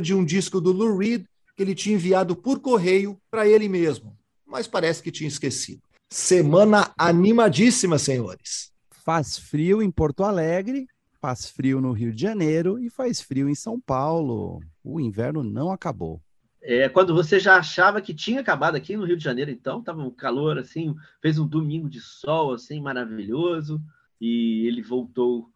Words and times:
de 0.00 0.14
um 0.14 0.24
disco 0.24 0.60
do 0.60 0.72
Lou 0.72 0.96
Reed 0.96 1.24
que 1.56 1.62
ele 1.62 1.74
tinha 1.74 1.96
enviado 1.96 2.36
por 2.36 2.60
correio 2.60 3.20
para 3.30 3.46
ele 3.46 3.68
mesmo, 3.68 4.16
mas 4.46 4.68
parece 4.68 5.02
que 5.02 5.10
tinha 5.10 5.28
esquecido. 5.28 5.82
Semana 6.10 6.92
animadíssima, 6.96 7.98
senhores. 7.98 8.72
Faz 9.04 9.36
frio 9.36 9.82
em 9.82 9.90
Porto 9.90 10.24
Alegre, 10.24 10.86
faz 11.20 11.50
frio 11.50 11.80
no 11.80 11.92
Rio 11.92 12.12
de 12.12 12.22
Janeiro 12.22 12.78
e 12.78 12.88
faz 12.88 13.20
frio 13.20 13.48
em 13.48 13.54
São 13.54 13.80
Paulo. 13.80 14.60
O 14.82 15.00
inverno 15.00 15.42
não 15.42 15.70
acabou. 15.70 16.20
É, 16.62 16.88
quando 16.88 17.14
você 17.14 17.38
já 17.38 17.56
achava 17.56 18.00
que 18.00 18.12
tinha 18.12 18.40
acabado 18.40 18.76
aqui 18.76 18.96
no 18.96 19.04
Rio 19.04 19.16
de 19.16 19.24
Janeiro, 19.24 19.50
então, 19.50 19.80
estava 19.80 20.02
um 20.02 20.10
calor 20.10 20.58
assim, 20.58 20.94
fez 21.20 21.38
um 21.38 21.46
domingo 21.46 21.88
de 21.88 22.00
sol 22.00 22.52
assim 22.52 22.80
maravilhoso 22.80 23.80
e 24.20 24.66
ele 24.66 24.82
voltou 24.82 25.50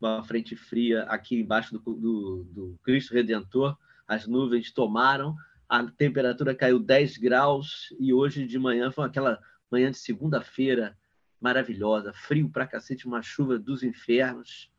uma 0.00 0.22
frente 0.24 0.56
fria 0.56 1.02
aqui 1.04 1.40
embaixo 1.40 1.78
do, 1.78 1.94
do, 1.94 2.46
do 2.50 2.78
Cristo 2.82 3.14
Redentor. 3.14 3.76
As 4.06 4.26
nuvens 4.26 4.70
tomaram, 4.72 5.34
a 5.68 5.82
temperatura 5.84 6.54
caiu 6.54 6.78
10 6.78 7.16
graus 7.18 7.94
e 7.98 8.12
hoje 8.12 8.46
de 8.46 8.58
manhã 8.58 8.90
foi 8.90 9.04
aquela 9.04 9.38
manhã 9.70 9.90
de 9.90 9.98
segunda-feira 9.98 10.96
maravilhosa, 11.40 12.12
frio 12.12 12.48
pra 12.48 12.66
cacete, 12.66 13.06
uma 13.06 13.22
chuva 13.22 13.58
dos 13.58 13.82
infernos. 13.82 14.70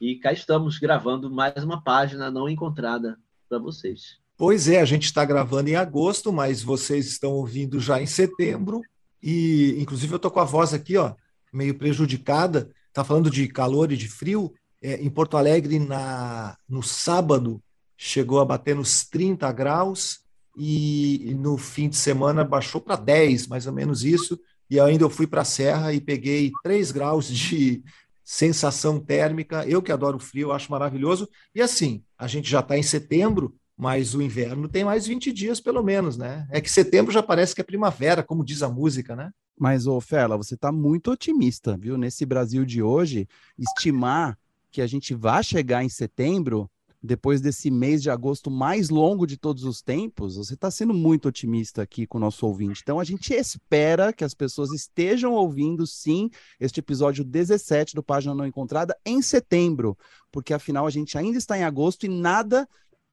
E 0.00 0.16
cá 0.16 0.32
estamos 0.32 0.78
gravando 0.78 1.30
mais 1.30 1.64
uma 1.64 1.82
página 1.82 2.30
não 2.30 2.48
encontrada 2.48 3.18
para 3.48 3.58
vocês. 3.58 4.18
Pois 4.36 4.68
é, 4.68 4.80
a 4.80 4.84
gente 4.84 5.04
está 5.04 5.24
gravando 5.24 5.70
em 5.70 5.76
agosto, 5.76 6.32
mas 6.32 6.62
vocês 6.62 7.06
estão 7.06 7.32
ouvindo 7.32 7.80
já 7.80 8.00
em 8.00 8.06
setembro. 8.06 8.82
E, 9.22 9.74
inclusive, 9.78 10.12
eu 10.12 10.16
estou 10.16 10.30
com 10.30 10.40
a 10.40 10.44
voz 10.44 10.74
aqui, 10.74 10.96
ó, 10.96 11.14
meio 11.52 11.74
prejudicada. 11.76 12.70
Está 12.88 13.02
falando 13.02 13.30
de 13.30 13.48
calor 13.48 13.90
e 13.90 13.96
de 13.96 14.08
frio. 14.08 14.52
É, 14.82 14.96
em 15.02 15.08
Porto 15.08 15.38
Alegre, 15.38 15.78
na, 15.78 16.56
no 16.68 16.82
sábado, 16.82 17.62
chegou 17.96 18.40
a 18.40 18.44
bater 18.44 18.74
nos 18.74 19.04
30 19.04 19.50
graus. 19.52 20.20
E, 20.58 21.34
no 21.38 21.58
fim 21.58 21.88
de 21.88 21.96
semana 21.96 22.42
baixou 22.42 22.80
para 22.80 22.96
10, 22.96 23.46
mais 23.46 23.66
ou 23.66 23.72
menos 23.72 24.04
isso. 24.04 24.40
E 24.70 24.80
ainda 24.80 25.04
eu 25.04 25.10
fui 25.10 25.26
para 25.26 25.42
a 25.42 25.44
Serra 25.44 25.92
e 25.92 26.00
peguei 26.00 26.50
3 26.62 26.90
graus 26.90 27.28
de 27.28 27.82
sensação 28.24 28.98
térmica. 28.98 29.66
Eu 29.66 29.82
que 29.82 29.92
adoro 29.92 30.18
frio, 30.18 30.52
acho 30.52 30.70
maravilhoso. 30.72 31.28
E 31.54 31.60
assim, 31.60 32.02
a 32.18 32.26
gente 32.26 32.50
já 32.50 32.60
está 32.60 32.76
em 32.76 32.82
setembro, 32.82 33.54
mas 33.76 34.14
o 34.14 34.22
inverno 34.22 34.68
tem 34.68 34.82
mais 34.82 35.06
20 35.06 35.32
dias, 35.32 35.60
pelo 35.60 35.82
menos, 35.82 36.16
né? 36.16 36.48
É 36.50 36.60
que 36.60 36.70
setembro 36.70 37.12
já 37.12 37.22
parece 37.22 37.54
que 37.54 37.60
é 37.60 37.64
primavera, 37.64 38.22
como 38.22 38.44
diz 38.44 38.62
a 38.62 38.68
música, 38.68 39.14
né? 39.14 39.30
Mas, 39.58 39.86
ô 39.86 40.00
Fela, 40.00 40.36
você 40.36 40.54
está 40.54 40.72
muito 40.72 41.10
otimista, 41.10 41.76
viu? 41.76 41.96
Nesse 41.96 42.26
Brasil 42.26 42.64
de 42.64 42.82
hoje, 42.82 43.28
estimar 43.58 44.38
que 44.70 44.82
a 44.82 44.86
gente 44.86 45.14
vai 45.14 45.42
chegar 45.42 45.84
em 45.84 45.88
setembro, 45.88 46.70
depois 47.06 47.40
desse 47.40 47.70
mês 47.70 48.02
de 48.02 48.10
agosto 48.10 48.50
mais 48.50 48.90
longo 48.90 49.26
de 49.26 49.36
todos 49.36 49.64
os 49.64 49.80
tempos, 49.80 50.36
você 50.36 50.54
está 50.54 50.70
sendo 50.70 50.92
muito 50.92 51.28
otimista 51.28 51.80
aqui 51.82 52.06
com 52.06 52.18
o 52.18 52.20
nosso 52.20 52.46
ouvinte. 52.46 52.80
Então, 52.82 53.00
a 53.00 53.04
gente 53.04 53.32
espera 53.32 54.12
que 54.12 54.24
as 54.24 54.34
pessoas 54.34 54.72
estejam 54.72 55.32
ouvindo, 55.32 55.86
sim, 55.86 56.28
este 56.60 56.80
episódio 56.80 57.24
17 57.24 57.94
do 57.94 58.02
Página 58.02 58.34
Não 58.34 58.46
Encontrada 58.46 58.94
em 59.06 59.22
setembro, 59.22 59.96
porque 60.30 60.52
afinal 60.52 60.86
a 60.86 60.90
gente 60.90 61.16
ainda 61.16 61.38
está 61.38 61.56
em 61.56 61.64
agosto 61.64 62.04
e 62.04 62.08
nada 62.08 62.68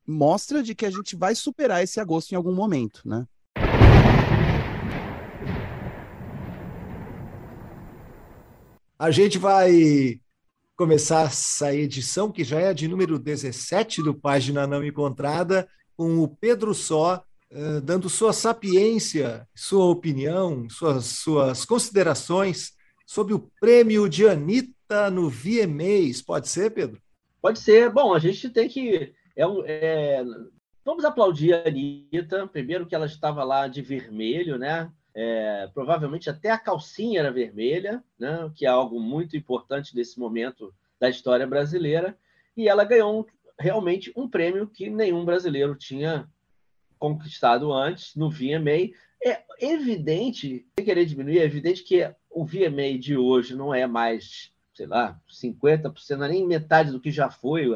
mostra 0.06 0.62
de 0.62 0.76
que 0.76 0.86
a 0.86 0.92
gente 0.92 1.16
vai 1.16 1.36
superar 1.36 1.84
esse 1.84 2.00
agosto 2.00 2.32
em 2.32 2.36
algum 2.36 2.54
momento, 2.54 3.02
né? 3.06 3.26
A 8.98 9.12
gente 9.12 9.38
vai 9.38 10.20
começar 10.76 11.28
essa 11.28 11.74
edição, 11.74 12.32
que 12.32 12.44
já 12.44 12.60
é 12.60 12.74
de 12.74 12.88
número 12.88 13.20
17 13.20 14.02
do 14.02 14.14
Página 14.14 14.66
Não 14.66 14.84
Encontrada, 14.84 15.68
com 15.96 16.20
o 16.20 16.28
Pedro 16.28 16.74
Só, 16.74 17.24
uh, 17.52 17.82
dando 17.82 18.10
sua 18.10 18.34
sapiência, 18.34 19.48
sua 19.56 19.86
opinião, 19.86 20.68
suas, 20.70 21.06
suas 21.06 21.66
considerações 21.66 22.74
sobre 23.06 23.34
o 23.34 23.52
prêmio 23.60 24.10
de 24.10 24.28
Anitta 24.28 25.10
no 25.12 25.30
VMAs. 25.30 26.22
Pode 26.22 26.50
ser, 26.50 26.72
Pedro? 26.72 27.02
Pode 27.42 27.60
ser. 27.60 27.92
Bom, 27.92 28.14
a 28.14 28.20
gente 28.20 28.50
tem 28.50 28.68
que 28.68 29.14
é 29.36 29.44
é... 29.66 30.24
Vamos 30.86 31.06
aplaudir 31.06 31.54
a 31.54 31.68
Anitta. 31.68 32.48
Primeiro 32.48 32.86
que 32.86 32.94
ela 32.94 33.06
estava 33.06 33.44
lá 33.44 33.68
de 33.68 33.82
vermelho, 33.82 34.58
né? 34.58 34.92
É, 35.16 35.70
provavelmente 35.74 36.30
até 36.30 36.50
a 36.50 36.58
calcinha 36.58 37.20
era 37.20 37.32
vermelha, 37.32 38.04
né? 38.18 38.52
que 38.56 38.66
é 38.66 38.70
algo 38.70 39.00
muito 39.00 39.38
importante 39.38 39.96
nesse 39.96 40.20
momento 40.20 40.74
da 41.00 41.10
história 41.10 41.46
brasileira. 41.46 42.18
E 42.58 42.68
ela 42.68 42.84
ganhou 42.84 43.28
realmente 43.60 44.12
um 44.16 44.28
prêmio 44.28 44.68
que 44.68 44.90
nenhum 44.90 45.24
brasileiro 45.24 45.76
tinha 45.76 46.28
conquistado 46.98 47.72
antes 47.72 48.16
no 48.16 48.30
VMA. 48.30 48.92
É 49.24 49.44
evidente, 49.60 50.66
sem 50.78 50.86
querer 50.86 51.06
diminuir, 51.06 51.40
é 51.40 51.44
evidente 51.44 51.84
que 51.84 52.10
o 52.30 52.46
VMA 52.46 52.98
de 53.00 53.16
hoje 53.16 53.56
não 53.56 53.74
é 53.74 53.86
mais, 53.86 54.52
sei 54.74 54.88
lá, 54.88 55.20
50%, 55.30 56.18
não 56.18 56.26
é 56.26 56.30
nem 56.30 56.48
metade 56.48 56.92
do 56.92 57.00
que 57.00 57.12
já 57.12 57.30
foi 57.30 57.68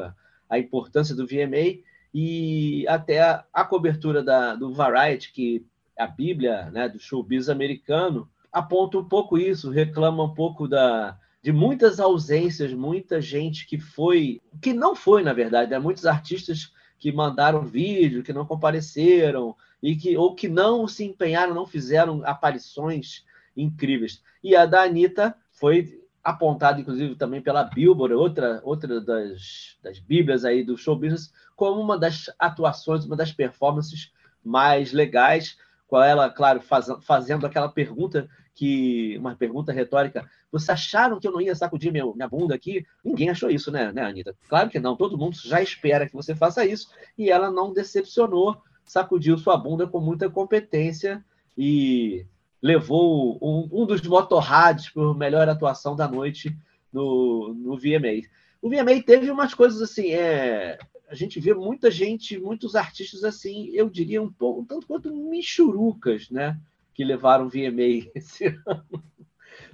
a 0.48 0.58
importância 0.58 1.14
do 1.14 1.26
VMA 1.26 1.82
e 2.12 2.86
até 2.88 3.20
a, 3.20 3.44
a 3.52 3.64
cobertura 3.64 4.22
da, 4.22 4.54
do 4.54 4.72
Variety, 4.72 5.32
que 5.32 5.66
a 5.98 6.06
Bíblia 6.06 6.70
né, 6.70 6.88
do 6.88 6.98
showbiz 6.98 7.48
americano, 7.48 8.28
aponta 8.52 8.98
um 8.98 9.04
pouco 9.04 9.36
isso, 9.36 9.70
reclama 9.70 10.24
um 10.24 10.34
pouco 10.34 10.68
da, 10.68 11.18
de 11.42 11.52
muitas 11.52 12.00
ausências, 12.00 12.72
muita 12.72 13.20
gente 13.20 13.66
que 13.66 13.78
foi, 13.78 14.40
que 14.62 14.72
não 14.72 14.94
foi, 14.94 15.22
na 15.22 15.32
verdade, 15.32 15.70
né? 15.70 15.78
muitos 15.78 16.06
artistas 16.06 16.72
que 16.98 17.12
mandaram 17.12 17.62
vídeo, 17.62 18.22
que 18.22 18.32
não 18.32 18.46
compareceram, 18.46 19.54
e 19.82 19.94
que, 19.94 20.16
ou 20.16 20.34
que 20.34 20.48
não 20.48 20.88
se 20.88 21.04
empenharam, 21.04 21.54
não 21.54 21.66
fizeram 21.66 22.22
aparições 22.24 23.24
incríveis. 23.56 24.22
E 24.42 24.56
a 24.56 24.66
da 24.66 24.82
Anitta 24.82 25.34
foi 25.52 26.02
apontado 26.22 26.80
inclusive 26.80 27.14
também 27.14 27.40
pela 27.40 27.64
Billboard, 27.64 28.14
outra, 28.14 28.60
outra 28.64 29.00
das, 29.00 29.76
das 29.82 29.98
bíblias 29.98 30.44
aí 30.44 30.62
do 30.62 30.76
show 30.76 30.96
business, 30.96 31.32
como 31.56 31.80
uma 31.80 31.96
das 31.96 32.30
atuações, 32.38 33.04
uma 33.04 33.16
das 33.16 33.32
performances 33.32 34.12
mais 34.44 34.92
legais, 34.92 35.56
com 35.88 36.00
ela, 36.00 36.28
claro, 36.30 36.60
faz, 36.60 36.86
fazendo 37.02 37.46
aquela 37.46 37.68
pergunta 37.68 38.28
que 38.54 39.16
uma 39.18 39.34
pergunta 39.34 39.72
retórica. 39.72 40.28
Vocês 40.52 40.68
acharam 40.68 41.18
que 41.18 41.26
eu 41.26 41.32
não 41.32 41.40
ia 41.40 41.54
sacudir 41.54 41.90
minha 41.92 42.28
bunda 42.28 42.54
aqui? 42.54 42.86
Ninguém 43.04 43.30
achou 43.30 43.50
isso, 43.50 43.70
né, 43.70 43.90
né, 43.92 44.02
Anitta? 44.02 44.36
Claro 44.48 44.68
que 44.68 44.78
não. 44.78 44.96
Todo 44.96 45.16
mundo 45.16 45.36
já 45.36 45.62
espera 45.62 46.06
que 46.06 46.12
você 46.12 46.34
faça 46.34 46.64
isso 46.66 46.88
e 47.16 47.30
ela 47.30 47.50
não 47.50 47.72
decepcionou, 47.72 48.60
sacudiu 48.84 49.38
sua 49.38 49.56
bunda 49.56 49.86
com 49.86 50.00
muita 50.00 50.28
competência 50.28 51.24
e 51.56 52.26
levou 52.60 53.38
um, 53.40 53.82
um 53.82 53.86
dos 53.86 54.02
motorrads 54.02 54.90
por 54.90 55.16
melhor 55.16 55.48
atuação 55.48 55.96
da 55.96 56.06
noite 56.06 56.54
no, 56.92 57.54
no 57.54 57.76
VMA. 57.76 58.26
O 58.60 58.68
VMA 58.68 59.02
teve 59.06 59.30
umas 59.30 59.54
coisas 59.54 59.80
assim, 59.80 60.10
é, 60.10 60.78
a 61.08 61.14
gente 61.14 61.40
vê 61.40 61.54
muita 61.54 61.90
gente, 61.90 62.38
muitos 62.38 62.74
artistas 62.76 63.24
assim, 63.24 63.70
eu 63.72 63.88
diria 63.88 64.22
um 64.22 64.30
pouco, 64.30 64.64
tanto 64.64 64.86
quanto 64.86 65.14
michurucas, 65.14 66.28
né? 66.30 66.60
Que 66.92 67.02
levaram 67.02 67.48
VMA 67.48 68.10
esse 68.14 68.46
ano. 68.46 69.02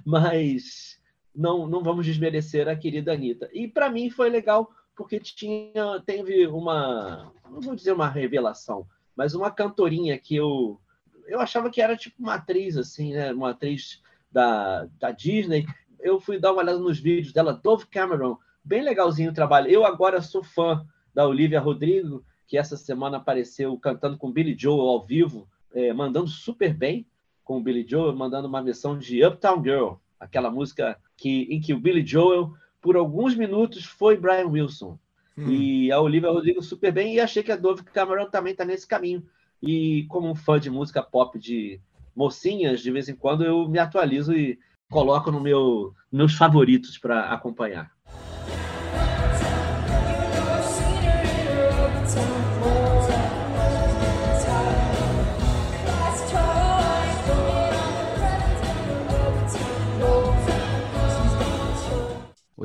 Mas 0.05 0.99
não, 1.35 1.67
não 1.67 1.83
vamos 1.83 2.05
desmerecer 2.05 2.67
a 2.67 2.75
querida 2.75 3.13
Anitta. 3.13 3.49
E 3.53 3.67
para 3.67 3.89
mim 3.89 4.09
foi 4.09 4.29
legal 4.29 4.71
porque 4.95 5.19
tinha, 5.19 6.01
teve 6.05 6.47
uma, 6.47 7.33
não 7.51 7.59
vou 7.59 7.75
dizer 7.75 7.91
uma 7.91 8.07
revelação, 8.07 8.87
mas 9.13 9.35
uma 9.35 9.51
cantorinha 9.51 10.17
que 10.17 10.35
eu 10.35 10.79
eu 11.27 11.41
achava 11.41 11.71
que 11.71 11.81
era 11.81 11.97
tipo 11.97 12.21
uma 12.21 12.35
atriz, 12.35 12.77
assim, 12.77 13.13
né? 13.13 13.33
Uma 13.33 13.49
atriz 13.49 13.99
da, 14.31 14.87
da 14.99 15.11
Disney. 15.11 15.65
Eu 15.99 16.19
fui 16.19 16.39
dar 16.39 16.51
uma 16.51 16.61
olhada 16.61 16.77
nos 16.77 16.99
vídeos 16.99 17.33
dela, 17.33 17.51
Dove 17.51 17.87
Cameron, 17.87 18.37
bem 18.63 18.83
legalzinho 18.83 19.31
o 19.31 19.33
trabalho. 19.33 19.67
Eu 19.67 19.83
agora 19.83 20.21
sou 20.21 20.43
fã 20.43 20.85
da 21.15 21.25
Olivia 21.25 21.61
Rodrigo, 21.61 22.25
que 22.45 22.57
essa 22.57 22.75
semana 22.75 23.17
apareceu 23.17 23.75
cantando 23.79 24.17
com 24.17 24.31
Billy 24.31 24.53
Joel 24.57 24.81
ao 24.81 25.05
vivo, 25.05 25.47
é, 25.73 25.93
mandando 25.93 26.27
super 26.27 26.73
bem 26.73 27.07
com 27.41 27.57
o 27.57 27.63
Billy 27.63 27.85
Joel, 27.87 28.13
mandando 28.13 28.49
uma 28.49 28.61
versão 28.61 28.99
de 28.99 29.25
Uptown 29.25 29.63
Girl, 29.63 29.93
aquela 30.19 30.51
música 30.51 30.99
que, 31.15 31.43
em 31.49 31.61
que 31.61 31.73
o 31.73 31.79
Billy 31.79 32.05
Joel, 32.05 32.53
por 32.81 32.97
alguns 32.97 33.33
minutos, 33.33 33.85
foi 33.85 34.17
Brian 34.17 34.47
Wilson. 34.47 34.99
Hum. 35.37 35.49
E 35.49 35.91
a 35.91 36.01
Olivia 36.01 36.29
Rodrigo 36.29 36.61
super 36.61 36.91
bem, 36.91 37.15
e 37.15 37.19
achei 37.21 37.41
que 37.41 37.51
a 37.51 37.55
Dove 37.55 37.83
Cameron 37.83 38.29
também 38.29 38.51
está 38.51 38.65
nesse 38.65 38.85
caminho. 38.85 39.25
E 39.61 40.05
como 40.09 40.29
um 40.29 40.35
fã 40.35 40.59
de 40.59 40.69
música 40.69 41.01
pop 41.01 41.39
de 41.39 41.79
mocinhas, 42.13 42.81
de 42.81 42.91
vez 42.91 43.07
em 43.07 43.15
quando 43.15 43.43
eu 43.45 43.69
me 43.69 43.79
atualizo 43.79 44.33
e 44.33 44.59
coloco 44.89 45.31
no 45.31 45.39
meu 45.39 45.93
meus 46.11 46.33
favoritos 46.33 46.97
para 46.97 47.29
acompanhar. 47.29 47.94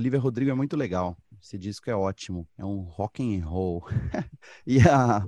Olivia 0.00 0.19
Rodrigo 0.19 0.50
é 0.50 0.55
muito 0.55 0.79
legal. 0.79 1.14
Esse 1.43 1.58
disco 1.58 1.91
é 1.91 1.94
ótimo. 1.94 2.49
É 2.56 2.64
um 2.64 2.81
rock 2.81 3.23
and 3.23 3.44
roll. 3.44 3.85
e 4.67 4.81
a 4.81 5.23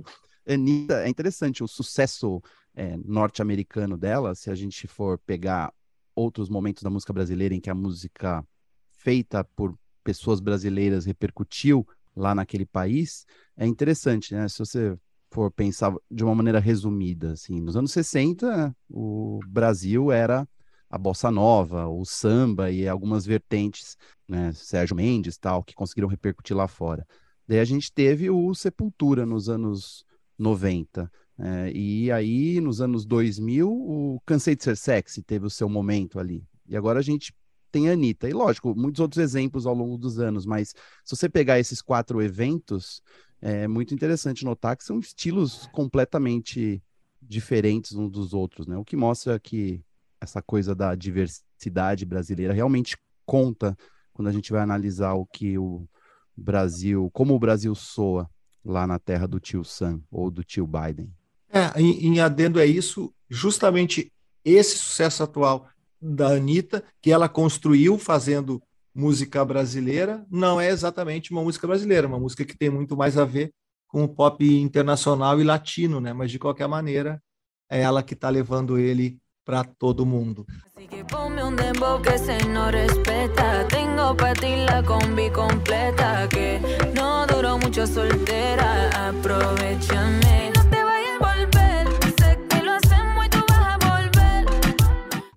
Anitta, 0.47 1.03
é 1.03 1.07
interessante 1.07 1.63
o 1.63 1.67
sucesso 1.67 2.41
é, 2.73 2.97
norte-americano 3.05 3.95
dela, 3.95 4.33
se 4.33 4.49
a 4.49 4.55
gente 4.55 4.87
for 4.87 5.19
pegar 5.19 5.71
outros 6.15 6.49
momentos 6.49 6.81
da 6.81 6.89
música 6.89 7.13
brasileira 7.13 7.53
em 7.53 7.59
que 7.59 7.69
a 7.69 7.75
música 7.75 8.43
feita 8.89 9.43
por 9.43 9.77
pessoas 10.03 10.39
brasileiras 10.39 11.05
repercutiu 11.05 11.87
lá 12.15 12.33
naquele 12.33 12.65
país, 12.65 13.27
é 13.55 13.67
interessante, 13.67 14.33
né? 14.33 14.47
Se 14.49 14.57
você 14.57 14.97
for 15.29 15.51
pensar 15.51 15.93
de 16.09 16.23
uma 16.23 16.33
maneira 16.33 16.59
resumida, 16.59 17.33
assim, 17.33 17.61
nos 17.61 17.75
anos 17.75 17.91
60, 17.91 18.75
o 18.89 19.39
Brasil 19.47 20.11
era 20.11 20.47
a 20.93 20.97
bossa 20.99 21.31
nova, 21.31 21.87
o 21.87 22.05
samba 22.05 22.69
e 22.69 22.87
algumas 22.87 23.25
vertentes, 23.25 23.97
né, 24.27 24.53
Sérgio 24.53 24.95
Mendes 24.95 25.39
tal, 25.39 25.63
que 25.63 25.73
conseguiram 25.73 26.07
repercutir 26.07 26.55
lá 26.55 26.67
fora. 26.67 27.03
Daí 27.47 27.59
a 27.59 27.65
gente 27.65 27.91
teve 27.91 28.29
o 28.29 28.53
Sepultura 28.53 29.25
nos 29.25 29.49
anos 29.49 30.05
90. 30.37 31.11
É, 31.39 31.71
e 31.73 32.11
aí, 32.11 32.61
nos 32.61 32.79
anos 32.79 33.07
2000, 33.07 33.67
o 33.67 34.21
Cansei 34.23 34.55
de 34.55 34.63
Ser 34.63 34.77
Sexy 34.77 35.23
teve 35.23 35.47
o 35.47 35.49
seu 35.49 35.67
momento 35.67 36.19
ali. 36.19 36.45
E 36.67 36.77
agora 36.77 36.99
a 36.99 37.01
gente 37.03 37.33
tem 37.71 37.89
a 37.89 37.93
Anitta. 37.93 38.29
E 38.29 38.33
lógico, 38.33 38.75
muitos 38.75 38.99
outros 38.99 39.19
exemplos 39.19 39.65
ao 39.65 39.73
longo 39.73 39.97
dos 39.97 40.19
anos, 40.19 40.45
mas 40.45 40.75
se 41.03 41.15
você 41.15 41.27
pegar 41.27 41.59
esses 41.59 41.81
quatro 41.81 42.21
eventos, 42.21 43.01
é 43.41 43.67
muito 43.67 43.95
interessante 43.95 44.45
notar 44.45 44.77
que 44.77 44.83
são 44.83 44.99
estilos 44.99 45.67
completamente 45.73 46.83
diferentes 47.19 47.93
uns 47.93 48.11
dos 48.11 48.31
outros, 48.31 48.67
né? 48.67 48.77
O 48.77 48.85
que 48.85 48.95
mostra 48.95 49.39
que 49.39 49.83
essa 50.23 50.41
coisa 50.41 50.73
da 50.73 50.95
diversidade 50.95 52.05
brasileira 52.05 52.53
realmente 52.53 52.97
conta 53.25 53.77
quando 54.13 54.27
a 54.27 54.31
gente 54.31 54.51
vai 54.51 54.61
analisar 54.61 55.13
o 55.13 55.25
que 55.25 55.57
o 55.57 55.87
Brasil, 56.35 57.09
como 57.13 57.33
o 57.33 57.39
Brasil 57.39 57.73
soa 57.75 58.29
lá 58.63 58.87
na 58.87 58.97
terra 58.97 59.27
do 59.27 59.39
tio 59.39 59.63
Sam 59.63 60.01
ou 60.09 60.31
do 60.31 60.43
tio 60.43 60.65
Biden. 60.65 61.11
É, 61.49 61.79
em, 61.79 62.07
em 62.07 62.19
adendo 62.19 62.59
é 62.59 62.65
isso, 62.65 63.13
justamente 63.29 64.11
esse 64.43 64.77
sucesso 64.77 65.23
atual 65.23 65.67
da 66.01 66.29
Anitta, 66.29 66.83
que 67.01 67.11
ela 67.11 67.29
construiu 67.29 67.97
fazendo 67.97 68.61
música 68.93 69.43
brasileira, 69.43 70.25
não 70.29 70.59
é 70.59 70.69
exatamente 70.69 71.31
uma 71.31 71.43
música 71.43 71.67
brasileira, 71.67 72.07
uma 72.07 72.19
música 72.19 72.45
que 72.45 72.57
tem 72.57 72.69
muito 72.69 72.95
mais 72.95 73.17
a 73.17 73.25
ver 73.25 73.51
com 73.87 74.03
o 74.03 74.09
pop 74.09 74.43
internacional 74.43 75.39
e 75.39 75.43
latino, 75.43 75.99
né? 75.99 76.13
Mas 76.13 76.31
de 76.31 76.39
qualquer 76.39 76.67
maneira, 76.67 77.21
é 77.69 77.81
ela 77.81 78.03
que 78.03 78.13
está 78.13 78.29
levando 78.29 78.77
ele 78.77 79.19
para 79.43 79.63
todo 79.63 80.05
mundo. 80.05 80.45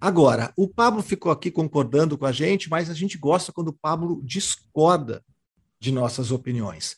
Agora, 0.01 0.53
o 0.57 0.69
Pablo 0.69 1.03
ficou 1.03 1.33
aqui 1.33 1.51
concordando 1.51 2.17
com 2.17 2.27
a 2.27 2.31
gente, 2.31 2.71
mas 2.71 2.89
a 2.89 2.95
gente 2.95 3.19
gosta 3.19 3.53
quando 3.53 3.69
o 3.69 3.73
Pablo 3.73 4.21
discorda 4.23 5.21
de 5.81 5.91
nossas 5.91 6.31
opiniões. 6.31 6.97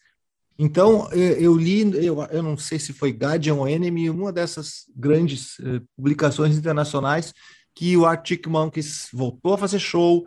Então, 0.59 1.09
eu 1.13 1.57
li, 1.57 1.83
eu, 2.05 2.21
eu 2.25 2.43
não 2.43 2.57
sei 2.57 2.81
se 2.81 2.93
foi 2.93 3.11
Guardian 3.11 3.55
ou 3.55 3.69
Enemy, 3.69 4.11
uma 4.11 4.33
dessas 4.33 4.87
grandes 4.97 5.61
eh, 5.61 5.81
publicações 5.97 6.57
internacionais, 6.59 7.33
que 7.73 7.97
o 7.97 8.05
Arctic 8.05 8.45
Monkeys 8.49 9.09
voltou 9.13 9.55
a 9.55 9.59
fazer 9.59 9.79
show, 9.79 10.27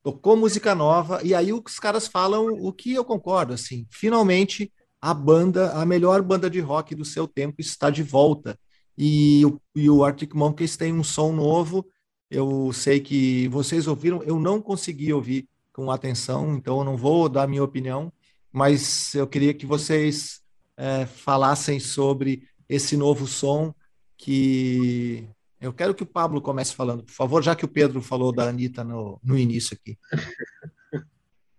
tocou 0.00 0.36
música 0.36 0.76
nova, 0.76 1.20
e 1.24 1.34
aí 1.34 1.52
os 1.52 1.80
caras 1.80 2.06
falam 2.06 2.46
o 2.46 2.72
que 2.72 2.94
eu 2.94 3.04
concordo, 3.04 3.52
assim, 3.52 3.84
finalmente 3.90 4.72
a 5.00 5.12
banda, 5.12 5.72
a 5.72 5.84
melhor 5.84 6.22
banda 6.22 6.48
de 6.48 6.60
rock 6.60 6.94
do 6.94 7.04
seu 7.04 7.26
tempo 7.26 7.60
está 7.60 7.90
de 7.90 8.02
volta. 8.02 8.56
E, 8.96 9.42
e 9.74 9.90
o 9.90 10.04
Arctic 10.04 10.34
Monkeys 10.34 10.76
tem 10.76 10.92
um 10.94 11.02
som 11.02 11.32
novo, 11.32 11.84
eu 12.30 12.72
sei 12.72 13.00
que 13.00 13.48
vocês 13.48 13.88
ouviram, 13.88 14.22
eu 14.22 14.38
não 14.38 14.62
consegui 14.62 15.12
ouvir 15.12 15.48
com 15.72 15.90
atenção, 15.90 16.54
então 16.54 16.78
eu 16.78 16.84
não 16.84 16.96
vou 16.96 17.28
dar 17.28 17.48
minha 17.48 17.64
opinião, 17.64 18.12
mas 18.54 19.12
eu 19.16 19.26
queria 19.26 19.52
que 19.52 19.66
vocês 19.66 20.40
é, 20.76 21.06
falassem 21.06 21.80
sobre 21.80 22.48
esse 22.68 22.96
novo 22.96 23.26
som 23.26 23.74
que 24.16 25.28
eu 25.60 25.72
quero 25.72 25.92
que 25.92 26.04
o 26.04 26.06
Pablo 26.06 26.40
comece 26.40 26.72
falando, 26.72 27.02
por 27.02 27.10
favor, 27.10 27.42
já 27.42 27.56
que 27.56 27.64
o 27.64 27.68
Pedro 27.68 28.00
falou 28.00 28.32
da 28.32 28.48
Anitta 28.48 28.84
no, 28.84 29.20
no 29.24 29.36
início 29.36 29.76
aqui. 29.76 29.98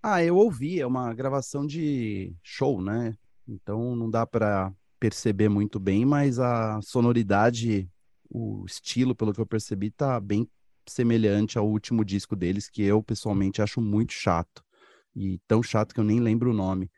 Ah, 0.07 0.23
eu 0.23 0.37
ouvi, 0.37 0.79
é 0.79 0.85
uma 0.85 1.11
gravação 1.15 1.65
de 1.65 2.31
show, 2.43 2.79
né? 2.79 3.17
Então 3.47 3.95
não 3.95 4.07
dá 4.07 4.23
para 4.23 4.71
perceber 4.99 5.49
muito 5.49 5.79
bem, 5.79 6.05
mas 6.05 6.37
a 6.37 6.79
sonoridade, 6.83 7.89
o 8.29 8.63
estilo, 8.67 9.15
pelo 9.15 9.33
que 9.33 9.41
eu 9.41 9.47
percebi, 9.47 9.89
tá 9.89 10.19
bem 10.19 10.47
semelhante 10.85 11.57
ao 11.57 11.67
último 11.67 12.05
disco 12.05 12.35
deles, 12.35 12.69
que 12.69 12.83
eu 12.83 13.01
pessoalmente 13.01 13.63
acho 13.63 13.81
muito 13.81 14.13
chato 14.13 14.63
e 15.15 15.39
tão 15.48 15.63
chato 15.63 15.93
que 15.93 16.00
eu 16.00 16.03
nem 16.03 16.19
lembro 16.19 16.51
o 16.51 16.53
nome. 16.53 16.89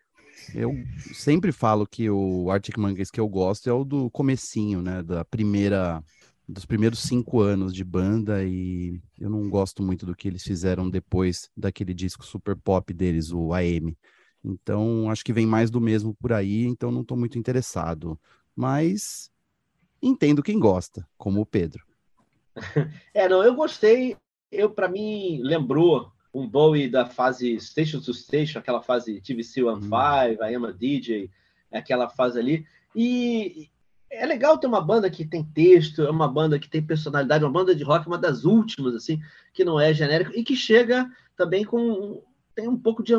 Eu 0.54 0.74
sempre 1.14 1.52
falo 1.52 1.86
que 1.86 2.10
o 2.10 2.50
Arctic 2.50 2.78
Monkeys 2.78 3.12
que 3.12 3.20
eu 3.20 3.28
gosto 3.28 3.70
é 3.70 3.74
o 3.74 3.84
do 3.84 4.10
comecinho, 4.12 4.82
né, 4.82 5.04
da 5.04 5.26
primeira 5.26 6.04
dos 6.48 6.66
primeiros 6.66 7.00
cinco 7.00 7.42
anos 7.42 7.74
de 7.74 7.84
banda 7.84 8.42
e 8.46 9.02
eu 9.20 9.30
não 9.30 9.50
gosto 9.50 9.84
muito 9.84 10.06
do 10.06 10.16
que 10.16 10.30
eles 10.30 10.44
fizeram 10.44 10.90
depois 10.90 11.50
daquele 11.58 11.94
disco 11.94 12.26
super 12.26 12.56
pop 12.56 12.94
deles, 12.94 13.34
o 13.34 13.54
AM. 13.54 13.98
Então, 14.42 15.10
acho 15.10 15.26
que 15.26 15.34
vem 15.34 15.46
mais 15.46 15.70
do 15.70 15.82
mesmo 15.82 16.16
por 16.16 16.32
aí, 16.32 16.64
então 16.64 16.90
não 16.90 17.02
estou 17.02 17.18
muito 17.18 17.38
interessado. 17.38 18.18
Mas 18.56 19.30
entendo 20.02 20.42
quem 20.42 20.58
gosta, 20.58 21.06
como 21.18 21.42
o 21.42 21.46
Pedro. 21.46 21.86
É, 23.14 23.28
não, 23.28 23.44
eu 23.44 23.54
gostei. 23.54 24.16
Eu, 24.52 24.70
para 24.70 24.88
mim, 24.88 25.42
lembrou 25.44 26.12
um 26.34 26.48
Bowie 26.48 26.90
da 26.90 27.06
fase 27.06 27.60
Station 27.60 28.00
to 28.00 28.14
Station, 28.14 28.60
aquela 28.60 28.82
fase 28.82 29.22
TVC 29.22 29.64
One 29.64 29.84
uhum. 29.84 29.90
Five, 29.90 30.40
I 30.42 30.56
Am 30.56 30.66
a 30.66 30.72
DJ, 30.72 31.30
aquela 31.72 32.10
fase 32.10 32.40
ali. 32.40 32.66
E 32.96 33.70
é 34.10 34.26
legal 34.26 34.58
ter 34.58 34.68
uma 34.68 34.82
banda 34.82 35.10
que 35.10 35.26
tem 35.26 35.44
texto, 35.44 36.02
é 36.02 36.10
uma 36.10 36.28
banda 36.28 36.60
que 36.60 36.70
tem 36.70 36.82
personalidade, 36.82 37.44
uma 37.44 37.52
banda 37.52 37.76
de 37.76 37.84
rock, 37.84 38.08
uma 38.08 38.18
das 38.18 38.46
últimas, 38.46 38.96
assim, 38.96 39.20
que 39.54 39.64
não 39.64 39.80
é 39.80 39.94
genérica 39.94 40.32
e 40.36 40.44
que 40.44 40.56
chega 40.56 41.10
também 41.36 41.64
com. 41.64 42.24
tem 42.56 42.68
um 42.68 42.78
pouco 42.78 43.04
de. 43.04 43.14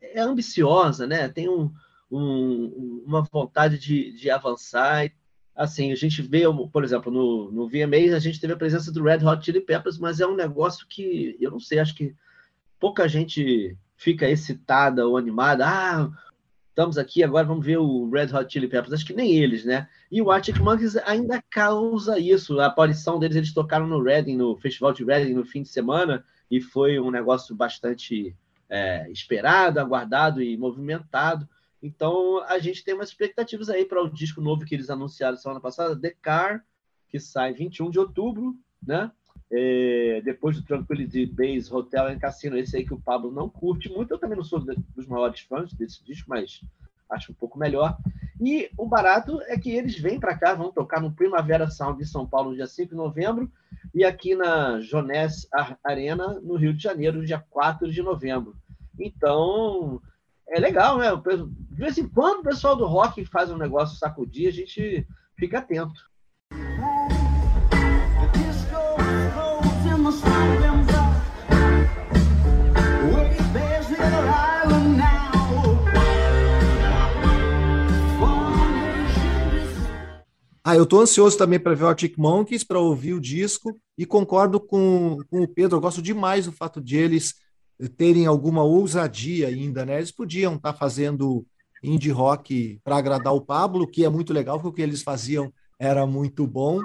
é 0.00 0.20
ambiciosa, 0.20 1.06
né? 1.06 1.28
Tem 1.28 1.48
um, 1.48 1.70
um, 2.10 3.02
uma 3.06 3.22
vontade 3.22 3.78
de, 3.78 4.12
de 4.12 4.30
avançar. 4.30 5.10
Assim, 5.54 5.92
a 5.92 5.94
gente 5.94 6.22
vê, 6.22 6.44
por 6.72 6.82
exemplo, 6.82 7.12
no, 7.12 7.52
no 7.52 7.68
VMA, 7.68 8.16
a 8.16 8.18
gente 8.18 8.40
teve 8.40 8.54
a 8.54 8.56
presença 8.56 8.90
do 8.90 9.02
Red 9.02 9.22
Hot 9.22 9.44
Chili 9.44 9.60
Peppers, 9.60 9.98
mas 9.98 10.18
é 10.18 10.26
um 10.26 10.34
negócio 10.34 10.86
que, 10.88 11.36
eu 11.38 11.50
não 11.50 11.60
sei, 11.60 11.78
acho 11.78 11.94
que 11.94 12.14
pouca 12.82 13.08
gente 13.08 13.78
fica 13.96 14.28
excitada 14.28 15.06
ou 15.06 15.16
animada. 15.16 15.64
Ah, 15.64 16.10
estamos 16.68 16.98
aqui, 16.98 17.22
agora 17.22 17.46
vamos 17.46 17.64
ver 17.64 17.78
o 17.78 18.10
Red 18.10 18.34
Hot 18.34 18.52
Chili 18.52 18.66
Peppers. 18.66 18.92
Acho 18.92 19.06
que 19.06 19.12
nem 19.12 19.36
eles, 19.36 19.64
né? 19.64 19.88
E 20.10 20.20
o 20.20 20.32
Arctic 20.32 20.58
Monkeys 20.58 20.96
ainda 20.96 21.40
causa 21.48 22.18
isso. 22.18 22.58
A 22.58 22.66
aparição 22.66 23.20
deles, 23.20 23.36
eles 23.36 23.54
tocaram 23.54 23.86
no 23.86 24.02
Reading, 24.02 24.36
no 24.36 24.56
Festival 24.56 24.92
de 24.92 25.04
Reading 25.04 25.32
no 25.32 25.44
fim 25.44 25.62
de 25.62 25.68
semana, 25.68 26.24
e 26.50 26.60
foi 26.60 26.98
um 26.98 27.12
negócio 27.12 27.54
bastante 27.54 28.34
é, 28.68 29.08
esperado, 29.12 29.78
aguardado 29.78 30.42
e 30.42 30.56
movimentado. 30.56 31.48
Então, 31.80 32.42
a 32.48 32.58
gente 32.58 32.82
tem 32.82 32.94
umas 32.94 33.10
expectativas 33.10 33.68
aí 33.68 33.84
para 33.84 34.02
o 34.02 34.12
disco 34.12 34.40
novo 34.40 34.64
que 34.64 34.74
eles 34.74 34.90
anunciaram 34.90 35.36
semana 35.36 35.60
passada, 35.60 35.94
The 35.94 36.16
Car, 36.20 36.64
que 37.08 37.20
sai 37.20 37.52
21 37.52 37.90
de 37.90 38.00
outubro, 38.00 38.56
né? 38.84 39.08
É, 39.54 40.22
depois 40.24 40.56
do 40.56 40.64
Tranquility 40.64 41.26
Base 41.26 41.72
Hotel 41.72 42.10
em 42.10 42.18
Cassino, 42.18 42.56
esse 42.56 42.74
aí 42.74 42.86
que 42.86 42.94
o 42.94 43.00
Pablo 43.00 43.30
não 43.30 43.50
curte 43.50 43.90
muito. 43.90 44.12
Eu 44.12 44.18
também 44.18 44.36
não 44.36 44.44
sou 44.44 44.58
dos 44.60 45.06
maiores 45.06 45.40
fãs 45.40 45.72
desse 45.74 46.02
disco, 46.02 46.30
mas 46.30 46.62
acho 47.10 47.32
um 47.32 47.34
pouco 47.34 47.58
melhor. 47.58 47.98
E 48.40 48.70
o 48.78 48.86
barato 48.86 49.40
é 49.42 49.58
que 49.58 49.70
eles 49.70 49.98
vêm 49.98 50.18
para 50.18 50.36
cá, 50.36 50.54
vão 50.54 50.72
tocar 50.72 51.00
no 51.00 51.12
Primavera 51.12 51.68
Sound 51.68 51.98
de 51.98 52.08
São 52.08 52.26
Paulo, 52.26 52.54
dia 52.54 52.66
5 52.66 52.90
de 52.90 52.96
novembro, 52.96 53.52
e 53.94 54.04
aqui 54.04 54.34
na 54.34 54.80
Jonés 54.80 55.46
Arena, 55.84 56.40
no 56.40 56.56
Rio 56.56 56.72
de 56.72 56.82
Janeiro, 56.82 57.24
dia 57.24 57.44
4 57.50 57.92
de 57.92 58.02
novembro. 58.02 58.56
Então, 58.98 60.00
é 60.48 60.58
legal, 60.58 60.98
né? 60.98 61.08
De 61.14 61.76
vez 61.76 61.98
em 61.98 62.08
quando 62.08 62.40
o 62.40 62.44
pessoal 62.44 62.74
do 62.74 62.86
rock 62.86 63.24
faz 63.26 63.50
um 63.50 63.58
negócio 63.58 63.98
sacudir, 63.98 64.48
a 64.48 64.52
gente 64.52 65.06
fica 65.36 65.58
atento. 65.58 66.10
Ah, 80.64 80.76
eu 80.76 80.84
estou 80.84 81.00
ansioso 81.00 81.36
também 81.36 81.58
para 81.58 81.74
ver 81.74 81.84
o 81.84 81.88
Arctic 81.88 82.16
Monkeys, 82.16 82.62
para 82.62 82.78
ouvir 82.78 83.14
o 83.14 83.20
disco, 83.20 83.80
e 83.98 84.06
concordo 84.06 84.60
com, 84.60 85.18
com 85.28 85.42
o 85.42 85.48
Pedro, 85.48 85.76
eu 85.76 85.80
gosto 85.80 86.00
demais 86.00 86.46
do 86.46 86.52
fato 86.52 86.80
de 86.80 86.96
eles 86.96 87.34
terem 87.96 88.26
alguma 88.26 88.62
ousadia 88.62 89.48
ainda, 89.48 89.84
né? 89.84 89.96
Eles 89.96 90.12
podiam 90.12 90.54
estar 90.54 90.72
tá 90.72 90.78
fazendo 90.78 91.44
indie 91.82 92.10
rock 92.10 92.80
para 92.84 92.96
agradar 92.96 93.34
o 93.34 93.40
Pablo, 93.40 93.88
que 93.88 94.04
é 94.04 94.08
muito 94.08 94.32
legal, 94.32 94.56
porque 94.60 94.68
o 94.68 94.72
que 94.72 94.82
eles 94.82 95.02
faziam 95.02 95.52
era 95.80 96.06
muito 96.06 96.46
bom, 96.46 96.80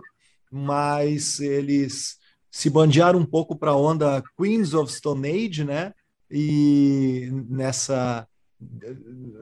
mas 0.51 1.39
eles 1.39 2.17
se 2.49 2.71
bandearam 2.71 3.19
um 3.19 3.25
pouco 3.25 3.55
para 3.55 3.71
a 3.71 3.77
onda 3.77 4.23
Queens 4.35 4.73
of 4.73 4.91
Stone 4.91 5.29
Age, 5.29 5.63
né? 5.63 5.93
E 6.31 7.29
nessa 7.47 8.27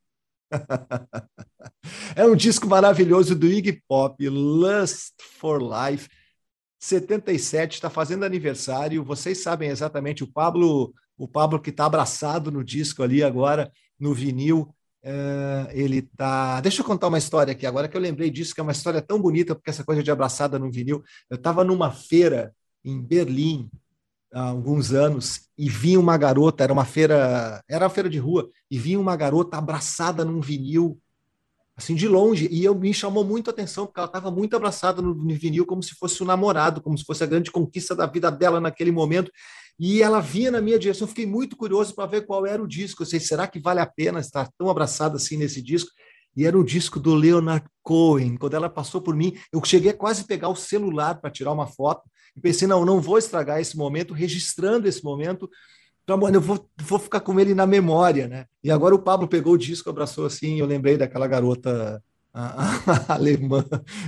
é 2.16 2.24
um 2.24 2.36
disco 2.36 2.66
maravilhoso 2.68 3.34
do 3.34 3.46
Iggy 3.46 3.82
Pop, 3.88 4.26
Lust 4.28 5.14
for 5.38 5.60
Life. 5.60 6.08
77 6.84 7.76
está 7.76 7.88
fazendo 7.88 8.24
aniversário. 8.24 9.02
Vocês 9.02 9.42
sabem 9.42 9.70
exatamente 9.70 10.22
o 10.22 10.26
Pablo, 10.26 10.92
o 11.16 11.26
Pablo 11.26 11.58
que 11.58 11.70
está 11.70 11.86
abraçado 11.86 12.50
no 12.52 12.62
disco 12.62 13.02
ali 13.02 13.22
agora 13.22 13.72
no 13.98 14.12
vinil. 14.12 14.68
Uh, 15.02 15.68
ele 15.70 16.02
tá. 16.02 16.60
Deixa 16.60 16.82
eu 16.82 16.86
contar 16.86 17.08
uma 17.08 17.16
história 17.16 17.52
aqui, 17.52 17.66
agora 17.66 17.88
que 17.88 17.96
eu 17.96 18.00
lembrei 18.00 18.30
disso, 18.30 18.54
que 18.54 18.60
é 18.60 18.62
uma 18.62 18.72
história 18.72 19.00
tão 19.00 19.18
bonita, 19.18 19.54
porque 19.54 19.70
essa 19.70 19.82
coisa 19.82 20.02
de 20.02 20.10
abraçada 20.10 20.58
no 20.58 20.70
vinil. 20.70 21.02
Eu 21.30 21.36
estava 21.36 21.64
numa 21.64 21.90
feira 21.90 22.54
em 22.84 23.00
Berlim 23.00 23.70
há 24.30 24.48
alguns 24.48 24.92
anos 24.92 25.48
e 25.56 25.70
vi 25.70 25.96
uma 25.96 26.18
garota, 26.18 26.64
era 26.64 26.72
uma 26.72 26.84
feira, 26.84 27.62
era 27.66 27.84
uma 27.84 27.90
feira 27.90 28.10
de 28.10 28.18
rua, 28.18 28.50
e 28.70 28.78
vi 28.78 28.94
uma 28.96 29.16
garota 29.16 29.56
abraçada 29.56 30.22
num 30.22 30.40
vinil, 30.40 31.00
assim, 31.76 31.94
de 31.94 32.06
longe, 32.06 32.48
e 32.50 32.64
eu 32.64 32.74
me 32.74 32.94
chamou 32.94 33.24
muito 33.24 33.50
a 33.50 33.52
atenção, 33.52 33.86
porque 33.86 33.98
ela 33.98 34.06
estava 34.06 34.30
muito 34.30 34.54
abraçada 34.54 35.02
no 35.02 35.34
vinil, 35.34 35.66
como 35.66 35.82
se 35.82 35.94
fosse 35.94 36.20
o 36.20 36.24
um 36.24 36.28
namorado, 36.28 36.80
como 36.80 36.96
se 36.96 37.04
fosse 37.04 37.24
a 37.24 37.26
grande 37.26 37.50
conquista 37.50 37.94
da 37.96 38.06
vida 38.06 38.30
dela 38.30 38.60
naquele 38.60 38.92
momento. 38.92 39.30
E 39.78 40.00
ela 40.00 40.20
vinha 40.20 40.52
na 40.52 40.60
minha 40.60 40.78
direção, 40.78 41.08
fiquei 41.08 41.26
muito 41.26 41.56
curioso 41.56 41.94
para 41.94 42.06
ver 42.06 42.26
qual 42.26 42.46
era 42.46 42.62
o 42.62 42.68
disco. 42.68 43.02
Eu 43.02 43.06
sei, 43.06 43.18
será 43.18 43.48
que 43.48 43.58
vale 43.58 43.80
a 43.80 43.86
pena 43.86 44.20
estar 44.20 44.48
tão 44.56 44.68
abraçada 44.68 45.16
assim 45.16 45.36
nesse 45.36 45.60
disco? 45.60 45.90
E 46.36 46.44
era 46.44 46.58
o 46.58 46.64
disco 46.64 47.00
do 47.00 47.14
Leonard 47.14 47.66
Cohen. 47.82 48.36
Quando 48.36 48.54
ela 48.54 48.68
passou 48.68 49.00
por 49.00 49.16
mim, 49.16 49.36
eu 49.52 49.62
cheguei 49.64 49.90
a 49.90 49.96
quase 49.96 50.24
pegar 50.24 50.48
o 50.48 50.56
celular 50.56 51.20
para 51.20 51.30
tirar 51.30 51.52
uma 51.52 51.66
foto. 51.66 52.02
E 52.36 52.40
pensei, 52.40 52.66
não, 52.68 52.84
não 52.84 53.00
vou 53.00 53.18
estragar 53.18 53.60
esse 53.60 53.76
momento, 53.76 54.14
registrando 54.14 54.88
esse 54.88 55.02
momento. 55.02 55.48
Então, 56.04 56.18
mano, 56.18 56.36
eu 56.36 56.40
vou, 56.40 56.68
vou 56.82 56.98
ficar 56.98 57.20
com 57.20 57.40
ele 57.40 57.54
na 57.54 57.66
memória, 57.66 58.28
né? 58.28 58.44
E 58.62 58.70
agora 58.70 58.94
o 58.94 58.98
Pablo 58.98 59.26
pegou 59.26 59.54
o 59.54 59.58
disco, 59.58 59.88
abraçou 59.88 60.26
assim, 60.26 60.60
eu 60.60 60.66
lembrei 60.66 60.98
daquela 60.98 61.26
garota 61.26 62.02
a, 62.32 62.72
a, 63.08 63.14
alemã 63.14 63.64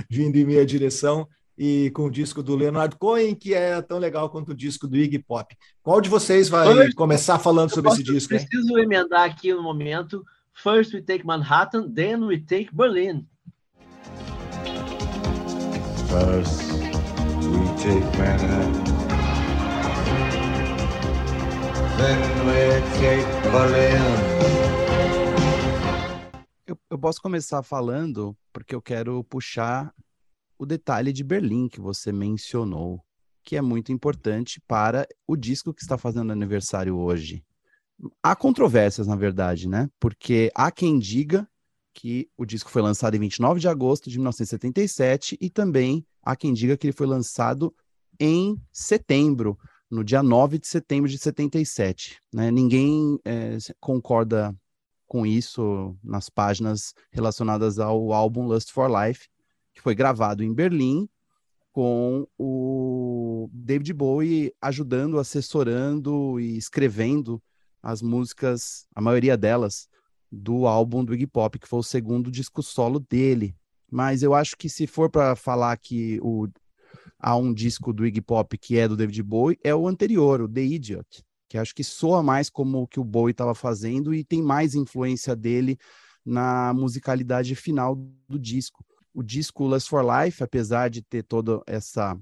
vindo 0.07 0.35
em 0.35 0.45
minha 0.45 0.65
direção 0.65 1.27
e 1.57 1.89
com 1.95 2.05
o 2.05 2.11
disco 2.11 2.43
do 2.43 2.55
Leonard 2.55 2.95
Cohen, 2.97 3.33
que 3.33 3.55
é 3.55 3.81
tão 3.81 3.97
legal 3.97 4.29
quanto 4.29 4.51
o 4.51 4.55
disco 4.55 4.87
do 4.87 4.95
Iggy 4.95 5.17
Pop. 5.17 5.55
Qual 5.81 5.99
de 5.99 6.07
vocês 6.07 6.49
vai 6.49 6.71
First, 6.71 6.95
começar 6.95 7.39
falando 7.39 7.73
sobre 7.73 7.91
esse 7.91 8.03
disco? 8.03 8.35
Eu 8.35 8.39
preciso 8.39 8.77
hein? 8.77 8.83
emendar 8.83 9.23
aqui 9.23 9.51
no 9.51 9.63
momento. 9.63 10.23
First 10.53 10.93
we 10.93 11.01
take 11.01 11.25
Manhattan, 11.25 11.91
then 11.91 12.25
we 12.25 12.39
take 12.39 12.69
Berlin. 12.75 13.25
First 16.07 16.61
we 16.71 17.65
take 17.81 18.17
Manhattan, 18.17 18.96
Eu, 26.67 26.77
eu 26.91 26.99
posso 26.99 27.19
começar 27.19 27.63
falando 27.63 28.37
porque 28.53 28.75
eu 28.75 28.81
quero 28.81 29.23
puxar 29.23 29.91
o 30.59 30.65
detalhe 30.65 31.11
de 31.11 31.23
Berlim 31.23 31.67
que 31.67 31.81
você 31.81 32.11
mencionou, 32.11 33.01
que 33.43 33.55
é 33.57 33.61
muito 33.63 33.91
importante 33.91 34.61
para 34.67 35.07
o 35.27 35.35
disco 35.35 35.73
que 35.73 35.81
está 35.81 35.97
fazendo 35.97 36.31
aniversário 36.31 36.95
hoje. 36.95 37.43
Há 38.21 38.35
controvérsias, 38.35 39.07
na 39.07 39.15
verdade, 39.15 39.67
né? 39.67 39.89
Porque 39.99 40.51
há 40.53 40.69
quem 40.69 40.99
diga 40.99 41.49
que 41.95 42.29
o 42.37 42.45
disco 42.45 42.69
foi 42.69 42.83
lançado 42.83 43.15
em 43.15 43.19
29 43.19 43.59
de 43.59 43.67
agosto 43.67 44.07
de 44.07 44.17
1977 44.17 45.35
e 45.41 45.49
também 45.49 46.05
há 46.21 46.35
quem 46.35 46.53
diga 46.53 46.77
que 46.77 46.85
ele 46.85 46.93
foi 46.93 47.07
lançado 47.07 47.73
em 48.19 48.55
setembro, 48.71 49.57
no 49.89 50.03
dia 50.03 50.21
9 50.21 50.59
de 50.59 50.67
setembro 50.67 51.09
de 51.09 51.17
77. 51.17 52.21
Né? 52.33 52.51
Ninguém 52.51 53.19
é, 53.25 53.57
concorda 53.79 54.55
com 55.07 55.25
isso 55.25 55.97
nas 56.03 56.29
páginas 56.29 56.93
relacionadas 57.11 57.79
ao 57.79 58.11
álbum 58.11 58.45
Lust 58.45 58.71
for 58.71 58.89
Life, 58.89 59.27
que 59.73 59.81
foi 59.81 59.95
gravado 59.95 60.43
em 60.43 60.53
Berlim, 60.53 61.07
com 61.71 62.27
o 62.37 63.49
David 63.53 63.93
Bowie 63.93 64.51
ajudando, 64.61 65.19
assessorando 65.19 66.39
e 66.39 66.57
escrevendo 66.57 67.41
as 67.81 68.01
músicas, 68.01 68.87
a 68.95 69.01
maioria 69.01 69.37
delas, 69.37 69.87
do 70.31 70.67
álbum 70.67 71.05
do 71.05 71.13
Iggy 71.13 71.27
Pop, 71.27 71.57
que 71.57 71.67
foi 71.67 71.79
o 71.79 71.83
segundo 71.83 72.29
disco 72.29 72.61
solo 72.61 72.99
dele. 72.99 73.55
Mas 73.89 74.23
eu 74.23 74.33
acho 74.33 74.57
que 74.57 74.67
se 74.67 74.85
for 74.85 75.09
para 75.09 75.35
falar 75.35 75.77
que 75.77 76.19
o, 76.21 76.47
há 77.19 77.35
um 77.35 77.53
disco 77.53 77.91
do 77.91 78.05
Iggy 78.05 78.21
Pop 78.21 78.57
que 78.57 78.77
é 78.77 78.87
do 78.87 78.95
David 78.95 79.23
Bowie, 79.23 79.59
é 79.63 79.73
o 79.73 79.87
anterior, 79.87 80.41
o 80.41 80.47
The 80.47 80.61
Idiot, 80.61 81.23
que 81.49 81.57
acho 81.57 81.73
que 81.73 81.83
soa 81.83 82.21
mais 82.21 82.49
como 82.49 82.81
o 82.81 82.87
que 82.87 82.99
o 82.99 83.03
Bowie 83.03 83.31
estava 83.31 83.55
fazendo 83.55 84.13
e 84.13 84.23
tem 84.23 84.41
mais 84.41 84.75
influência 84.75 85.35
dele 85.35 85.77
na 86.25 86.73
musicalidade 86.73 87.55
final 87.55 87.95
do 88.27 88.37
disco. 88.37 88.85
O 89.13 89.23
disco 89.23 89.65
Lust 89.65 89.89
for 89.89 90.03
Life, 90.03 90.43
apesar 90.43 90.89
de 90.89 91.01
ter 91.01 91.23
toda 91.23 91.61
essa 91.65 92.19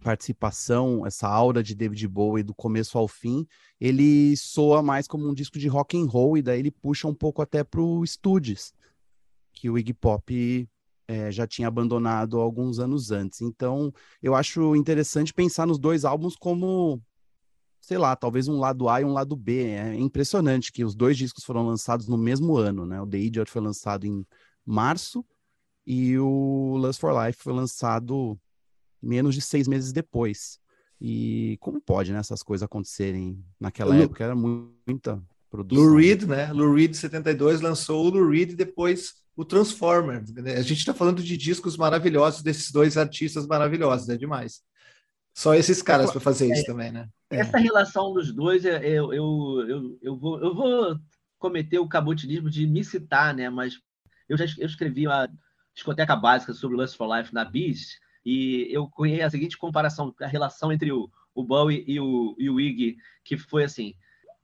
participação, 0.00 1.06
essa 1.06 1.28
aura 1.28 1.62
de 1.62 1.74
David 1.74 2.06
Bowie 2.08 2.42
do 2.42 2.54
começo 2.54 2.96
ao 2.96 3.06
fim, 3.06 3.46
ele 3.78 4.34
soa 4.36 4.82
mais 4.82 5.06
como 5.06 5.28
um 5.28 5.34
disco 5.34 5.58
de 5.58 5.68
rock 5.68 5.98
and 5.98 6.06
roll 6.06 6.38
e 6.38 6.42
daí 6.42 6.60
ele 6.60 6.70
puxa 6.70 7.06
um 7.06 7.14
pouco 7.14 7.42
até 7.42 7.62
pro 7.62 8.04
Studios, 8.06 8.72
que 9.52 9.68
o 9.68 9.76
Iggy 9.76 9.92
Pop 9.92 10.68
é, 11.10 11.32
já 11.32 11.44
tinha 11.44 11.66
abandonado 11.66 12.38
alguns 12.38 12.78
anos 12.78 13.10
antes. 13.10 13.40
Então, 13.40 13.92
eu 14.22 14.32
acho 14.32 14.76
interessante 14.76 15.34
pensar 15.34 15.66
nos 15.66 15.76
dois 15.76 16.04
álbuns 16.04 16.36
como, 16.36 17.02
sei 17.80 17.98
lá, 17.98 18.14
talvez 18.14 18.46
um 18.46 18.60
lado 18.60 18.88
A 18.88 19.00
e 19.00 19.04
um 19.04 19.12
lado 19.12 19.34
B. 19.34 19.70
É 19.70 19.94
impressionante 19.96 20.70
que 20.70 20.84
os 20.84 20.94
dois 20.94 21.18
discos 21.18 21.42
foram 21.42 21.66
lançados 21.66 22.06
no 22.06 22.16
mesmo 22.16 22.56
ano, 22.56 22.86
né? 22.86 23.02
O 23.02 23.06
The 23.08 23.18
Idiot 23.18 23.50
foi 23.50 23.60
lançado 23.60 24.06
em 24.06 24.24
março 24.64 25.26
e 25.84 26.16
o 26.16 26.76
Lust 26.76 27.00
for 27.00 27.12
Life 27.26 27.42
foi 27.42 27.54
lançado 27.54 28.38
menos 29.02 29.34
de 29.34 29.40
seis 29.40 29.66
meses 29.66 29.92
depois. 29.92 30.60
E 31.00 31.56
como 31.58 31.80
pode, 31.80 32.12
né, 32.12 32.20
essas 32.20 32.40
coisas 32.40 32.62
acontecerem 32.62 33.44
naquela 33.58 33.96
Lu, 33.96 34.02
época? 34.02 34.22
Era 34.22 34.36
muita 34.36 35.20
produção. 35.50 35.84
Lou 35.84 35.96
Reed, 35.96 36.22
né? 36.22 36.52
Lou 36.52 36.72
Reed 36.72 36.94
72 36.94 37.60
lançou 37.60 38.06
o 38.06 38.10
Lou 38.10 38.30
Reed 38.30 38.52
e 38.52 38.54
depois 38.54 39.14
o 39.40 39.44
Transformer. 39.44 40.22
A 40.56 40.60
gente 40.60 40.80
está 40.80 40.92
falando 40.92 41.22
de 41.22 41.34
discos 41.34 41.74
maravilhosos 41.74 42.42
desses 42.42 42.70
dois 42.70 42.98
artistas 42.98 43.46
maravilhosos, 43.46 44.08
é 44.10 44.16
demais. 44.16 44.60
Só 45.34 45.54
esses 45.54 45.80
caras 45.80 46.10
para 46.10 46.20
fazer 46.20 46.52
isso 46.52 46.62
é, 46.62 46.66
também, 46.66 46.92
né? 46.92 47.08
É. 47.30 47.38
Essa 47.38 47.58
é. 47.58 47.60
relação 47.62 48.12
dos 48.12 48.32
dois, 48.32 48.66
eu, 48.66 49.14
eu, 49.14 49.66
eu, 49.66 49.98
eu, 50.02 50.16
vou, 50.18 50.40
eu 50.40 50.54
vou 50.54 50.98
cometer 51.38 51.78
o 51.78 51.88
cabotinismo 51.88 52.50
de 52.50 52.66
me 52.66 52.84
citar, 52.84 53.34
né? 53.34 53.48
Mas 53.48 53.80
eu 54.28 54.36
já 54.36 54.44
eu 54.58 54.66
escrevi 54.66 55.06
há 55.06 55.26
discoteca 55.72 56.14
básica 56.14 56.52
sobre 56.52 56.76
Lust 56.76 56.94
for 56.94 57.16
Life 57.16 57.32
na 57.32 57.44
Bis, 57.44 57.98
e 58.22 58.68
eu 58.70 58.88
conheci 58.88 59.22
a 59.22 59.30
seguinte 59.30 59.56
comparação, 59.56 60.14
a 60.20 60.26
relação 60.26 60.70
entre 60.70 60.92
o, 60.92 61.10
o 61.34 61.42
Bowie 61.42 61.82
e 61.88 61.98
o, 61.98 62.36
e 62.38 62.50
o 62.50 62.60
Iggy, 62.60 62.98
que 63.24 63.38
foi 63.38 63.64
assim, 63.64 63.94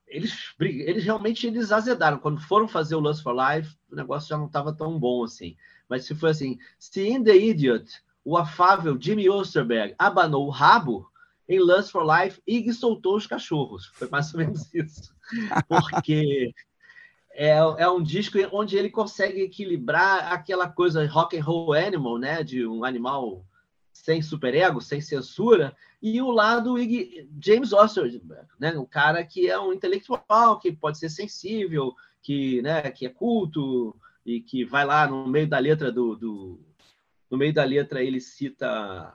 eles, 0.07 0.55
eles 0.61 1.05
realmente 1.05 1.47
eles 1.47 1.73
azedaram. 1.73 2.19
Quando 2.19 2.41
foram 2.41 2.69
fazer 2.69 2.95
o 2.95 3.01
Lust 3.01 3.23
for 3.23 3.35
Life, 3.35 3.77
o 3.91 3.97
negócio 3.97 4.29
já 4.29 4.39
não 4.39 4.47
estava 4.47 4.73
tão 4.73 4.99
bom 4.99 5.25
assim. 5.25 5.57
Mas 5.89 6.05
se 6.05 6.15
foi 6.15 6.31
assim, 6.31 6.59
se 6.79 7.09
in 7.09 7.23
The 7.23 7.37
Idiot, 7.37 8.03
o 8.25 8.37
afável 8.37 8.99
Jimmy 9.01 9.29
Osterberg 9.29 9.95
abanou 9.99 10.47
o 10.47 10.51
rabo, 10.51 11.09
em 11.49 11.61
Lust 11.61 11.91
for 11.91 12.05
Life, 12.05 12.43
Iggy 12.47 12.73
soltou 12.73 13.17
os 13.17 13.27
cachorros. 13.27 13.87
Foi 13.95 14.09
mais 14.09 14.33
ou 14.35 14.41
menos 14.41 14.73
isso. 14.75 15.15
Porque 15.69 16.53
é, 17.33 17.51
é 17.51 17.89
um 17.89 18.03
disco 18.03 18.39
onde 18.53 18.77
ele 18.77 18.91
consegue 18.91 19.43
equilibrar 19.43 20.33
aquela 20.33 20.69
coisa 20.69 21.07
rock 21.07 21.39
and 21.39 21.45
roll 21.45 21.73
animal, 21.73 22.19
né? 22.19 22.43
De 22.43 22.67
um 22.67 22.85
animal 22.85 23.45
sem 24.07 24.23
superego, 24.23 24.81
sem 24.81 25.01
censura, 25.01 25.77
e 26.01 26.23
o 26.23 26.31
lado 26.31 26.77
James 27.45 27.73
Osterberg, 27.73 28.47
né? 28.57 28.71
O 28.79 28.87
cara 28.87 29.25
que 29.25 29.51
é 29.51 29.59
um 29.59 29.73
intelectual, 29.73 30.61
que 30.61 30.71
pode 30.71 30.97
ser 30.97 31.09
sensível, 31.09 31.93
que, 32.23 32.63
né, 32.63 32.83
que 32.93 33.05
é 33.05 33.09
culto, 33.09 33.97
e 34.25 34.41
que 34.41 34.65
vai 34.65 34.85
lá 34.85 35.09
no 35.09 35.27
meio 35.27 35.49
da 35.49 35.59
letra 35.59 35.91
do, 35.91 36.15
do 36.15 36.61
no 37.29 37.37
meio 37.37 37.53
da 37.53 37.65
letra 37.65 38.01
ele 38.01 38.21
cita 38.21 39.13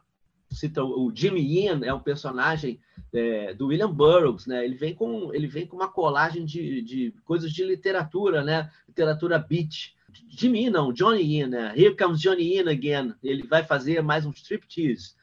cita 0.50 0.84
o 0.84 1.10
Jimmy 1.16 1.42
Ian 1.42 1.80
é 1.86 1.94
um 1.94 2.00
personagem 2.02 2.78
é, 3.14 3.54
do 3.54 3.68
William 3.68 3.94
Burroughs, 3.94 4.46
né? 4.46 4.66
Ele 4.66 4.76
vem 4.76 4.94
com 4.94 5.34
ele 5.34 5.48
vem 5.48 5.66
com 5.66 5.78
uma 5.78 5.88
colagem 5.88 6.44
de, 6.44 6.82
de 6.82 7.14
coisas 7.24 7.54
de 7.54 7.64
literatura, 7.64 8.44
né? 8.44 8.70
Literatura 8.90 9.40
beat. 9.40 9.96
Jimmy 10.30 10.70
não, 10.70 10.92
Johnny 10.92 11.24
Ian, 11.24 11.48
né? 11.48 11.74
Here 11.76 11.96
comes 11.96 12.20
Johnny 12.20 12.56
Ian 12.56 12.70
again. 12.70 13.14
Ele 13.24 13.44
vai 13.44 13.64
fazer 13.64 14.02
mais 14.02 14.26
um 14.26 14.32
striptease. 14.32 15.14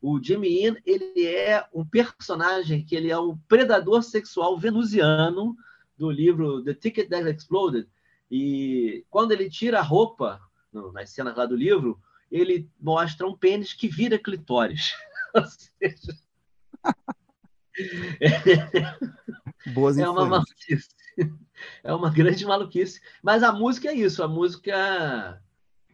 O 0.00 0.22
Jimmy 0.22 0.62
Ian, 0.62 0.76
ele 0.84 1.26
é 1.26 1.66
um 1.72 1.84
personagem 1.84 2.84
que 2.84 2.94
ele 2.94 3.10
é 3.10 3.18
o 3.18 3.36
predador 3.48 4.02
sexual 4.02 4.58
venusiano 4.58 5.56
do 5.96 6.10
livro 6.10 6.62
The 6.62 6.74
Ticket 6.74 7.08
That 7.08 7.28
Exploded. 7.28 7.88
E 8.30 9.04
quando 9.08 9.32
ele 9.32 9.48
tira 9.48 9.78
a 9.78 9.82
roupa, 9.82 10.40
nas 10.92 11.10
cenas 11.10 11.36
lá 11.36 11.46
do 11.46 11.56
livro, 11.56 12.00
ele 12.30 12.68
mostra 12.80 13.26
um 13.26 13.36
pênis 13.36 13.72
que 13.72 13.88
vira 13.88 14.18
clitóris. 14.18 14.92
Ou 15.34 15.44
seja, 15.46 16.18
Boas 19.74 19.98
é 19.98 20.08
uma 20.08 20.26
maluquice. 20.26 20.88
É 21.82 21.94
uma 21.94 22.10
grande 22.10 22.44
maluquice. 22.44 23.00
Mas 23.22 23.42
a 23.42 23.52
música 23.52 23.88
é 23.88 23.94
isso. 23.94 24.22
A 24.22 24.28
música 24.28 25.40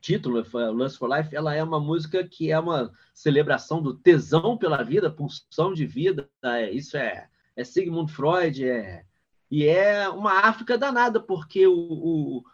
título, 0.00 0.44
Lust 0.72 0.98
for 0.98 1.14
Life, 1.14 1.36
ela 1.36 1.54
é 1.54 1.62
uma 1.62 1.78
música 1.78 2.26
que 2.26 2.50
é 2.50 2.58
uma 2.58 2.90
celebração 3.12 3.82
do 3.82 3.94
tesão 3.94 4.56
pela 4.56 4.82
vida, 4.82 5.10
pulsão 5.10 5.72
de 5.72 5.86
vida. 5.86 6.28
É, 6.42 6.70
isso 6.70 6.96
é, 6.96 7.28
é 7.54 7.64
Sigmund 7.64 8.10
Freud, 8.10 8.66
é, 8.66 9.04
e 9.50 9.66
é 9.66 10.08
uma 10.08 10.40
África 10.40 10.78
danada, 10.78 11.20
porque 11.20 11.66
o, 11.66 11.74
o 11.74 12.44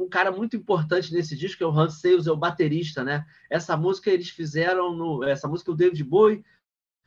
um 0.00 0.08
cara 0.08 0.30
muito 0.30 0.56
importante 0.56 1.12
nesse 1.12 1.36
disco 1.36 1.62
é 1.62 1.66
o 1.66 1.70
Hans 1.70 2.00
Sales, 2.00 2.26
é 2.26 2.32
o 2.32 2.36
baterista, 2.36 3.02
né? 3.02 3.26
Essa 3.50 3.76
música 3.76 4.10
eles 4.10 4.28
fizeram 4.28 4.94
no, 4.94 5.24
essa 5.24 5.48
música 5.48 5.72
o 5.72 5.74
David 5.74 6.02
Bowie 6.04 6.44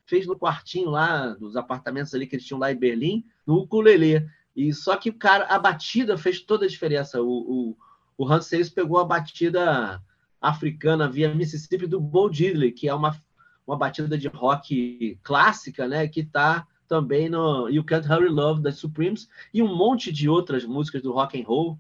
fez 0.08 0.26
no 0.26 0.38
quartinho 0.38 0.90
lá 0.90 1.28
dos 1.34 1.56
apartamentos 1.56 2.14
ali 2.16 2.26
que 2.26 2.36
eles 2.36 2.46
tinham 2.46 2.60
lá 2.60 2.72
em 2.72 2.76
Berlim, 2.76 3.26
no 3.46 3.58
ukulele. 3.58 4.28
E 4.56 4.74
só 4.74 4.96
que 4.96 5.10
o 5.10 5.14
cara, 5.14 5.46
a 5.46 5.60
batida 5.60 6.18
fez 6.18 6.40
toda 6.40 6.66
a 6.66 6.70
diferença. 6.70 7.22
O, 7.22 7.28
o, 7.28 7.78
o 8.18 8.28
Hans 8.28 8.48
Sales 8.48 8.70
pegou 8.70 8.98
a 8.98 9.06
batida 9.06 10.02
africana 10.42 11.10
via 11.10 11.36
Mississippi 11.36 11.86
do 11.86 12.00
Bo 12.00 12.30
Diddley, 12.30 12.72
que 12.72 12.88
é 12.88 12.94
uma, 12.94 13.16
uma 13.68 13.78
batida 13.78 14.18
de 14.18 14.28
rock 14.30 15.20
clássica, 15.22 15.88
né? 15.88 16.08
Que 16.08 16.22
está 16.22 16.66
também 16.88 17.28
no 17.30 17.68
You 17.68 17.84
Can't 17.84 18.08
Hurry 18.08 18.30
Love 18.30 18.62
das 18.62 18.78
Supremes 18.78 19.30
e 19.54 19.62
um 19.62 19.76
monte 19.76 20.12
de 20.12 20.30
outras 20.30 20.64
músicas 20.64 21.02
do 21.02 21.12
rock 21.12 21.40
and 21.40 21.46
roll. 21.46 21.78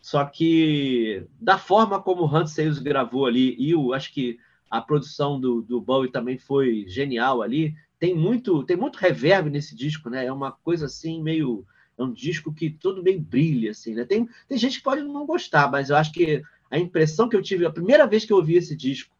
Só 0.00 0.22
que 0.26 1.26
da 1.40 1.56
forma 1.56 2.00
como 2.00 2.24
o 2.24 2.36
Hans 2.36 2.50
Sales 2.50 2.78
gravou 2.78 3.24
ali, 3.24 3.56
e 3.58 3.70
eu 3.70 3.94
acho 3.94 4.12
que 4.12 4.38
a 4.70 4.80
produção 4.80 5.40
do, 5.40 5.62
do 5.62 5.80
Bowie 5.80 6.10
também 6.10 6.38
foi 6.38 6.84
genial 6.88 7.42
ali. 7.42 7.74
Tem 7.98 8.14
muito, 8.14 8.62
tem 8.64 8.76
muito 8.76 8.96
reverb 8.96 9.50
nesse 9.50 9.74
disco, 9.74 10.10
né? 10.10 10.26
É 10.26 10.32
uma 10.32 10.52
coisa 10.52 10.86
assim 10.86 11.22
meio 11.22 11.64
é 11.96 12.02
um 12.02 12.12
disco 12.12 12.52
que 12.52 12.70
todo 12.70 13.02
bem 13.02 13.20
brilha 13.20 13.70
assim, 13.70 13.94
né? 13.94 14.04
Tem, 14.04 14.28
tem 14.48 14.58
gente 14.58 14.78
que 14.78 14.84
pode 14.84 15.02
não 15.02 15.24
gostar, 15.24 15.70
mas 15.70 15.90
eu 15.90 15.96
acho 15.96 16.12
que 16.12 16.42
a 16.70 16.78
impressão 16.78 17.28
que 17.28 17.36
eu 17.36 17.42
tive 17.42 17.64
a 17.64 17.70
primeira 17.70 18.06
vez 18.06 18.24
que 18.24 18.32
eu 18.32 18.36
ouvi 18.36 18.56
esse 18.56 18.74
disco 18.74 19.14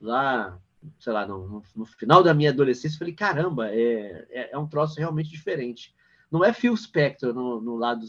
lá, 0.00 0.58
sei 0.98 1.12
lá, 1.12 1.26
no, 1.26 1.62
no 1.76 1.84
final 1.84 2.22
da 2.22 2.32
minha 2.32 2.50
adolescência, 2.50 2.98
falei, 2.98 3.14
caramba, 3.14 3.68
é, 3.70 4.26
é, 4.30 4.50
é, 4.52 4.58
um 4.58 4.66
troço 4.66 4.98
realmente 4.98 5.30
diferente. 5.30 5.94
Não 6.30 6.42
é 6.42 6.52
Phil 6.52 6.74
Spector 6.76 7.34
no, 7.34 7.60
no 7.60 7.76
lado 7.76 8.06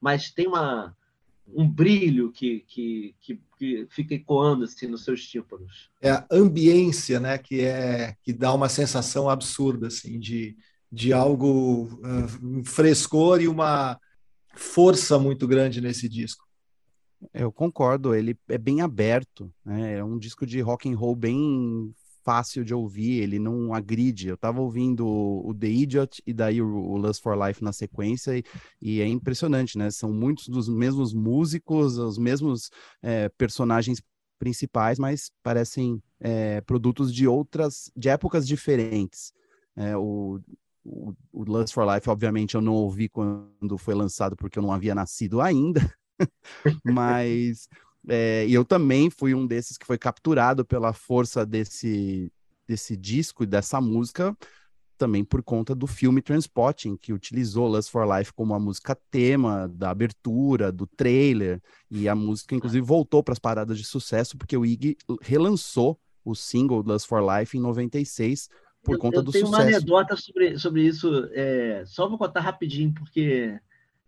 mas 0.00 0.30
tem 0.30 0.46
uma, 0.46 0.94
um 1.46 1.68
brilho 1.68 2.32
que, 2.32 2.60
que, 2.66 3.14
que, 3.20 3.40
que, 3.58 3.86
fica 3.90 4.14
ecoando 4.14 4.64
assim 4.64 4.86
nos 4.86 5.04
seus 5.04 5.26
tímpanos. 5.26 5.90
É 6.00 6.10
a 6.10 6.26
ambiência, 6.30 7.20
né, 7.20 7.38
que 7.38 7.60
é 7.60 8.16
que 8.22 8.32
dá 8.32 8.52
uma 8.52 8.68
sensação 8.68 9.28
absurda 9.28 9.88
assim 9.88 10.18
de, 10.18 10.56
de 10.90 11.12
algo 11.12 11.84
uh, 11.84 12.46
um 12.46 12.64
frescor 12.64 13.40
e 13.40 13.48
uma 13.48 13.98
força 14.54 15.18
muito 15.18 15.46
grande 15.46 15.80
nesse 15.80 16.08
disco. 16.08 16.44
Eu 17.32 17.50
concordo, 17.50 18.14
ele 18.14 18.36
é 18.48 18.58
bem 18.58 18.82
aberto, 18.82 19.50
né? 19.64 19.98
É 19.98 20.04
um 20.04 20.18
disco 20.18 20.46
de 20.46 20.60
rock 20.60 20.88
and 20.90 20.96
roll 20.96 21.16
bem 21.16 21.94
fácil 22.24 22.64
de 22.64 22.74
ouvir, 22.74 23.22
ele 23.22 23.38
não 23.38 23.74
agride. 23.74 24.28
Eu 24.28 24.36
tava 24.36 24.60
ouvindo 24.60 25.06
o 25.06 25.54
The 25.54 25.68
Idiot 25.68 26.22
e 26.26 26.32
daí 26.32 26.60
o, 26.60 26.66
o 26.66 26.96
Lust 26.96 27.22
for 27.22 27.36
Life 27.46 27.62
na 27.62 27.72
sequência, 27.72 28.36
e, 28.36 28.44
e, 28.80 29.00
é 29.00 29.06
impressionante, 29.06 29.76
né? 29.76 29.90
São 29.90 30.12
muitos 30.12 30.48
dos 30.48 30.68
mesmos 30.68 31.12
músicos, 31.12 31.98
os 31.98 32.18
mesmos 32.18 32.70
é, 33.02 33.28
personagens 33.28 34.02
principais, 34.38 34.98
mas 34.98 35.30
parecem 35.42 36.02
é, 36.18 36.60
produtos 36.62 37.14
de 37.14 37.28
outras, 37.28 37.90
de 37.96 38.08
épocas 38.08 38.46
diferentes. 38.46 39.32
É, 39.76 39.96
o, 39.96 40.40
o, 40.84 41.14
o 41.32 41.44
Lust 41.44 41.74
for 41.74 41.86
Life, 41.92 42.08
obviamente, 42.08 42.54
eu 42.54 42.60
não 42.60 42.74
ouvi 42.74 43.08
quando 43.08 43.78
foi 43.78 43.94
lançado, 43.94 44.36
porque 44.36 44.58
eu 44.58 44.62
não 44.62 44.72
havia 44.72 44.94
nascido 44.94 45.40
ainda, 45.40 45.80
mas 46.84 47.68
é, 48.08 48.46
e 48.46 48.54
eu 48.54 48.64
também 48.64 49.10
fui 49.10 49.34
um 49.34 49.46
desses 49.46 49.78
que 49.78 49.86
foi 49.86 49.96
capturado 49.96 50.64
pela 50.64 50.92
força 50.92 51.44
desse, 51.46 52.30
desse 52.66 52.96
disco 52.96 53.44
e 53.44 53.46
dessa 53.46 53.80
música, 53.80 54.36
também 54.96 55.24
por 55.24 55.42
conta 55.42 55.74
do 55.74 55.86
filme 55.86 56.22
Transporting, 56.22 56.96
que 56.96 57.12
utilizou 57.12 57.66
Lust 57.66 57.90
for 57.90 58.06
Life 58.06 58.32
como 58.32 58.54
a 58.54 58.60
música 58.60 58.96
tema 59.10 59.68
da 59.68 59.90
abertura, 59.90 60.70
do 60.70 60.86
trailer, 60.86 61.60
e 61.90 62.08
a 62.08 62.14
música, 62.14 62.54
inclusive, 62.54 62.84
voltou 62.84 63.22
para 63.22 63.32
as 63.32 63.38
paradas 63.38 63.78
de 63.78 63.84
sucesso, 63.84 64.36
porque 64.36 64.56
o 64.56 64.64
Iggy 64.64 64.96
relançou 65.20 65.98
o 66.24 66.34
single 66.34 66.82
Lust 66.82 67.06
for 67.06 67.22
Life 67.22 67.56
em 67.56 67.60
96, 67.60 68.48
por 68.82 68.94
eu, 68.94 68.98
conta 68.98 69.18
eu 69.18 69.22
do 69.22 69.32
sucesso. 69.32 69.46
Eu 69.46 69.50
tenho 69.50 69.62
uma 69.62 69.76
anedota 69.76 70.16
sobre, 70.16 70.58
sobre 70.58 70.82
isso, 70.82 71.28
é, 71.32 71.84
só 71.86 72.08
vou 72.08 72.18
contar 72.18 72.40
rapidinho, 72.40 72.92
porque... 72.92 73.58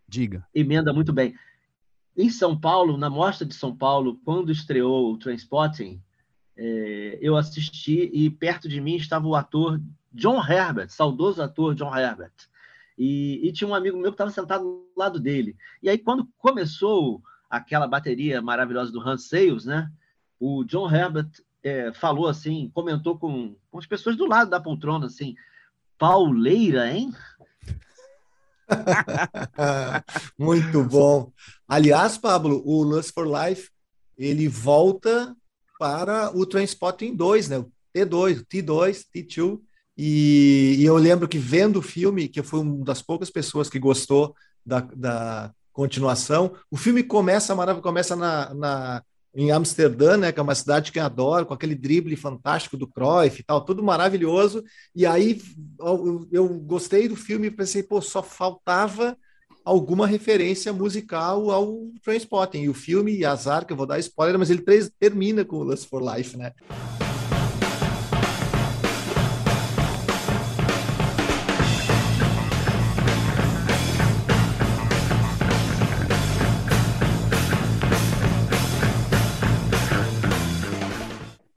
Diga. 0.08 0.46
Emenda 0.54 0.92
muito 0.92 1.12
bem. 1.12 1.34
Em 2.16 2.30
São 2.30 2.58
Paulo, 2.58 2.96
na 2.96 3.10
Mostra 3.10 3.46
de 3.46 3.54
São 3.54 3.76
Paulo, 3.76 4.18
quando 4.24 4.50
estreou 4.50 5.12
o 5.12 5.18
Transpotting, 5.18 6.00
é, 6.56 7.18
eu 7.20 7.36
assisti 7.36 8.10
e 8.12 8.30
perto 8.30 8.68
de 8.68 8.80
mim 8.80 8.96
estava 8.96 9.26
o 9.26 9.34
ator 9.34 9.80
John 10.12 10.38
Herbert, 10.38 10.88
saudoso 10.88 11.42
ator 11.42 11.74
John 11.74 11.94
Herbert. 11.94 12.32
E, 12.96 13.46
e 13.46 13.52
tinha 13.52 13.68
um 13.68 13.74
amigo 13.74 13.98
meu 13.98 14.10
que 14.10 14.14
estava 14.14 14.30
sentado 14.30 14.64
do 14.64 14.88
lado 14.96 15.20
dele. 15.20 15.54
E 15.82 15.90
aí, 15.90 15.98
quando 15.98 16.26
começou 16.38 17.22
aquela 17.50 17.86
bateria 17.86 18.40
maravilhosa 18.40 18.90
do 18.90 19.00
Hans 19.00 19.28
Sales, 19.28 19.66
né? 19.66 19.90
O 20.40 20.64
John 20.64 20.90
Herbert 20.90 21.30
é, 21.62 21.92
falou 21.92 22.28
assim, 22.28 22.70
comentou 22.72 23.18
com, 23.18 23.54
com 23.70 23.78
as 23.78 23.86
pessoas 23.86 24.16
do 24.16 24.26
lado 24.26 24.50
da 24.50 24.60
poltrona 24.60 25.06
assim, 25.06 25.34
pauleira, 25.98 26.90
hein? 26.90 27.12
Muito 30.38 30.82
bom. 30.84 31.32
Aliás, 31.66 32.18
Pablo, 32.18 32.62
o 32.64 32.82
Lust 32.82 33.12
for 33.12 33.26
Life 33.26 33.70
ele 34.16 34.48
volta 34.48 35.36
para 35.78 36.34
o 36.36 36.46
Transpotting 36.46 37.14
2, 37.14 37.48
né? 37.48 37.58
O 37.58 37.70
T2, 37.94 38.40
o 38.40 38.46
T2, 38.46 39.04
T2. 39.14 39.60
E, 39.98 40.76
e, 40.78 40.84
eu 40.84 40.96
lembro 40.96 41.28
que 41.28 41.38
vendo 41.38 41.78
o 41.78 41.82
filme, 41.82 42.28
que 42.28 42.40
eu 42.40 42.44
fui 42.44 42.60
uma 42.60 42.84
das 42.84 43.00
poucas 43.00 43.30
pessoas 43.30 43.70
que 43.70 43.78
gostou 43.78 44.34
da, 44.64 44.80
da 44.80 45.54
continuação, 45.72 46.54
o 46.70 46.76
filme 46.76 47.02
começa 47.02 47.54
maravilhoso, 47.54 47.82
começa 47.82 48.16
na, 48.16 48.52
na 48.54 49.02
em 49.36 49.50
Amsterdã, 49.50 50.16
né, 50.16 50.32
que 50.32 50.40
é 50.40 50.42
uma 50.42 50.54
cidade 50.54 50.90
que 50.90 50.98
eu 50.98 51.04
adoro, 51.04 51.44
com 51.44 51.52
aquele 51.52 51.74
drible 51.74 52.16
fantástico 52.16 52.74
do 52.74 52.86
Cruyff 52.86 53.38
e 53.38 53.44
tal, 53.44 53.60
tudo 53.60 53.82
maravilhoso. 53.82 54.64
E 54.94 55.04
aí 55.04 55.42
eu, 55.78 56.26
eu 56.32 56.48
gostei 56.48 57.06
do 57.06 57.14
filme 57.14 57.48
e 57.48 57.50
pensei, 57.50 57.82
pô, 57.82 58.00
só 58.00 58.22
faltava 58.22 59.14
alguma 59.62 60.06
referência 60.06 60.72
musical 60.72 61.50
ao 61.50 61.90
Trainspotting. 62.02 62.62
E 62.62 62.68
o 62.70 62.74
filme, 62.74 63.26
azar, 63.26 63.66
que 63.66 63.74
eu 63.74 63.76
vou 63.76 63.86
dar 63.86 63.98
spoiler, 63.98 64.38
mas 64.38 64.48
ele 64.48 64.64
termina 64.98 65.44
com 65.44 65.56
o 65.56 65.64
Lust 65.64 65.86
for 65.86 66.02
Life, 66.02 66.34
né? 66.38 66.52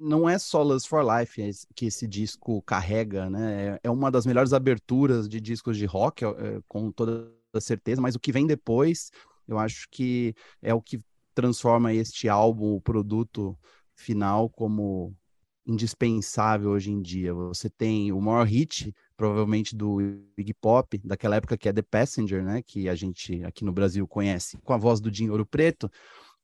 Não 0.09 0.27
é 0.27 0.39
só 0.39 0.63
Lust 0.63 0.89
for 0.89 1.05
Life 1.05 1.39
que 1.75 1.85
esse 1.85 2.07
disco 2.07 2.61
carrega, 2.63 3.29
né? 3.29 3.67
É, 3.67 3.79
é 3.83 3.89
uma 3.91 4.09
das 4.09 4.25
melhores 4.25 4.51
aberturas 4.51 5.29
de 5.29 5.39
discos 5.39 5.77
de 5.77 5.85
rock, 5.85 6.25
é, 6.25 6.59
com 6.67 6.91
toda 6.91 7.31
certeza, 7.61 8.01
mas 8.01 8.15
o 8.15 8.19
que 8.19 8.31
vem 8.31 8.47
depois, 8.47 9.11
eu 9.47 9.59
acho 9.59 9.87
que 9.91 10.33
é 10.61 10.73
o 10.73 10.81
que 10.81 10.99
transforma 11.35 11.93
este 11.93 12.27
álbum, 12.27 12.73
o 12.73 12.81
produto 12.81 13.57
final, 13.95 14.49
como 14.49 15.15
indispensável 15.65 16.71
hoje 16.71 16.91
em 16.91 17.01
dia. 17.01 17.33
Você 17.33 17.69
tem 17.69 18.11
o 18.11 18.19
maior 18.19 18.45
hit, 18.47 18.93
provavelmente 19.15 19.75
do 19.75 20.01
Iggy 20.35 20.53
Pop, 20.55 20.97
daquela 21.03 21.35
época 21.35 21.57
que 21.57 21.69
é 21.69 21.73
The 21.73 21.83
Passenger, 21.83 22.43
né? 22.43 22.63
Que 22.63 22.89
a 22.89 22.95
gente 22.95 23.43
aqui 23.43 23.63
no 23.63 23.71
Brasil 23.71 24.07
conhece 24.07 24.57
com 24.63 24.73
a 24.73 24.77
voz 24.77 24.99
do 24.99 25.11
Dinheiro 25.11 25.45
Preto, 25.45 25.91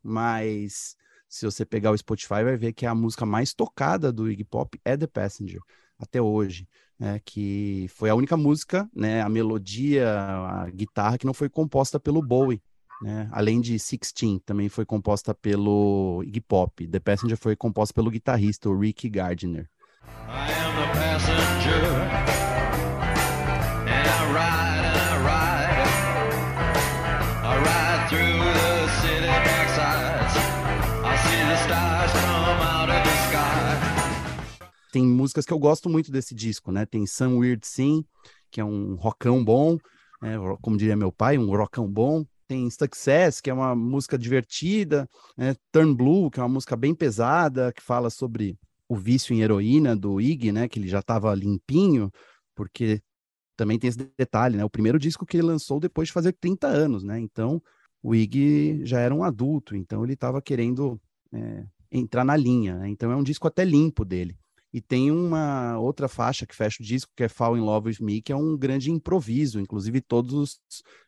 mas 0.04 0.96
se 1.28 1.46
você 1.46 1.66
pegar 1.66 1.92
o 1.92 1.98
Spotify, 1.98 2.44
vai 2.44 2.58
ver 2.58 2.74
que 2.74 2.86
a 2.86 2.96
música 2.96 3.26
mais 3.26 3.54
tocada 3.54 4.12
do 4.12 4.30
Iggy 4.30 4.44
Pop 4.44 4.80
é 4.84 4.96
The 4.96 5.08
Passenger, 5.08 5.60
até 6.00 6.22
hoje. 6.22 6.68
Né, 6.98 7.20
que 7.26 7.88
foi 7.90 8.10
a 8.10 8.16
única 8.16 8.38
música, 8.38 8.90
né, 8.96 9.22
a 9.22 9.28
melodia, 9.28 10.10
a 10.10 10.70
guitarra 10.70 11.18
que 11.18 11.26
não 11.26 11.34
foi 11.34 11.50
composta 11.50 12.00
pelo 12.00 12.22
Bowie, 12.22 12.62
né, 13.02 13.28
além 13.34 13.60
de 13.60 13.78
Sixteen, 13.78 14.40
também 14.46 14.70
foi 14.70 14.86
composta 14.86 15.34
pelo 15.36 16.24
Iggy 16.26 16.40
Pop. 16.40 16.88
The 16.88 17.00
Passenger 17.02 17.38
foi 17.38 17.54
composta 17.54 17.94
pelo 17.94 18.10
guitarrista, 18.10 18.70
o 18.70 18.80
Ricky 18.80 19.10
Gardner. 19.10 19.70
I 20.30 20.52
am 20.54 20.76
the 20.78 20.88
passenger, 20.94 21.84
and 23.88 24.08
I 24.08 24.32
ride, 24.32 24.85
Tem 34.96 35.06
músicas 35.06 35.46
que 35.46 35.52
eu 35.52 35.60
gosto 35.60 35.90
muito 35.90 36.10
desse 36.10 36.34
disco, 36.34 36.72
né? 36.72 36.86
Tem 36.86 37.06
Some 37.06 37.36
Weird 37.36 37.68
Sim, 37.68 38.06
que 38.50 38.62
é 38.62 38.64
um 38.64 38.96
rockão 38.96 39.44
bom, 39.44 39.78
né? 40.22 40.38
como 40.62 40.78
diria 40.78 40.96
meu 40.96 41.12
pai, 41.12 41.38
um 41.38 41.54
rockão 41.54 41.86
bom 41.92 42.24
tem 42.48 42.70
Success, 42.70 43.42
que 43.42 43.50
é 43.50 43.54
uma 43.54 43.76
música 43.76 44.18
divertida, 44.18 45.06
né? 45.36 45.54
Turn 45.70 45.94
Blue, 45.94 46.32
que 46.32 46.40
é 46.40 46.44
uma 46.44 46.48
música 46.48 46.78
bem 46.78 46.96
pesada, 46.96 47.74
que 47.74 47.82
fala 47.82 48.10
sobre 48.10 48.58
o 48.88 48.96
vício 48.96 49.36
em 49.36 49.42
heroína 49.42 49.98
do 49.98 50.22
Iggy, 50.22 50.54
né? 50.54 50.70
Que 50.70 50.80
ele 50.80 50.88
já 50.88 51.00
estava 51.00 51.36
limpinho, 51.36 52.10
porque 52.56 53.02
também 53.58 53.78
tem 53.78 53.90
esse 53.90 53.98
detalhe, 54.18 54.56
né? 54.56 54.64
O 54.64 54.70
primeiro 54.70 54.98
disco 54.98 55.26
que 55.26 55.36
ele 55.36 55.48
lançou 55.48 55.78
depois 55.78 56.08
de 56.08 56.14
fazer 56.14 56.32
30 56.40 56.68
anos, 56.68 57.04
né? 57.04 57.20
Então, 57.20 57.62
o 58.02 58.16
Iggy 58.16 58.86
já 58.86 59.02
era 59.02 59.14
um 59.14 59.26
adulto, 59.26 59.76
então 59.76 60.06
ele 60.06 60.14
estava 60.14 60.42
querendo 60.42 60.98
é, 61.34 61.66
entrar 61.92 62.24
na 62.24 62.38
linha, 62.38 62.78
né? 62.78 62.88
Então 62.88 63.12
é 63.12 63.16
um 63.18 63.24
disco 63.24 63.46
até 63.46 63.66
limpo 63.66 64.06
dele. 64.06 64.38
E 64.76 64.82
tem 64.82 65.10
uma 65.10 65.80
outra 65.80 66.10
faixa 66.10 66.46
que 66.46 66.54
fecha 66.54 66.84
o 66.84 66.86
disco, 66.86 67.10
que 67.16 67.24
é 67.24 67.30
Fall 67.30 67.58
in 67.58 67.62
Love 67.62 67.88
With 67.88 68.02
Me, 68.02 68.22
que 68.22 68.34
é 68.34 68.36
um 68.36 68.58
grande 68.58 68.92
improviso. 68.92 69.58
Inclusive, 69.58 70.02
todos 70.02 70.34
os 70.34 70.60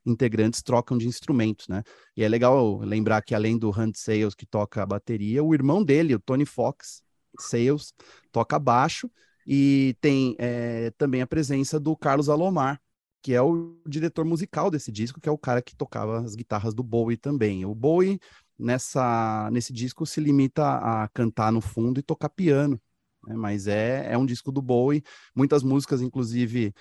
integrantes 0.05 0.61
trocam 0.61 0.97
de 0.97 1.05
instrumentos, 1.05 1.67
né? 1.67 1.83
E 2.15 2.23
é 2.23 2.29
legal 2.29 2.77
lembrar 2.77 3.21
que, 3.21 3.35
além 3.35 3.57
do 3.57 3.69
Hunt 3.69 3.97
Sales, 3.97 4.33
que 4.33 4.45
toca 4.45 4.81
a 4.81 4.85
bateria, 4.85 5.43
o 5.43 5.53
irmão 5.53 5.83
dele, 5.83 6.15
o 6.15 6.19
Tony 6.19 6.45
Fox 6.45 7.03
Sales, 7.37 7.93
toca 8.31 8.57
baixo. 8.57 9.11
E 9.45 9.97
tem 9.99 10.33
é, 10.39 10.91
também 10.91 11.21
a 11.21 11.27
presença 11.27 11.77
do 11.77 11.93
Carlos 11.97 12.29
Alomar, 12.29 12.79
que 13.21 13.33
é 13.33 13.41
o 13.41 13.81
diretor 13.85 14.23
musical 14.23 14.71
desse 14.71 14.93
disco, 14.93 15.19
que 15.19 15.27
é 15.27 15.31
o 15.31 15.37
cara 15.37 15.61
que 15.61 15.75
tocava 15.75 16.21
as 16.21 16.35
guitarras 16.35 16.73
do 16.73 16.83
Bowie 16.83 17.17
também. 17.17 17.65
O 17.65 17.75
Bowie, 17.75 18.17
nessa, 18.57 19.49
nesse 19.51 19.73
disco, 19.73 20.05
se 20.05 20.21
limita 20.21 20.63
a 20.77 21.09
cantar 21.09 21.51
no 21.51 21.59
fundo 21.59 21.99
e 21.99 22.03
tocar 22.03 22.29
piano 22.29 22.79
né? 23.27 23.35
mas 23.35 23.67
é, 23.67 24.11
é 24.11 24.17
um 24.17 24.25
disco 24.25 24.51
do 24.51 24.61
Bowie. 24.61 25.03
Muitas 25.35 25.61
músicas, 25.61 26.01
inclusive, 26.01 26.73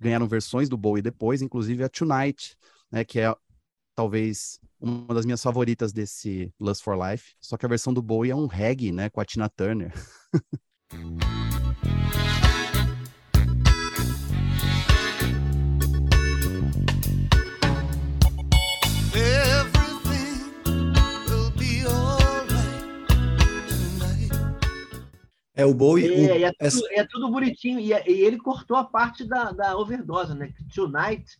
ganharam 0.00 0.26
versões 0.26 0.68
do 0.68 0.76
Bowie 0.76 1.02
depois, 1.02 1.42
inclusive 1.42 1.84
a 1.84 1.88
Tonight, 1.88 2.56
né? 2.90 3.04
que 3.04 3.20
é 3.20 3.34
talvez 3.94 4.58
uma 4.80 5.14
das 5.14 5.26
minhas 5.26 5.42
favoritas 5.42 5.92
desse 5.92 6.52
Lust 6.58 6.82
for 6.82 6.96
Life. 6.96 7.34
Só 7.40 7.56
que 7.56 7.66
a 7.66 7.68
versão 7.68 7.92
do 7.92 8.02
Bowie 8.02 8.30
é 8.30 8.36
um 8.36 8.46
reggae, 8.46 8.92
né? 8.92 9.10
Com 9.10 9.20
a 9.20 9.24
Tina 9.24 9.48
Turner. 9.50 9.92
É 25.60 25.66
o 25.66 25.74
Bowie. 25.74 26.06
É, 26.06 26.38
o... 26.38 26.46
É, 26.46 26.70
tudo, 26.70 26.88
é, 26.92 27.04
tudo, 27.04 27.30
bonitinho. 27.30 27.78
E, 27.78 27.92
é, 27.92 28.10
e, 28.10 28.22
ele 28.22 28.38
cortou 28.38 28.76
a 28.76 28.84
parte 28.84 29.24
da, 29.24 29.52
da 29.52 29.76
overdose, 29.76 30.34
né? 30.34 30.52
Tonight, 30.74 31.38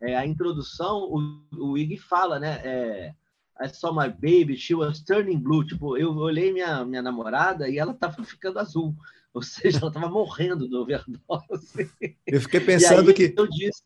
é, 0.00 0.16
a 0.16 0.26
introdução, 0.26 1.04
o, 1.04 1.40
o 1.56 1.78
Iggy 1.78 1.96
fala, 1.96 2.40
né? 2.40 2.60
É, 2.64 3.14
I 3.60 3.68
saw 3.68 3.92
my 3.92 4.08
baby, 4.08 4.56
she 4.56 4.74
was 4.74 5.00
turning 5.00 5.38
blue. 5.38 5.64
Tipo, 5.64 5.96
eu 5.96 6.12
olhei 6.16 6.52
minha, 6.52 6.84
minha 6.84 7.02
namorada 7.02 7.68
e 7.68 7.78
ela 7.78 7.94
tava 7.94 8.24
ficando 8.24 8.58
azul. 8.58 8.94
Ou 9.32 9.42
seja, 9.42 9.78
ela 9.78 9.92
tava 9.92 10.08
morrendo 10.08 10.68
de 10.68 10.74
overdose. 10.74 11.90
Eu 12.26 12.40
fiquei 12.40 12.60
pensando 12.60 13.14
que. 13.14 13.32
Eu 13.36 13.46
disse. 13.46 13.82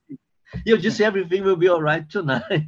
E 0.64 0.70
eu 0.70 0.78
disse, 0.78 1.02
everything 1.02 1.42
will 1.42 1.56
be 1.56 1.68
alright 1.68 2.08
tonight. 2.08 2.46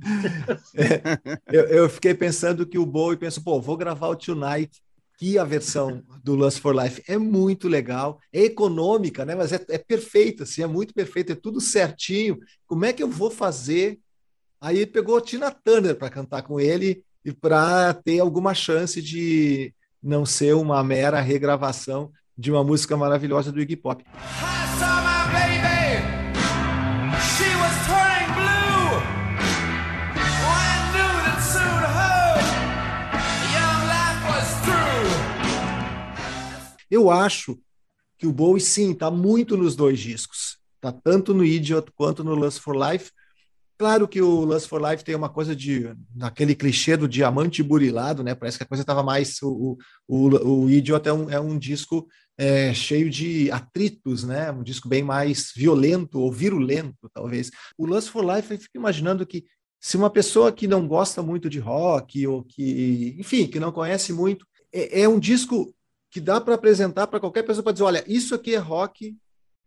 É, 0.74 1.56
eu, 1.56 1.64
eu, 1.64 1.88
fiquei 1.88 2.12
pensando 2.12 2.66
que 2.66 2.78
o 2.78 2.84
Bowie 2.84 3.16
pensou, 3.16 3.42
pô, 3.42 3.60
vou 3.60 3.76
gravar 3.76 4.08
o 4.08 4.16
Tonight 4.16 4.82
que 5.18 5.36
a 5.36 5.44
versão 5.44 6.02
do 6.22 6.36
Lust 6.36 6.60
for 6.60 6.74
Life 6.74 7.02
é 7.08 7.18
muito 7.18 7.66
legal, 7.66 8.20
é 8.32 8.44
econômica, 8.44 9.24
né? 9.24 9.34
Mas 9.34 9.52
é, 9.52 9.60
é 9.68 9.76
perfeita, 9.76 10.44
assim, 10.44 10.62
é 10.62 10.66
muito 10.66 10.94
perfeita, 10.94 11.32
é 11.32 11.36
tudo 11.36 11.60
certinho. 11.60 12.38
Como 12.68 12.84
é 12.84 12.92
que 12.92 13.02
eu 13.02 13.10
vou 13.10 13.28
fazer? 13.28 13.98
Aí 14.60 14.86
pegou 14.86 15.20
Tina 15.20 15.50
Turner 15.50 15.96
para 15.96 16.08
cantar 16.08 16.42
com 16.42 16.60
ele 16.60 17.02
e 17.24 17.32
para 17.32 17.92
ter 17.94 18.20
alguma 18.20 18.54
chance 18.54 19.02
de 19.02 19.74
não 20.00 20.24
ser 20.24 20.54
uma 20.54 20.82
mera 20.84 21.20
regravação 21.20 22.12
de 22.36 22.52
uma 22.52 22.62
música 22.62 22.96
maravilhosa 22.96 23.50
do 23.50 23.60
Iggy 23.60 23.76
Pop. 23.76 24.04
Eu 36.90 37.10
acho 37.10 37.58
que 38.18 38.26
o 38.26 38.32
Bowie, 38.32 38.60
sim, 38.60 38.92
está 38.92 39.10
muito 39.10 39.56
nos 39.56 39.76
dois 39.76 39.98
discos. 39.98 40.58
Está 40.76 40.92
tanto 40.92 41.32
no 41.34 41.44
Idiot 41.44 41.90
quanto 41.94 42.24
no 42.24 42.34
Lust 42.34 42.60
for 42.60 42.76
Life. 42.76 43.10
Claro 43.76 44.08
que 44.08 44.20
o 44.20 44.44
Lust 44.44 44.68
for 44.68 44.82
Life 44.82 45.04
tem 45.04 45.14
uma 45.14 45.28
coisa 45.28 45.54
de 45.54 45.94
naquele 46.14 46.54
clichê 46.54 46.96
do 46.96 47.08
diamante 47.08 47.62
burilado, 47.62 48.24
né? 48.24 48.34
Parece 48.34 48.58
que 48.58 48.64
a 48.64 48.66
coisa 48.66 48.82
estava 48.82 49.04
mais. 49.04 49.40
O, 49.40 49.78
o, 50.06 50.64
o 50.64 50.70
Idiot 50.70 51.08
é 51.08 51.12
um, 51.12 51.30
é 51.30 51.38
um 51.38 51.56
disco 51.56 52.08
é, 52.36 52.74
cheio 52.74 53.08
de 53.08 53.50
atritos, 53.52 54.24
né? 54.24 54.50
Um 54.50 54.64
disco 54.64 54.88
bem 54.88 55.02
mais 55.04 55.52
violento 55.54 56.18
ou 56.18 56.32
virulento, 56.32 57.08
talvez. 57.14 57.50
O 57.76 57.86
Lust 57.86 58.10
for 58.10 58.24
Life, 58.24 58.52
eu 58.52 58.58
fico 58.58 58.76
imaginando 58.76 59.24
que 59.24 59.44
se 59.80 59.96
uma 59.96 60.10
pessoa 60.10 60.50
que 60.50 60.66
não 60.66 60.88
gosta 60.88 61.22
muito 61.22 61.48
de 61.48 61.60
rock 61.60 62.26
ou 62.26 62.42
que, 62.42 63.14
enfim, 63.18 63.46
que 63.46 63.60
não 63.60 63.70
conhece 63.70 64.12
muito, 64.12 64.44
é, 64.72 65.02
é 65.02 65.08
um 65.08 65.20
disco 65.20 65.72
que 66.10 66.20
dá 66.20 66.40
para 66.40 66.54
apresentar 66.54 67.06
para 67.06 67.20
qualquer 67.20 67.42
pessoa 67.42 67.62
para 67.62 67.72
dizer, 67.72 67.84
olha, 67.84 68.04
isso 68.06 68.34
aqui 68.34 68.54
é 68.54 68.58
rock 68.58 69.16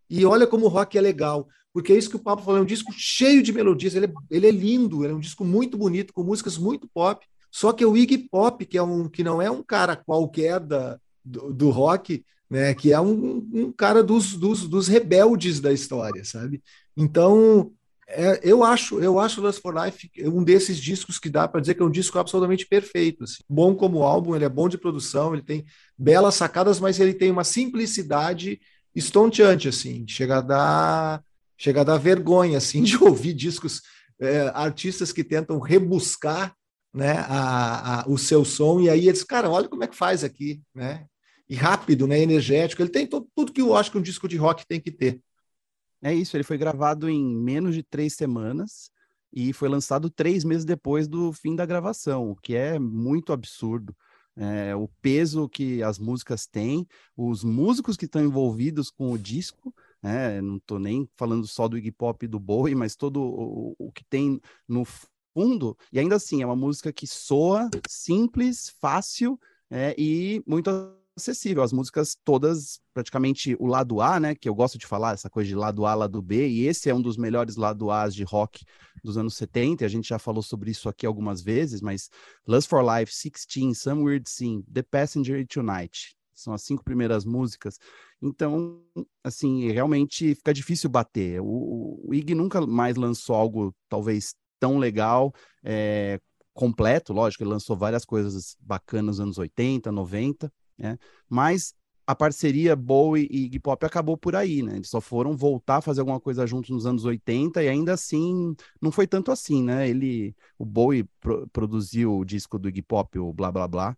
e 0.10 0.26
olha 0.26 0.48
como 0.48 0.66
o 0.66 0.70
rock 0.70 0.98
é 0.98 1.02
legal. 1.02 1.48
Porque 1.74 1.94
é 1.94 1.98
isso 1.98 2.10
que 2.10 2.16
o 2.18 2.20
Pablo 2.20 2.44
falou, 2.44 2.60
é 2.60 2.64
um 2.64 2.66
disco 2.66 2.92
cheio 2.94 3.42
de 3.42 3.54
melodias, 3.54 3.96
ele 3.96 4.08
é, 4.08 4.14
ele 4.30 4.48
é 4.48 4.52
lindo, 4.52 5.04
ele 5.04 5.14
é 5.14 5.16
um 5.16 5.22
disco 5.22 5.46
muito 5.46 5.78
bonito, 5.78 6.14
com 6.14 6.24
músicas 6.24 6.58
muito 6.58 6.88
pop. 6.94 7.26
Só 7.50 7.72
que 7.72 7.86
o 7.86 7.96
Iggy 7.96 8.18
Pop, 8.30 8.66
que, 8.66 8.78
é 8.78 8.84
um, 8.84 9.08
que 9.10 9.24
não 9.24 9.42
é 9.42 9.50
um 9.50 9.64
cara 9.64 9.96
qualquer 9.96 10.60
da, 10.60 11.00
do, 11.24 11.54
do 11.54 11.70
rock, 11.70 12.26
né, 12.50 12.74
que 12.74 12.92
é 12.92 13.00
um, 13.00 13.48
um 13.54 13.72
cara 13.72 14.04
dos, 14.04 14.36
dos, 14.36 14.68
dos 14.68 14.88
rebeldes 14.88 15.60
da 15.62 15.72
história, 15.72 16.24
sabe? 16.26 16.62
Então, 16.96 17.72
é, 18.14 18.40
eu 18.44 18.64
acho, 18.64 19.00
eu 19.00 19.20
acho 19.20 19.42
Lust 19.42 19.62
for 19.62 19.74
Life 19.74 20.10
um 20.26 20.44
desses 20.44 20.78
discos 20.80 21.18
que 21.20 21.30
dá 21.30 21.48
para 21.48 21.62
dizer 21.62 21.76
que 21.76 21.82
é 21.82 21.86
um 21.86 21.92
disco 21.92 22.20
absolutamente 22.20 22.66
perfeito. 22.66 23.24
Assim. 23.24 23.44
Bom 23.50 23.76
como 23.76 24.04
álbum, 24.04 24.36
ele 24.36 24.46
é 24.46 24.50
bom 24.50 24.68
de 24.68 24.78
produção, 24.78 25.34
ele 25.34 25.44
tem 25.44 25.66
belas 25.98 26.36
sacadas, 26.36 26.80
mas 26.80 27.00
ele 27.00 27.14
tem 27.14 27.32
uma 27.32 27.44
simplicidade 27.44 28.60
estonteante, 28.96 29.68
assim, 29.68 30.06
chega 30.08 30.38
a 30.38 30.42
dar, 30.42 31.24
chega 31.58 31.82
a 31.82 31.84
dar 31.84 31.98
vergonha, 31.98 32.58
assim, 32.58 32.84
de 32.84 32.98
ouvir 33.02 33.34
discos, 33.34 33.82
é, 34.20 34.52
artistas 34.54 35.12
que 35.12 35.24
tentam 35.24 35.60
rebuscar, 35.60 36.54
né, 36.94 37.26
a, 37.28 38.02
a, 38.02 38.10
o 38.10 38.18
seu 38.18 38.44
som, 38.44 38.82
e 38.82 38.90
aí 38.90 39.08
eles, 39.08 39.24
cara, 39.24 39.50
olha 39.50 39.70
como 39.70 39.84
é 39.84 39.88
que 39.88 39.96
faz 39.96 40.24
aqui, 40.24 40.62
né, 40.76 41.06
e 41.50 41.56
rápido, 41.56 42.06
né, 42.06 42.20
energético, 42.20 42.82
ele 42.82 42.90
tem 42.90 43.08
tudo 43.08 43.54
que 43.54 43.62
eu 43.62 43.76
acho 43.76 43.92
que 43.92 43.98
um 43.98 44.02
disco 44.02 44.28
de 44.28 44.38
rock 44.38 44.66
tem 44.68 44.80
que 44.80 44.92
ter. 44.92 45.22
É 46.04 46.14
isso, 46.14 46.36
ele 46.36 46.44
foi 46.44 46.58
gravado 46.58 47.10
em 47.10 47.24
menos 47.24 47.76
de 47.76 47.84
três 47.84 48.14
semanas 48.16 48.90
e 49.32 49.54
foi 49.54 49.70
lançado 49.70 50.10
três 50.10 50.44
meses 50.44 50.66
depois 50.66 51.08
do 51.08 51.32
fim 51.32 51.56
da 51.56 51.66
gravação, 51.66 52.32
o 52.32 52.36
que 52.36 52.56
é 52.56 52.80
muito 52.80 53.32
absurdo. 53.34 53.96
é, 54.36 54.76
o 54.76 54.88
peso 55.02 55.50
que 55.50 55.84
as 55.84 56.00
músicas 56.00 56.48
têm, 56.48 56.88
os 57.16 57.44
músicos 57.44 57.98
que 57.98 58.06
estão 58.06 58.24
envolvidos 58.24 58.90
com 58.90 59.12
o 59.12 59.18
disco, 59.18 59.74
né? 60.02 60.42
Não 60.42 60.58
estou 60.58 60.80
nem 60.80 61.08
falando 61.18 61.46
só 61.48 61.68
do 61.68 61.78
Iggy 61.78 61.92
Pop 61.92 62.24
e 62.26 62.28
do 62.28 62.40
Bowie, 62.40 62.74
mas 62.76 62.96
todo 62.96 63.22
o, 63.22 63.76
o 63.78 63.92
que 63.92 64.04
tem 64.06 64.40
no 64.68 64.84
fundo, 65.36 65.78
e 65.92 66.00
ainda 66.00 66.16
assim, 66.16 66.42
é 66.42 66.46
uma 66.46 66.56
música 66.56 66.92
que 66.94 67.06
soa 67.08 67.70
simples, 67.88 68.70
fácil 68.82 69.40
é, 69.70 69.96
e 69.98 70.42
muito 70.48 70.70
acessível. 71.16 71.64
As 71.64 71.74
músicas 71.74 72.18
todas, 72.24 72.80
praticamente 72.94 73.56
o 73.60 73.68
lado 73.68 74.02
A, 74.02 74.20
né? 74.20 74.36
Que 74.36 74.48
eu 74.48 74.56
gosto 74.56 74.78
de 74.78 74.88
falar, 74.88 75.14
essa 75.14 75.30
coisa 75.30 75.48
de 75.48 75.56
lado 75.56 75.86
A, 75.86 75.94
lado 75.94 76.22
B, 76.22 76.48
e 76.48 76.68
esse 76.68 76.90
é 76.90 76.96
um 76.96 77.02
dos 77.02 77.18
melhores 77.18 77.56
lado 77.56 77.92
A's 77.92 78.14
de 78.14 78.24
rock 78.24 78.64
dos 79.04 79.18
anos 79.18 79.36
70, 79.36 79.84
e 79.84 79.86
a 79.86 79.90
gente 79.90 80.08
já 80.08 80.20
falou 80.20 80.44
sobre 80.44 80.72
isso 80.72 80.88
aqui 80.88 81.06
algumas 81.06 81.42
vezes, 81.42 81.82
mas 81.82 82.10
Lust 82.48 82.70
for 82.70 82.84
Life, 82.84 83.12
16, 83.12 83.78
Some 83.78 84.04
Weird 84.04 84.30
Scene, 84.30 84.64
The 84.72 84.84
Passenger 84.84 85.46
Tonight. 85.48 86.16
São 86.34 86.54
as 86.54 86.64
cinco 86.64 86.84
primeiras 86.84 87.24
músicas. 87.24 87.78
Então, 88.22 88.82
assim, 89.24 89.70
realmente 89.72 90.34
fica 90.36 90.54
difícil 90.54 90.90
bater. 90.90 91.40
O, 91.40 92.02
o 92.04 92.14
Ig 92.14 92.34
nunca 92.34 92.66
mais 92.66 92.96
lançou 92.96 93.36
algo, 93.36 93.76
talvez, 93.88 94.34
tão 94.60 94.78
legal, 94.78 95.34
é, 95.64 96.20
completo, 96.54 97.14
lógico, 97.14 97.44
ele 97.44 97.50
lançou 97.50 97.76
várias 97.76 98.06
coisas 98.06 98.56
bacanas 98.60 99.18
nos 99.18 99.20
anos 99.20 99.38
80, 99.38 99.92
90, 99.92 100.52
né? 100.82 100.98
Mas 101.30 101.74
a 102.06 102.16
parceria 102.16 102.76
Bowie 102.76 103.28
e 103.32 103.46
Iggy 103.46 103.60
Pop 103.60 103.86
acabou 103.86 104.18
por 104.18 104.36
aí, 104.36 104.62
né? 104.62 104.76
Eles 104.76 104.90
só 104.90 105.00
foram 105.00 105.38
voltar 105.38 105.78
a 105.78 105.82
fazer 105.82 106.02
alguma 106.02 106.20
coisa 106.20 106.46
juntos 106.48 106.70
nos 106.70 106.86
anos 106.86 107.06
80 107.06 107.64
e 107.64 107.70
ainda 107.70 107.94
assim 107.94 108.56
não 108.82 108.92
foi 108.92 109.08
tanto 109.08 109.32
assim, 109.32 109.64
né? 109.64 109.88
Ele, 109.88 110.36
o 110.58 110.66
Bowie 110.66 111.06
pro, 111.20 111.48
produziu 111.50 112.18
o 112.18 112.26
disco 112.26 112.58
do 112.58 112.68
Iggy 112.68 112.82
Pop, 112.82 113.18
o 113.18 113.32
Blá 113.32 113.52
Blá 113.52 113.68
Blá. 113.68 113.98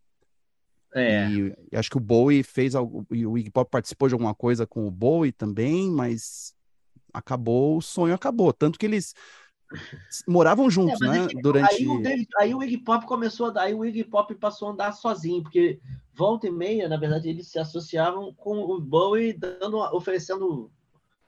É. 0.94 1.28
E, 1.28 1.56
e 1.72 1.76
acho 1.76 1.90
que 1.90 1.98
o 1.98 2.02
Bowie 2.02 2.44
fez 2.44 2.76
algo, 2.76 3.06
e 3.10 3.26
o 3.26 3.38
Iggy 3.38 3.50
Pop 3.50 3.70
participou 3.72 4.08
de 4.08 4.14
alguma 4.14 4.36
coisa 4.36 4.68
com 4.68 4.86
o 4.86 4.92
Bowie 4.92 5.32
também, 5.32 5.90
mas 5.90 6.54
acabou, 7.12 7.78
o 7.78 7.82
sonho 7.82 8.14
acabou, 8.14 8.52
tanto 8.52 8.78
que 8.78 8.86
eles 8.86 9.14
moravam 10.28 10.70
juntos, 10.70 11.02
é, 11.02 11.08
né? 11.08 11.28
Durante 11.42 11.76
aí 11.76 11.88
o, 11.88 12.02
David, 12.02 12.28
aí 12.38 12.56
o 12.56 12.64
Iggy 12.64 12.78
Pop 12.78 13.06
começou 13.06 13.48
a 13.48 13.50
dar, 13.50 13.62
aí 13.64 13.74
o 13.74 13.86
Iggy 13.86 14.04
Pop 14.04 14.34
passou 14.36 14.70
a 14.70 14.72
andar 14.72 14.92
sozinho, 14.94 15.42
porque 15.42 15.80
volta 16.14 16.48
e 16.48 16.52
meia, 16.52 16.88
na 16.88 16.98
verdade, 16.98 17.30
eles 17.30 17.48
se 17.48 17.60
associavam 17.60 18.34
com 18.34 18.60
o 18.60 18.80
Bowie 18.80 19.34
dando, 19.34 19.78
oferecendo, 19.96 20.72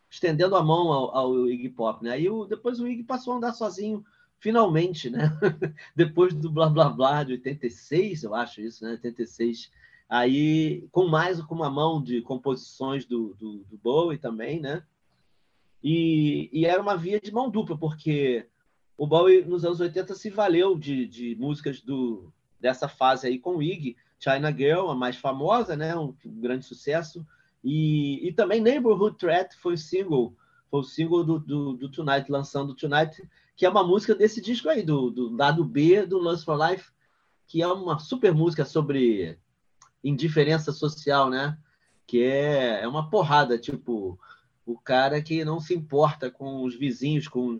estendendo 0.10 0.56
a 0.56 0.64
mão 0.64 0.92
ao, 0.92 1.16
ao 1.16 1.50
Iggy 1.50 1.70
Pop, 1.70 2.04
né? 2.04 2.12
Aí 2.12 2.30
o, 2.30 2.46
depois 2.46 2.80
o 2.80 2.88
Iggy 2.88 3.04
passou 3.04 3.34
a 3.34 3.38
andar 3.38 3.54
sozinho, 3.54 4.04
finalmente, 4.40 5.10
né? 5.10 5.32
depois 5.96 6.34
do 6.34 6.52
blá 6.52 6.70
blá 6.70 6.90
blá 6.90 7.24
de 7.24 7.34
86, 7.34 8.24
eu 8.24 8.36
acho 8.36 8.62
isso, 8.62 8.84
né? 8.84 8.92
86. 8.92 9.72
Aí, 10.08 10.88
com 10.92 11.08
mais 11.08 11.42
com 11.42 11.56
uma 11.56 11.70
mão 11.70 12.02
de 12.02 12.22
composições 12.22 13.06
do, 13.06 13.34
do, 13.40 13.64
do 13.64 13.78
Bowie 13.78 14.20
também, 14.20 14.60
né? 14.60 14.84
E, 15.88 16.50
e, 16.52 16.66
era 16.66 16.82
uma 16.82 16.98
via 16.98 17.22
de 17.22 17.32
mão 17.32 17.48
dupla, 17.48 17.78
porque 17.78 18.48
o 18.98 19.06
Bowie, 19.06 19.46
nos 19.46 19.64
anos 19.64 19.80
80, 19.80 20.16
se 20.16 20.32
valeu 20.32 20.76
de, 20.76 21.06
de 21.06 21.36
músicas 21.36 21.80
do, 21.80 22.34
dessa 22.60 22.88
fase 22.88 23.28
aí 23.28 23.38
com 23.38 23.58
o 23.58 23.62
Iggy, 23.62 23.96
China 24.20 24.52
Girl, 24.52 24.90
a 24.90 24.96
mais 24.96 25.16
famosa, 25.16 25.76
né, 25.76 25.96
um, 25.96 26.16
um 26.26 26.42
grande 26.42 26.66
sucesso, 26.66 27.24
e, 27.64 28.28
e, 28.28 28.34
também 28.34 28.60
Neighborhood 28.60 29.16
Threat 29.20 29.56
foi 29.58 29.76
o 29.76 29.78
single, 29.78 30.36
foi 30.72 30.80
o 30.80 30.84
single 30.84 31.24
do, 31.24 31.38
do, 31.38 31.74
do, 31.74 31.92
Tonight, 31.92 32.32
lançando 32.32 32.74
Tonight, 32.74 33.22
que 33.56 33.64
é 33.64 33.70
uma 33.70 33.84
música 33.84 34.16
desse 34.16 34.42
disco 34.42 34.68
aí, 34.68 34.82
do, 34.82 35.12
do 35.12 35.36
lado 35.36 35.64
B 35.64 36.04
do 36.04 36.18
Lust 36.18 36.46
for 36.46 36.58
Life, 36.68 36.90
que 37.46 37.62
é 37.62 37.68
uma 37.68 38.00
super 38.00 38.34
música 38.34 38.66
sobre 38.66 39.38
indiferença 40.04 40.72
social, 40.72 41.30
né? 41.30 41.56
Que 42.08 42.24
é, 42.24 42.82
é 42.82 42.88
uma 42.88 43.08
porrada, 43.08 43.56
tipo, 43.56 44.20
o 44.66 44.78
cara 44.80 45.22
que 45.22 45.46
não 45.46 45.60
se 45.60 45.74
importa 45.74 46.32
com 46.32 46.64
os 46.64 46.76
vizinhos, 46.76 47.28
com, 47.28 47.60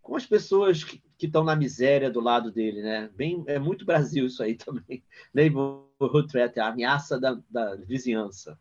com 0.00 0.16
as 0.16 0.26
pessoas 0.26 0.84
que 0.84 1.00
estão 1.20 1.44
na 1.44 1.54
miséria 1.54 2.10
do 2.10 2.20
lado 2.20 2.50
dele, 2.50 2.82
né? 2.82 3.10
Bem, 3.14 3.44
é 3.46 3.58
muito 3.58 3.84
Brasil 3.84 4.26
isso 4.26 4.42
aí 4.42 4.54
também. 4.58 5.04
Neighborhood 5.34 6.28
threat, 6.28 6.58
a 6.58 6.68
ameaça 6.68 7.20
da, 7.20 7.38
da 7.50 7.76
vizinhança. 7.76 8.58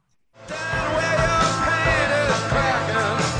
Down 2.89 3.38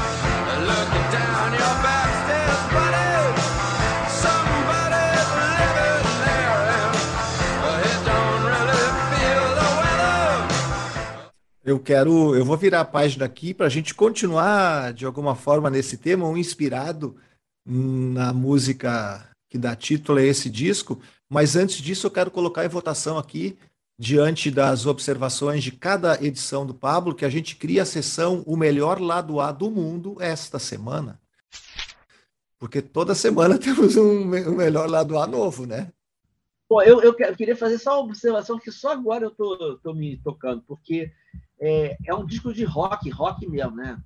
Eu 11.69 11.79
quero, 11.79 12.35
eu 12.35 12.43
vou 12.43 12.57
virar 12.57 12.81
a 12.81 12.85
página 12.85 13.25
aqui 13.25 13.53
para 13.53 13.67
a 13.67 13.69
gente 13.69 13.93
continuar 13.93 14.91
de 14.91 15.05
alguma 15.05 15.35
forma 15.35 15.69
nesse 15.69 15.97
tema, 15.97 16.27
um 16.27 16.35
inspirado 16.35 17.15
na 17.63 18.33
música 18.33 19.29
que 19.47 19.55
dá 19.55 19.75
título 19.75 20.17
a 20.17 20.23
esse 20.23 20.49
disco. 20.49 20.99
Mas 21.29 21.55
antes 21.55 21.77
disso, 21.77 22.07
eu 22.07 22.11
quero 22.11 22.31
colocar 22.31 22.65
em 22.65 22.69
votação 22.69 23.19
aqui, 23.19 23.55
diante 23.99 24.49
das 24.49 24.87
observações 24.87 25.63
de 25.63 25.71
cada 25.71 26.15
edição 26.25 26.65
do 26.65 26.73
Pablo, 26.73 27.13
que 27.13 27.23
a 27.23 27.29
gente 27.29 27.55
cria 27.55 27.83
a 27.83 27.85
sessão 27.85 28.41
O 28.47 28.57
Melhor 28.57 28.99
Lado 28.99 29.39
A 29.39 29.51
do 29.51 29.69
Mundo 29.69 30.17
esta 30.19 30.57
semana. 30.57 31.21
Porque 32.57 32.81
toda 32.81 33.13
semana 33.13 33.59
temos 33.61 33.95
um, 33.95 34.21
um 34.21 34.55
melhor 34.55 34.89
lado 34.89 35.19
A 35.19 35.27
novo, 35.27 35.67
né? 35.67 35.91
Bom, 36.67 36.81
eu, 36.81 36.99
eu, 37.03 37.13
queria 37.13 37.55
fazer 37.55 37.77
só 37.77 37.99
uma 37.99 38.09
observação 38.09 38.57
que 38.57 38.71
só 38.71 38.91
agora 38.91 39.25
eu 39.25 39.31
tô, 39.31 39.77
tô 39.83 39.93
me 39.93 40.17
tocando, 40.17 40.63
porque 40.67 41.11
é, 41.59 41.97
é 42.05 42.15
um 42.15 42.25
disco 42.25 42.53
de 42.53 42.63
rock, 42.63 43.09
rock 43.09 43.47
mesmo, 43.47 43.75
né? 43.75 44.01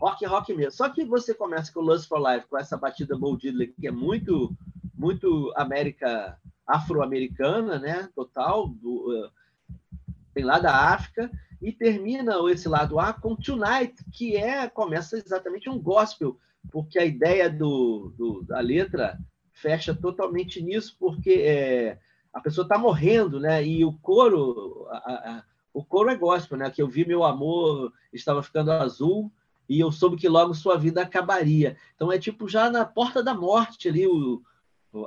Rock, 0.00 0.24
rock 0.24 0.54
mesmo. 0.54 0.72
Só 0.72 0.88
que 0.88 1.04
você 1.04 1.34
começa 1.34 1.72
com 1.72 1.80
Lust 1.80 2.08
for 2.08 2.18
Life, 2.18 2.46
com 2.48 2.58
essa 2.58 2.76
batida 2.76 3.16
Bo 3.16 3.36
que 3.36 3.54
é 3.84 3.90
muito, 3.90 4.54
muito 4.94 5.52
América 5.56 6.38
afro-americana, 6.66 7.78
né? 7.78 8.08
Total, 8.14 8.68
do, 8.68 9.26
uh, 9.26 9.30
tem 10.32 10.44
lá 10.44 10.58
da 10.58 10.92
África, 10.92 11.30
e 11.60 11.72
termina 11.72 12.36
esse 12.50 12.68
lado 12.68 12.98
A 12.98 13.12
com 13.12 13.36
Tonight, 13.36 13.94
que 14.12 14.36
é 14.36 14.68
começa 14.68 15.18
exatamente 15.18 15.68
um 15.68 15.78
gospel, 15.78 16.38
porque 16.70 16.98
a 16.98 17.04
ideia 17.04 17.50
do, 17.50 18.14
do 18.16 18.42
da 18.44 18.60
letra 18.60 19.18
fecha 19.52 19.94
totalmente 19.94 20.62
nisso, 20.62 20.96
porque 20.98 21.32
é, 21.32 21.98
a 22.32 22.40
pessoa 22.40 22.64
está 22.64 22.78
morrendo, 22.78 23.38
né? 23.38 23.64
E 23.64 23.84
o 23.84 23.92
coro, 23.92 24.86
a, 24.90 25.44
o 25.72 25.84
coro 25.84 26.10
é 26.10 26.16
gospel, 26.16 26.58
né? 26.58 26.70
Que 26.70 26.82
eu 26.82 26.88
vi 26.88 27.06
meu 27.06 27.24
amor 27.24 27.92
estava 28.12 28.42
ficando 28.42 28.72
azul 28.72 29.30
e 29.68 29.78
eu 29.78 29.92
soube 29.92 30.16
que 30.16 30.28
logo 30.28 30.54
sua 30.54 30.76
vida 30.76 31.02
acabaria. 31.02 31.76
Então 31.94 32.10
é 32.10 32.18
tipo 32.18 32.48
já 32.48 32.68
na 32.70 32.84
porta 32.84 33.22
da 33.22 33.34
morte 33.34 33.88
ali 33.88 34.06
o, 34.06 34.42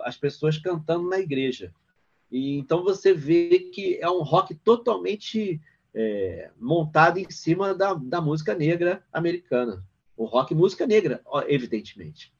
as 0.03 0.17
pessoas 0.17 0.57
cantando 0.57 1.09
na 1.09 1.19
igreja. 1.19 1.73
E 2.31 2.57
então 2.57 2.83
você 2.83 3.13
vê 3.13 3.59
que 3.73 3.97
é 4.01 4.09
um 4.09 4.23
rock 4.23 4.55
totalmente 4.55 5.61
é, 5.93 6.49
montado 6.59 7.19
em 7.19 7.29
cima 7.29 7.73
da, 7.73 7.93
da 7.93 8.21
música 8.21 8.55
negra 8.55 9.03
americana. 9.11 9.85
O 10.15 10.25
rock 10.25 10.55
música 10.55 10.87
negra, 10.87 11.21
evidentemente. 11.47 12.33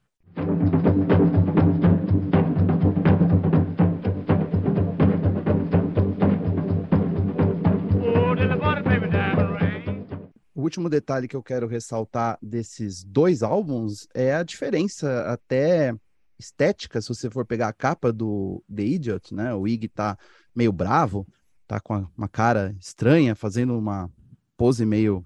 Último 10.64 10.88
detalhe 10.88 11.28
que 11.28 11.36
eu 11.36 11.42
quero 11.42 11.66
ressaltar 11.66 12.38
desses 12.42 13.04
dois 13.04 13.42
álbuns 13.42 14.08
é 14.14 14.34
a 14.34 14.42
diferença 14.42 15.30
até 15.30 15.94
estética, 16.38 17.00
se 17.00 17.08
você 17.08 17.30
for 17.30 17.46
pegar 17.46 17.68
a 17.68 17.72
capa 17.72 18.12
do 18.12 18.62
The 18.74 18.82
Idiot, 18.82 19.34
né? 19.34 19.54
O 19.54 19.68
Iggy 19.68 19.88
tá 19.88 20.18
meio 20.54 20.72
bravo, 20.72 21.26
tá 21.66 21.78
com 21.78 22.06
uma 22.16 22.28
cara 22.28 22.74
estranha, 22.80 23.34
fazendo 23.34 23.78
uma 23.78 24.10
pose 24.56 24.84
meio, 24.84 25.24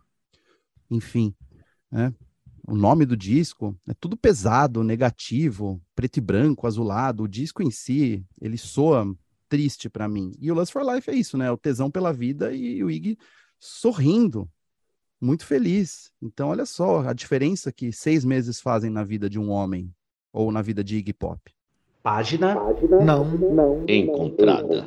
enfim, 0.90 1.34
né? 1.90 2.12
O 2.66 2.74
nome 2.74 3.06
do 3.06 3.16
disco 3.16 3.74
é 3.88 3.94
tudo 3.94 4.14
pesado, 4.14 4.84
negativo, 4.84 5.80
preto 5.94 6.18
e 6.18 6.20
branco, 6.20 6.66
azulado. 6.66 7.22
O 7.22 7.28
disco 7.28 7.62
em 7.62 7.70
si, 7.70 8.22
ele 8.38 8.58
soa 8.58 9.06
triste 9.48 9.88
para 9.88 10.06
mim. 10.06 10.32
E 10.38 10.52
o 10.52 10.54
Lust 10.54 10.72
for 10.72 10.82
Life 10.84 11.10
é 11.10 11.14
isso, 11.14 11.38
né? 11.38 11.50
O 11.50 11.56
tesão 11.56 11.90
pela 11.90 12.12
vida 12.12 12.52
e 12.52 12.84
o 12.84 12.90
Iggy 12.90 13.16
sorrindo 13.58 14.46
muito 15.20 15.44
feliz. 15.44 16.10
Então, 16.22 16.48
olha 16.48 16.66
só 16.66 17.00
a 17.00 17.12
diferença 17.12 17.72
que 17.72 17.92
seis 17.92 18.24
meses 18.24 18.60
fazem 18.60 18.90
na 18.90 19.04
vida 19.04 19.28
de 19.28 19.38
um 19.38 19.50
homem 19.50 19.92
ou 20.32 20.52
na 20.52 20.62
vida 20.62 20.82
de 20.82 20.96
Iggy 20.96 21.12
Pop. 21.12 21.40
Página, 22.02 22.56
Página 22.56 23.04
não, 23.04 23.24
não 23.24 23.84
encontrada. 23.88 24.86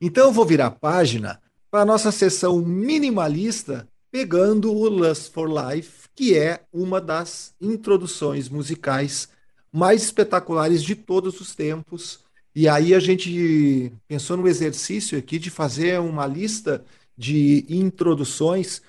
Então, 0.00 0.28
eu 0.28 0.32
vou 0.32 0.46
virar 0.46 0.66
a 0.66 0.70
página 0.70 1.40
para 1.70 1.82
a 1.82 1.86
nossa 1.86 2.10
sessão 2.10 2.58
minimalista, 2.58 3.88
pegando 4.10 4.72
o 4.72 4.88
Lust 4.88 5.30
for 5.32 5.48
Life, 5.48 6.08
que 6.14 6.36
é 6.36 6.60
uma 6.72 7.00
das 7.00 7.54
introduções 7.60 8.48
musicais 8.48 9.28
mais 9.72 10.02
espetaculares 10.02 10.82
de 10.82 10.96
todos 10.96 11.40
os 11.40 11.54
tempos 11.54 12.20
E 12.54 12.68
aí 12.68 12.94
a 12.94 13.00
gente 13.00 13.92
pensou 14.08 14.36
no 14.36 14.48
exercício 14.48 15.18
aqui 15.18 15.38
de 15.38 15.50
fazer 15.50 16.00
uma 16.00 16.26
lista 16.26 16.84
de 17.16 17.64
introduções 17.68 18.82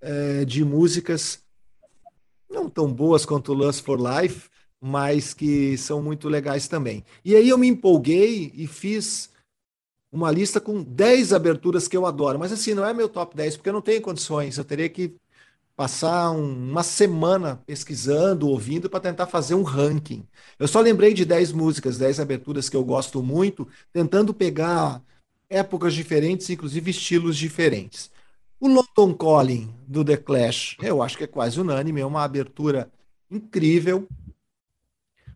é, 0.00 0.44
de 0.44 0.64
músicas 0.64 1.42
não 2.48 2.68
tão 2.68 2.92
boas 2.92 3.26
quanto 3.26 3.52
Lust 3.52 3.82
for 3.82 3.98
Life, 3.98 4.48
mas 4.80 5.34
que 5.34 5.76
são 5.76 6.02
muito 6.02 6.28
legais 6.28 6.68
também. 6.68 7.04
E 7.24 7.34
aí 7.34 7.48
eu 7.48 7.58
me 7.58 7.66
empolguei 7.66 8.52
e 8.54 8.66
fiz 8.66 9.30
uma 10.10 10.30
lista 10.30 10.60
com 10.60 10.82
10 10.82 11.32
aberturas 11.32 11.86
que 11.86 11.96
eu 11.96 12.06
adoro, 12.06 12.38
mas 12.38 12.52
assim, 12.52 12.72
não 12.72 12.86
é 12.86 12.94
meu 12.94 13.08
top 13.08 13.36
10, 13.36 13.56
porque 13.56 13.68
eu 13.68 13.74
não 13.74 13.82
tenho 13.82 14.00
condições, 14.00 14.56
eu 14.56 14.64
teria 14.64 14.88
que 14.88 15.14
passar 15.78 16.32
um, 16.32 16.70
uma 16.70 16.82
semana 16.82 17.62
pesquisando, 17.64 18.48
ouvindo, 18.48 18.90
para 18.90 18.98
tentar 18.98 19.28
fazer 19.28 19.54
um 19.54 19.62
ranking. 19.62 20.26
Eu 20.58 20.66
só 20.66 20.80
lembrei 20.80 21.14
de 21.14 21.24
10 21.24 21.52
músicas, 21.52 21.96
10 21.96 22.18
aberturas 22.18 22.68
que 22.68 22.76
eu 22.76 22.82
gosto 22.84 23.22
muito, 23.22 23.68
tentando 23.92 24.34
pegar 24.34 25.00
épocas 25.48 25.94
diferentes, 25.94 26.50
inclusive 26.50 26.90
estilos 26.90 27.36
diferentes. 27.36 28.10
O 28.58 28.66
London 28.66 29.14
Calling 29.14 29.72
do 29.86 30.04
The 30.04 30.16
Clash, 30.16 30.76
eu 30.82 31.00
acho 31.00 31.16
que 31.16 31.22
é 31.22 31.28
quase 31.28 31.60
unânime, 31.60 32.00
é 32.00 32.06
uma 32.06 32.24
abertura 32.24 32.90
incrível. 33.30 34.08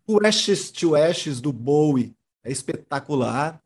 O 0.05 0.26
Ashes 0.26 0.72
to 0.72 0.96
Ashes 0.96 1.40
do 1.40 1.52
Bowie 1.52 2.16
é 2.42 2.50
espetacular. 2.50 3.62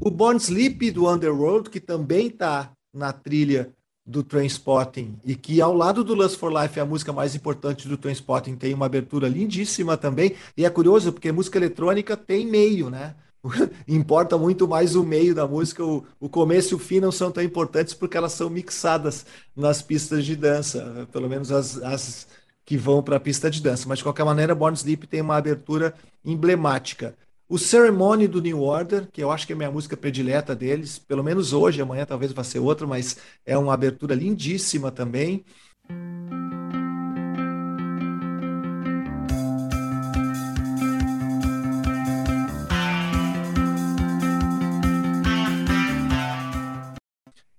O 0.00 0.10
Born 0.10 0.40
Sleep 0.40 0.90
do 0.90 1.08
Underworld, 1.08 1.70
que 1.70 1.78
também 1.78 2.26
está 2.26 2.72
na 2.92 3.12
trilha 3.12 3.72
do 4.04 4.22
Trainspotting 4.22 5.18
e 5.24 5.36
que 5.36 5.60
ao 5.60 5.72
lado 5.72 6.02
do 6.02 6.14
Lust 6.14 6.36
for 6.36 6.52
Life, 6.52 6.78
a 6.78 6.84
música 6.84 7.12
mais 7.12 7.34
importante 7.34 7.88
do 7.88 7.96
Trainspotting, 7.96 8.56
tem 8.56 8.74
uma 8.74 8.86
abertura 8.86 9.28
lindíssima 9.28 9.96
também. 9.96 10.34
E 10.56 10.64
é 10.64 10.70
curioso 10.70 11.12
porque 11.12 11.30
música 11.30 11.58
eletrônica 11.58 12.16
tem 12.16 12.46
meio, 12.46 12.90
né? 12.90 13.14
Importa 13.88 14.38
muito 14.38 14.68
mais 14.68 14.94
o 14.94 15.04
meio 15.04 15.34
da 15.34 15.46
música, 15.46 15.84
o, 15.84 16.04
o 16.20 16.28
começo 16.28 16.74
e 16.74 16.76
o 16.76 16.78
fim 16.78 17.00
não 17.00 17.12
são 17.12 17.30
tão 17.30 17.42
importantes 17.42 17.94
porque 17.94 18.16
elas 18.16 18.32
são 18.32 18.48
mixadas 18.48 19.26
nas 19.54 19.82
pistas 19.82 20.24
de 20.24 20.36
dança, 20.36 21.08
pelo 21.12 21.28
menos 21.28 21.50
as, 21.50 21.76
as 21.82 22.26
que 22.64 22.76
vão 22.76 23.02
para 23.02 23.16
a 23.16 23.20
pista 23.20 23.50
de 23.50 23.60
dança. 23.60 23.88
Mas 23.88 23.98
de 23.98 24.04
qualquer 24.04 24.24
maneira, 24.24 24.54
Born 24.54 24.76
Sleep 24.76 25.06
tem 25.06 25.20
uma 25.20 25.36
abertura 25.36 25.94
emblemática. 26.24 27.16
O 27.52 27.58
Ceremony 27.58 28.26
do 28.26 28.40
New 28.40 28.62
Order, 28.62 29.10
que 29.12 29.22
eu 29.22 29.30
acho 29.30 29.46
que 29.46 29.52
é 29.52 29.54
a 29.54 29.58
minha 29.58 29.70
música 29.70 29.94
predileta 29.94 30.56
deles, 30.56 30.98
pelo 30.98 31.22
menos 31.22 31.52
hoje, 31.52 31.82
amanhã 31.82 32.06
talvez 32.06 32.32
vá 32.32 32.42
ser 32.42 32.60
outra, 32.60 32.86
mas 32.86 33.18
é 33.44 33.58
uma 33.58 33.74
abertura 33.74 34.14
lindíssima 34.14 34.90
também. 34.90 35.44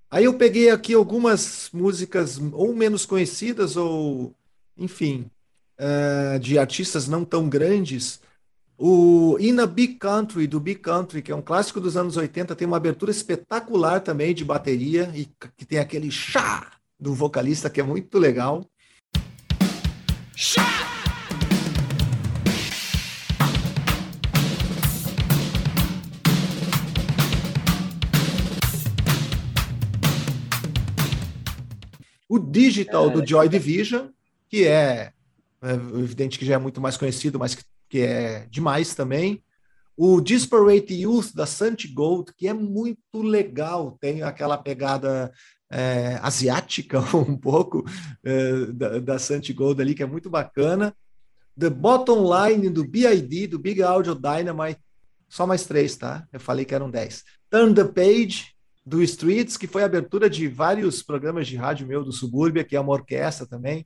Aí 0.09 0.25
eu 0.25 0.33
peguei 0.33 0.71
aqui 0.71 0.95
algumas 0.95 1.69
músicas 1.71 2.39
ou 2.51 2.75
menos 2.75 3.05
conhecidas 3.05 3.77
ou, 3.77 4.33
enfim, 4.75 5.29
uh, 5.79 6.39
de 6.39 6.57
artistas 6.57 7.07
não 7.07 7.23
tão 7.23 7.47
grandes 7.47 8.22
o 8.85 9.37
In 9.39 9.61
a 9.61 9.65
Big 9.65 9.93
Country, 9.93 10.45
do 10.45 10.59
Big 10.59 10.81
Country, 10.81 11.21
que 11.21 11.31
é 11.31 11.35
um 11.35 11.41
clássico 11.41 11.79
dos 11.79 11.95
anos 11.95 12.17
80, 12.17 12.53
tem 12.53 12.67
uma 12.67 12.75
abertura 12.75 13.11
espetacular 13.11 14.01
também 14.01 14.33
de 14.33 14.43
bateria, 14.43 15.09
e 15.15 15.25
que 15.57 15.63
tem 15.63 15.79
aquele 15.79 16.11
chá 16.11 16.69
do 16.99 17.13
vocalista 17.13 17.69
que 17.69 17.79
é 17.79 17.83
muito 17.83 18.19
legal. 18.19 18.69
Chá! 20.35 20.67
O 32.27 32.37
Digital 32.37 33.09
do 33.09 33.25
Joy 33.25 33.47
Division, 33.47 34.07
que 34.49 34.67
é, 34.67 35.13
é 35.61 35.73
evidente 35.73 36.37
que 36.37 36.45
já 36.45 36.55
é 36.55 36.57
muito 36.57 36.81
mais 36.81 36.97
conhecido, 36.97 37.39
mas 37.39 37.55
que 37.55 37.63
que 37.93 38.01
é 38.01 38.47
demais 38.49 38.95
também. 38.95 39.43
O 39.95 40.19
Disparate 40.19 40.95
Youth 40.95 41.31
da 41.35 41.45
Santi 41.45 41.87
Gold, 41.87 42.33
que 42.35 42.47
é 42.47 42.53
muito 42.53 43.21
legal, 43.21 43.99
tem 44.01 44.23
aquela 44.23 44.57
pegada 44.57 45.31
é, 45.71 46.17
asiática 46.23 46.99
um 47.15 47.37
pouco 47.37 47.85
é, 48.23 48.65
da, 48.65 48.97
da 48.97 49.19
Santi 49.19 49.53
Gold 49.53 49.79
ali, 49.79 49.93
que 49.93 50.01
é 50.01 50.07
muito 50.07 50.27
bacana. 50.27 50.91
The 51.55 51.69
Bottom 51.69 52.25
Line 52.33 52.67
do 52.67 52.83
BID, 52.83 53.45
do 53.45 53.59
Big 53.59 53.83
Audio 53.83 54.15
Dynamite, 54.15 54.81
só 55.29 55.45
mais 55.45 55.63
três, 55.67 55.95
tá? 55.95 56.27
Eu 56.33 56.39
falei 56.39 56.65
que 56.65 56.73
eram 56.73 56.89
dez. 56.89 57.23
Turn 57.51 57.75
the 57.75 57.83
Page, 57.83 58.55
do 58.83 59.03
Streets, 59.03 59.55
que 59.55 59.67
foi 59.67 59.83
abertura 59.83 60.27
de 60.27 60.47
vários 60.47 61.03
programas 61.03 61.45
de 61.45 61.55
rádio 61.55 61.85
meu 61.85 62.03
do 62.03 62.11
Subúrbia, 62.11 62.63
que 62.63 62.75
é 62.75 62.79
uma 62.79 62.93
orquestra 62.93 63.45
também. 63.45 63.85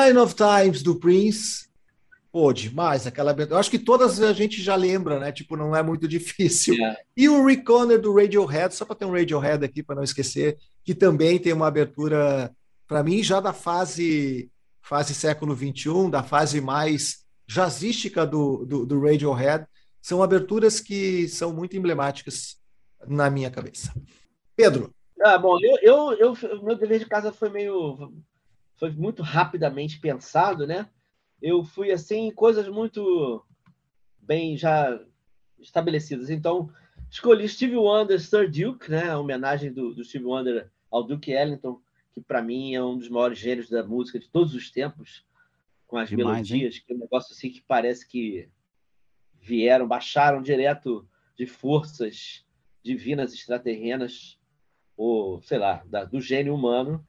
Sign 0.00 0.18
of 0.18 0.34
Times 0.34 0.82
do 0.82 0.96
Prince. 0.96 1.68
Pô, 2.32 2.52
demais 2.52 3.06
aquela. 3.06 3.32
Eu 3.32 3.58
acho 3.58 3.70
que 3.70 3.78
todas 3.78 4.20
a 4.22 4.32
gente 4.32 4.62
já 4.62 4.74
lembra, 4.74 5.18
né? 5.18 5.30
Tipo, 5.30 5.56
não 5.56 5.76
é 5.76 5.82
muito 5.82 6.08
difícil. 6.08 6.74
É. 6.82 6.96
E 7.14 7.28
o 7.28 7.44
Reconner 7.44 8.00
do 8.00 8.14
Radiohead, 8.14 8.74
só 8.74 8.86
para 8.86 8.96
ter 8.96 9.04
um 9.04 9.12
Radiohead 9.12 9.62
aqui 9.62 9.82
para 9.82 9.96
não 9.96 10.02
esquecer, 10.02 10.56
que 10.82 10.94
também 10.94 11.38
tem 11.38 11.52
uma 11.52 11.66
abertura, 11.66 12.50
para 12.88 13.02
mim, 13.02 13.22
já 13.22 13.40
da 13.40 13.52
fase 13.52 14.50
fase 14.80 15.14
século 15.14 15.54
XXI, 15.54 16.10
da 16.10 16.22
fase 16.22 16.60
mais 16.60 17.18
jazzística 17.46 18.26
do, 18.26 18.64
do, 18.64 18.86
do 18.86 19.00
Radiohead. 19.00 19.66
São 20.00 20.22
aberturas 20.22 20.80
que 20.80 21.28
são 21.28 21.52
muito 21.52 21.76
emblemáticas 21.76 22.56
na 23.06 23.28
minha 23.28 23.50
cabeça. 23.50 23.92
Pedro. 24.56 24.94
Ah, 25.22 25.36
bom, 25.36 25.58
eu, 25.60 25.76
eu, 25.82 26.12
eu, 26.14 26.62
meu 26.62 26.74
dever 26.74 27.00
de 27.00 27.06
casa 27.06 27.30
foi 27.30 27.50
meio 27.50 28.10
foi 28.80 28.90
muito 28.90 29.22
rapidamente 29.22 30.00
pensado, 30.00 30.66
né? 30.66 30.88
Eu 31.40 31.62
fui 31.62 31.92
assim, 31.92 32.30
coisas 32.32 32.66
muito 32.66 33.44
bem 34.18 34.56
já 34.56 34.98
estabelecidas. 35.58 36.30
Então, 36.30 36.72
escolhi 37.10 37.46
Steve 37.46 37.76
Wonder, 37.76 38.18
Sir 38.18 38.50
Duke, 38.50 38.90
né? 38.90 39.10
A 39.10 39.18
homenagem 39.18 39.70
do, 39.70 39.94
do 39.94 40.02
Steve 40.02 40.24
Wonder 40.24 40.70
ao 40.90 41.04
Duke 41.04 41.30
Ellington, 41.30 41.78
que 42.12 42.22
para 42.22 42.40
mim 42.40 42.74
é 42.74 42.82
um 42.82 42.96
dos 42.96 43.10
maiores 43.10 43.38
gênios 43.38 43.68
da 43.68 43.84
música 43.84 44.18
de 44.18 44.28
todos 44.30 44.54
os 44.54 44.70
tempos, 44.70 45.26
com 45.86 45.98
as 45.98 46.08
Demais, 46.08 46.48
melodias, 46.48 46.76
hein? 46.76 46.82
que 46.86 46.92
é 46.92 46.96
um 46.96 47.00
negócio 47.00 47.34
assim 47.34 47.50
que 47.50 47.60
parece 47.60 48.08
que 48.08 48.48
vieram, 49.42 49.86
baixaram 49.86 50.40
direto 50.40 51.06
de 51.36 51.46
forças 51.46 52.46
divinas 52.82 53.34
extraterrenas, 53.34 54.38
ou 54.96 55.42
sei 55.42 55.58
lá, 55.58 55.84
da, 55.86 56.04
do 56.04 56.18
gênio 56.18 56.54
humano. 56.54 57.04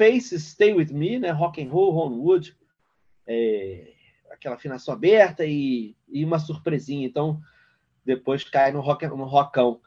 E 0.00 0.12
Faces, 0.12 0.48
Stay 0.48 0.72
With 0.72 0.92
Me, 0.92 1.18
né? 1.18 1.30
Rock 1.30 1.62
and 1.62 1.70
Roll, 1.70 1.92
Ron 1.92 2.18
Wood, 2.18 2.56
é, 3.26 3.92
aquela 4.30 4.54
afinação 4.54 4.94
aberta 4.94 5.44
e, 5.44 5.94
e, 6.08 6.24
uma 6.24 6.38
surpresinha. 6.38 7.06
Então, 7.06 7.40
depois 8.04 8.42
cai 8.42 8.72
no, 8.72 8.80
rock, 8.80 9.06
no 9.06 9.24
rockão. 9.24 9.80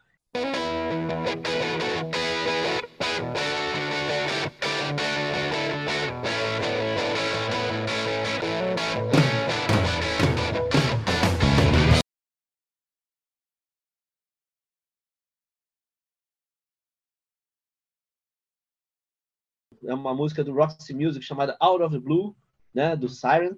É 19.86 19.94
uma 19.94 20.14
música 20.14 20.44
do 20.44 20.54
Roxy 20.54 20.94
Music 20.94 21.24
chamada 21.24 21.56
Out 21.60 21.84
of 21.84 21.96
the 21.96 22.02
Blue, 22.02 22.36
né, 22.74 22.96
do 22.96 23.08
Siren, 23.10 23.56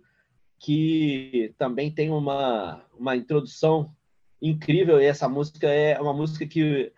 que 0.59 1.53
também 1.57 1.91
tem 1.91 2.09
uma, 2.09 2.83
uma 2.97 3.15
introdução 3.15 3.93
incrível, 4.41 4.99
e 5.01 5.05
essa 5.05 5.27
música 5.27 5.67
é 5.67 5.99
uma 5.99 6.13
música 6.13 6.45
que 6.45 6.91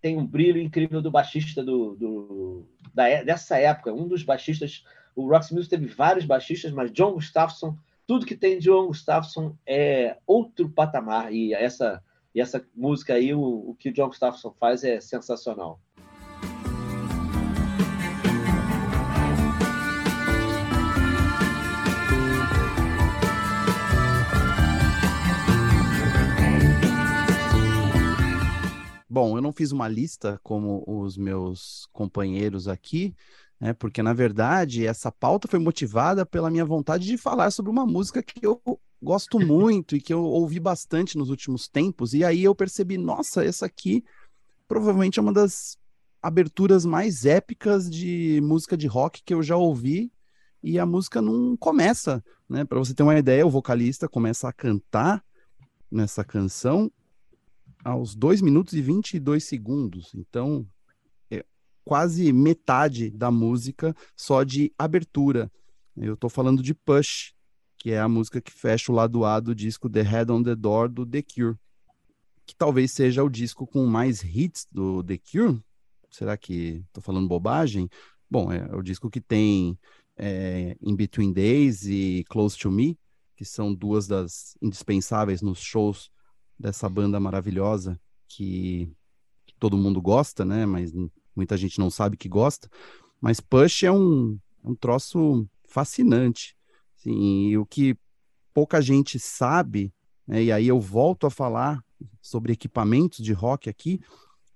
tem 0.00 0.16
um 0.16 0.26
brilho 0.26 0.60
incrível 0.60 1.00
do 1.00 1.10
baixista 1.10 1.62
do, 1.62 1.94
do 1.94 2.66
da, 2.92 3.22
dessa 3.22 3.58
época, 3.58 3.92
um 3.92 4.06
dos 4.06 4.22
baixistas, 4.22 4.84
o 5.16 5.28
Roxy 5.28 5.54
Music 5.54 5.70
teve 5.70 5.86
vários 5.86 6.24
baixistas, 6.24 6.72
mas 6.72 6.92
John 6.92 7.12
Gustafson, 7.12 7.76
tudo 8.06 8.26
que 8.26 8.36
tem 8.36 8.58
John 8.58 8.86
Gustafson 8.86 9.56
é 9.66 10.16
outro 10.26 10.68
patamar, 10.68 11.32
e 11.32 11.54
essa, 11.54 12.02
e 12.34 12.40
essa 12.40 12.66
música 12.74 13.14
aí, 13.14 13.34
o, 13.34 13.40
o 13.40 13.76
que 13.78 13.88
o 13.88 13.92
John 13.92 14.08
Gustafson 14.08 14.54
faz 14.58 14.84
é 14.84 15.00
sensacional. 15.00 15.80
Fiz 29.54 29.72
uma 29.72 29.88
lista 29.88 30.40
como 30.42 30.84
os 30.86 31.16
meus 31.16 31.88
companheiros 31.92 32.68
aqui, 32.68 33.14
né? 33.60 33.72
Porque 33.72 34.02
na 34.02 34.12
verdade 34.12 34.86
essa 34.86 35.10
pauta 35.10 35.48
foi 35.48 35.58
motivada 35.58 36.26
pela 36.26 36.50
minha 36.50 36.64
vontade 36.64 37.06
de 37.06 37.16
falar 37.16 37.50
sobre 37.50 37.70
uma 37.70 37.86
música 37.86 38.22
que 38.22 38.44
eu 38.44 38.60
gosto 39.02 39.38
muito 39.40 39.96
e 39.96 40.00
que 40.00 40.12
eu 40.12 40.22
ouvi 40.22 40.60
bastante 40.60 41.16
nos 41.16 41.30
últimos 41.30 41.68
tempos. 41.68 42.14
E 42.14 42.24
aí 42.24 42.44
eu 42.44 42.54
percebi, 42.54 42.98
nossa, 42.98 43.44
essa 43.44 43.66
aqui 43.66 44.04
provavelmente 44.66 45.18
é 45.18 45.22
uma 45.22 45.32
das 45.32 45.78
aberturas 46.20 46.84
mais 46.84 47.26
épicas 47.26 47.88
de 47.88 48.40
música 48.42 48.76
de 48.76 48.86
rock 48.86 49.22
que 49.22 49.34
eu 49.34 49.42
já 49.42 49.56
ouvi 49.56 50.10
e 50.62 50.78
a 50.78 50.86
música 50.86 51.20
não 51.20 51.56
começa, 51.56 52.24
né? 52.48 52.64
Para 52.64 52.78
você 52.78 52.94
ter 52.94 53.02
uma 53.02 53.18
ideia, 53.18 53.46
o 53.46 53.50
vocalista 53.50 54.08
começa 54.08 54.48
a 54.48 54.52
cantar 54.52 55.22
nessa 55.90 56.24
canção 56.24 56.90
aos 57.84 58.14
2 58.14 58.40
minutos 58.40 58.72
e 58.72 58.80
22 58.80 59.44
segundos. 59.44 60.14
Então, 60.14 60.66
quase 61.84 62.32
metade 62.32 63.10
da 63.10 63.30
música 63.30 63.94
só 64.16 64.42
de 64.42 64.72
abertura. 64.78 65.52
Eu 65.96 66.14
estou 66.14 66.30
falando 66.30 66.62
de 66.62 66.74
Push, 66.74 67.34
que 67.76 67.90
é 67.90 68.00
a 68.00 68.08
música 68.08 68.40
que 68.40 68.50
fecha 68.50 68.90
o 68.90 68.94
lado 68.94 69.24
A 69.24 69.38
do 69.38 69.54
disco 69.54 69.90
The 69.90 70.02
Head 70.02 70.32
on 70.32 70.42
the 70.42 70.56
Door 70.56 70.88
do 70.88 71.06
The 71.06 71.22
Cure, 71.22 71.56
que 72.46 72.56
talvez 72.56 72.92
seja 72.92 73.22
o 73.22 73.28
disco 73.28 73.66
com 73.66 73.86
mais 73.86 74.22
hits 74.24 74.66
do 74.72 75.04
The 75.04 75.18
Cure. 75.18 75.60
Será 76.10 76.36
que 76.36 76.82
estou 76.86 77.02
falando 77.02 77.28
bobagem? 77.28 77.88
Bom, 78.30 78.50
é 78.50 78.74
o 78.74 78.82
disco 78.82 79.10
que 79.10 79.20
tem 79.20 79.78
é, 80.16 80.76
In 80.80 80.96
Between 80.96 81.32
Days 81.32 81.84
e 81.84 82.24
Close 82.28 82.56
to 82.58 82.70
Me, 82.70 82.98
que 83.36 83.44
são 83.44 83.74
duas 83.74 84.06
das 84.06 84.56
indispensáveis 84.62 85.42
nos 85.42 85.60
shows 85.60 86.10
dessa 86.58 86.88
banda 86.88 87.18
maravilhosa 87.18 87.98
que, 88.28 88.90
que 89.46 89.54
todo 89.58 89.76
mundo 89.76 90.00
gosta, 90.00 90.44
né? 90.44 90.66
Mas 90.66 90.92
muita 91.34 91.56
gente 91.56 91.78
não 91.78 91.90
sabe 91.90 92.16
que 92.16 92.28
gosta, 92.28 92.68
mas 93.20 93.40
Push 93.40 93.84
é 93.84 93.92
um, 93.92 94.38
é 94.62 94.68
um 94.68 94.74
troço 94.74 95.48
fascinante. 95.66 96.56
Assim, 96.96 97.48
e 97.48 97.58
o 97.58 97.66
que 97.66 97.96
pouca 98.52 98.80
gente 98.80 99.18
sabe, 99.18 99.92
né, 100.26 100.44
e 100.44 100.52
aí 100.52 100.68
eu 100.68 100.80
volto 100.80 101.26
a 101.26 101.30
falar 101.30 101.84
sobre 102.22 102.52
equipamentos 102.52 103.18
de 103.24 103.32
rock 103.32 103.68
aqui, 103.68 104.00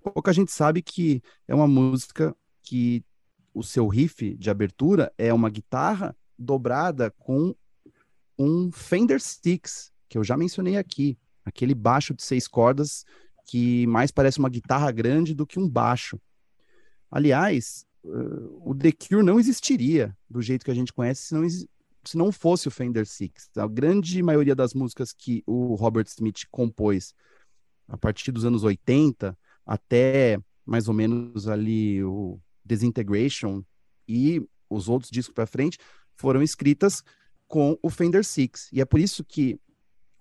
pouca 0.02 0.32
gente 0.32 0.52
sabe 0.52 0.80
que 0.80 1.22
é 1.46 1.54
uma 1.54 1.66
música 1.66 2.34
que 2.62 3.04
o 3.52 3.62
seu 3.62 3.88
riff 3.88 4.36
de 4.36 4.50
abertura 4.50 5.12
é 5.18 5.32
uma 5.34 5.50
guitarra 5.50 6.16
dobrada 6.38 7.10
com 7.18 7.54
um 8.38 8.70
Fender 8.70 9.20
Sticks, 9.20 9.90
que 10.08 10.16
eu 10.16 10.22
já 10.22 10.36
mencionei 10.36 10.76
aqui, 10.76 11.18
aquele 11.48 11.74
baixo 11.74 12.14
de 12.14 12.22
seis 12.22 12.46
cordas 12.46 13.04
que 13.46 13.86
mais 13.86 14.10
parece 14.10 14.38
uma 14.38 14.48
guitarra 14.48 14.90
grande 14.92 15.34
do 15.34 15.46
que 15.46 15.58
um 15.58 15.68
baixo. 15.68 16.20
Aliás, 17.10 17.86
uh, 18.04 18.70
o 18.70 18.74
The 18.74 18.92
Cure 18.92 19.22
não 19.22 19.40
existiria 19.40 20.16
do 20.28 20.42
jeito 20.42 20.64
que 20.64 20.70
a 20.70 20.74
gente 20.74 20.92
conhece 20.92 21.22
se 21.22 21.34
não, 21.34 21.48
se 21.48 22.16
não 22.16 22.30
fosse 22.30 22.68
o 22.68 22.70
Fender 22.70 23.06
Six. 23.06 23.50
A 23.56 23.66
grande 23.66 24.22
maioria 24.22 24.54
das 24.54 24.74
músicas 24.74 25.12
que 25.12 25.42
o 25.46 25.74
Robert 25.74 26.06
Smith 26.08 26.44
compôs 26.50 27.14
a 27.88 27.96
partir 27.96 28.30
dos 28.30 28.44
anos 28.44 28.64
80 28.64 29.36
até 29.64 30.38
mais 30.66 30.86
ou 30.86 30.94
menos 30.94 31.48
ali 31.48 32.04
o 32.04 32.38
Disintegration 32.62 33.64
e 34.06 34.46
os 34.68 34.88
outros 34.88 35.10
discos 35.10 35.34
para 35.34 35.46
frente 35.46 35.78
foram 36.14 36.42
escritas 36.42 37.02
com 37.46 37.78
o 37.82 37.88
Fender 37.88 38.22
Six. 38.22 38.68
E 38.70 38.82
é 38.82 38.84
por 38.84 39.00
isso 39.00 39.24
que 39.24 39.58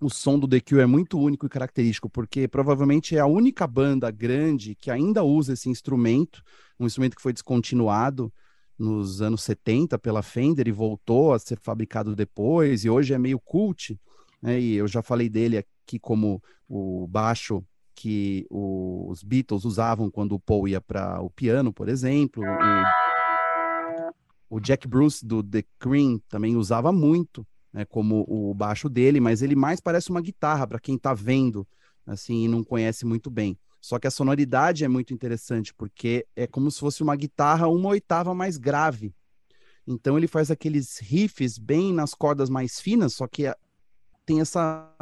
o 0.00 0.08
som 0.08 0.38
do 0.38 0.46
The 0.46 0.60
Cure 0.60 0.82
é 0.82 0.86
muito 0.86 1.18
único 1.18 1.46
e 1.46 1.48
característico, 1.48 2.08
porque 2.08 2.46
provavelmente 2.46 3.16
é 3.16 3.20
a 3.20 3.26
única 3.26 3.66
banda 3.66 4.10
grande 4.10 4.74
que 4.74 4.90
ainda 4.90 5.24
usa 5.24 5.54
esse 5.54 5.68
instrumento, 5.68 6.42
um 6.78 6.86
instrumento 6.86 7.16
que 7.16 7.22
foi 7.22 7.32
descontinuado 7.32 8.32
nos 8.78 9.20
anos 9.20 9.42
70 9.42 9.98
pela 9.98 10.22
Fender 10.22 10.68
e 10.68 10.72
voltou 10.72 11.32
a 11.32 11.38
ser 11.38 11.58
fabricado 11.60 12.14
depois, 12.14 12.84
e 12.84 12.90
hoje 12.90 13.12
é 13.12 13.18
meio 13.18 13.40
cult, 13.40 13.98
né? 14.40 14.60
E 14.60 14.74
eu 14.74 14.86
já 14.86 15.02
falei 15.02 15.28
dele 15.28 15.58
aqui 15.58 15.98
como 15.98 16.40
o 16.68 17.08
baixo 17.08 17.64
que 17.92 18.46
os 18.48 19.24
Beatles 19.24 19.64
usavam 19.64 20.08
quando 20.08 20.36
o 20.36 20.38
Paul 20.38 20.68
ia 20.68 20.80
para 20.80 21.20
o 21.20 21.28
piano, 21.28 21.72
por 21.72 21.88
exemplo. 21.88 22.44
O, 24.48 24.56
o 24.56 24.60
Jack 24.60 24.86
Bruce 24.86 25.26
do 25.26 25.42
The 25.42 25.64
Cream 25.80 26.20
também 26.28 26.54
usava 26.54 26.92
muito 26.92 27.44
né, 27.72 27.84
como 27.84 28.24
o 28.28 28.54
baixo 28.54 28.88
dele, 28.88 29.20
mas 29.20 29.42
ele 29.42 29.56
mais 29.56 29.80
parece 29.80 30.10
uma 30.10 30.20
guitarra 30.20 30.66
para 30.66 30.80
quem 30.80 30.96
está 30.96 31.14
vendo, 31.14 31.66
assim, 32.06 32.44
e 32.44 32.48
não 32.48 32.64
conhece 32.64 33.04
muito 33.04 33.30
bem. 33.30 33.58
Só 33.80 33.98
que 33.98 34.06
a 34.06 34.10
sonoridade 34.10 34.84
é 34.84 34.88
muito 34.88 35.14
interessante, 35.14 35.72
porque 35.74 36.26
é 36.34 36.46
como 36.46 36.70
se 36.70 36.80
fosse 36.80 37.02
uma 37.02 37.14
guitarra 37.14 37.68
uma 37.68 37.90
oitava 37.90 38.34
mais 38.34 38.56
grave. 38.56 39.14
Então 39.86 40.18
ele 40.18 40.26
faz 40.26 40.50
aqueles 40.50 40.98
riffs 40.98 41.58
bem 41.58 41.92
nas 41.92 42.12
cordas 42.12 42.50
mais 42.50 42.80
finas, 42.80 43.14
só 43.14 43.26
que 43.26 43.44
tem 44.26 44.40
essa 44.40 44.92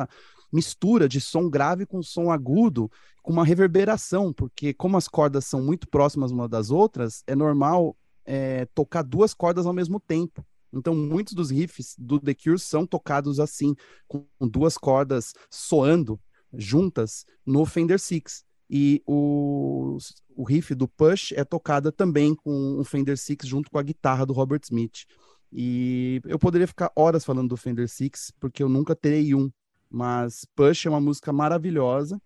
mistura 0.52 1.08
de 1.08 1.20
som 1.20 1.50
grave 1.50 1.86
com 1.86 2.02
som 2.02 2.30
agudo, 2.30 2.90
com 3.22 3.32
uma 3.32 3.44
reverberação, 3.44 4.32
porque 4.32 4.72
como 4.72 4.96
as 4.96 5.08
cordas 5.08 5.44
são 5.44 5.60
muito 5.62 5.88
próximas 5.88 6.30
uma 6.30 6.48
das 6.48 6.70
outras, 6.70 7.24
é 7.26 7.34
normal 7.34 7.96
é, 8.24 8.66
tocar 8.66 9.02
duas 9.02 9.34
cordas 9.34 9.66
ao 9.66 9.72
mesmo 9.72 9.98
tempo. 9.98 10.46
Então, 10.72 10.94
muitos 10.94 11.34
dos 11.34 11.50
riffs 11.50 11.94
do 11.98 12.20
The 12.20 12.34
Cure 12.34 12.58
são 12.58 12.86
tocados 12.86 13.40
assim, 13.40 13.74
com 14.06 14.26
duas 14.40 14.76
cordas 14.76 15.32
soando 15.50 16.20
juntas 16.52 17.24
no 17.44 17.64
Fender 17.64 17.98
Six. 17.98 18.44
E 18.68 19.02
o, 19.06 19.96
o 20.34 20.44
riff 20.44 20.74
do 20.74 20.88
Push 20.88 21.32
é 21.32 21.44
tocada 21.44 21.92
também 21.92 22.34
com 22.34 22.80
um 22.80 22.84
Fender 22.84 23.16
Six 23.16 23.46
junto 23.46 23.70
com 23.70 23.78
a 23.78 23.82
guitarra 23.82 24.26
do 24.26 24.32
Robert 24.32 24.60
Smith. 24.64 25.04
E 25.52 26.20
eu 26.26 26.38
poderia 26.38 26.66
ficar 26.66 26.90
horas 26.96 27.24
falando 27.24 27.48
do 27.48 27.56
Fender 27.56 27.88
Six, 27.88 28.32
porque 28.40 28.62
eu 28.62 28.68
nunca 28.68 28.94
terei 28.94 29.34
um. 29.34 29.50
Mas 29.88 30.44
Push 30.56 30.86
é 30.86 30.90
uma 30.90 31.00
música 31.00 31.32
maravilhosa, 31.32 32.20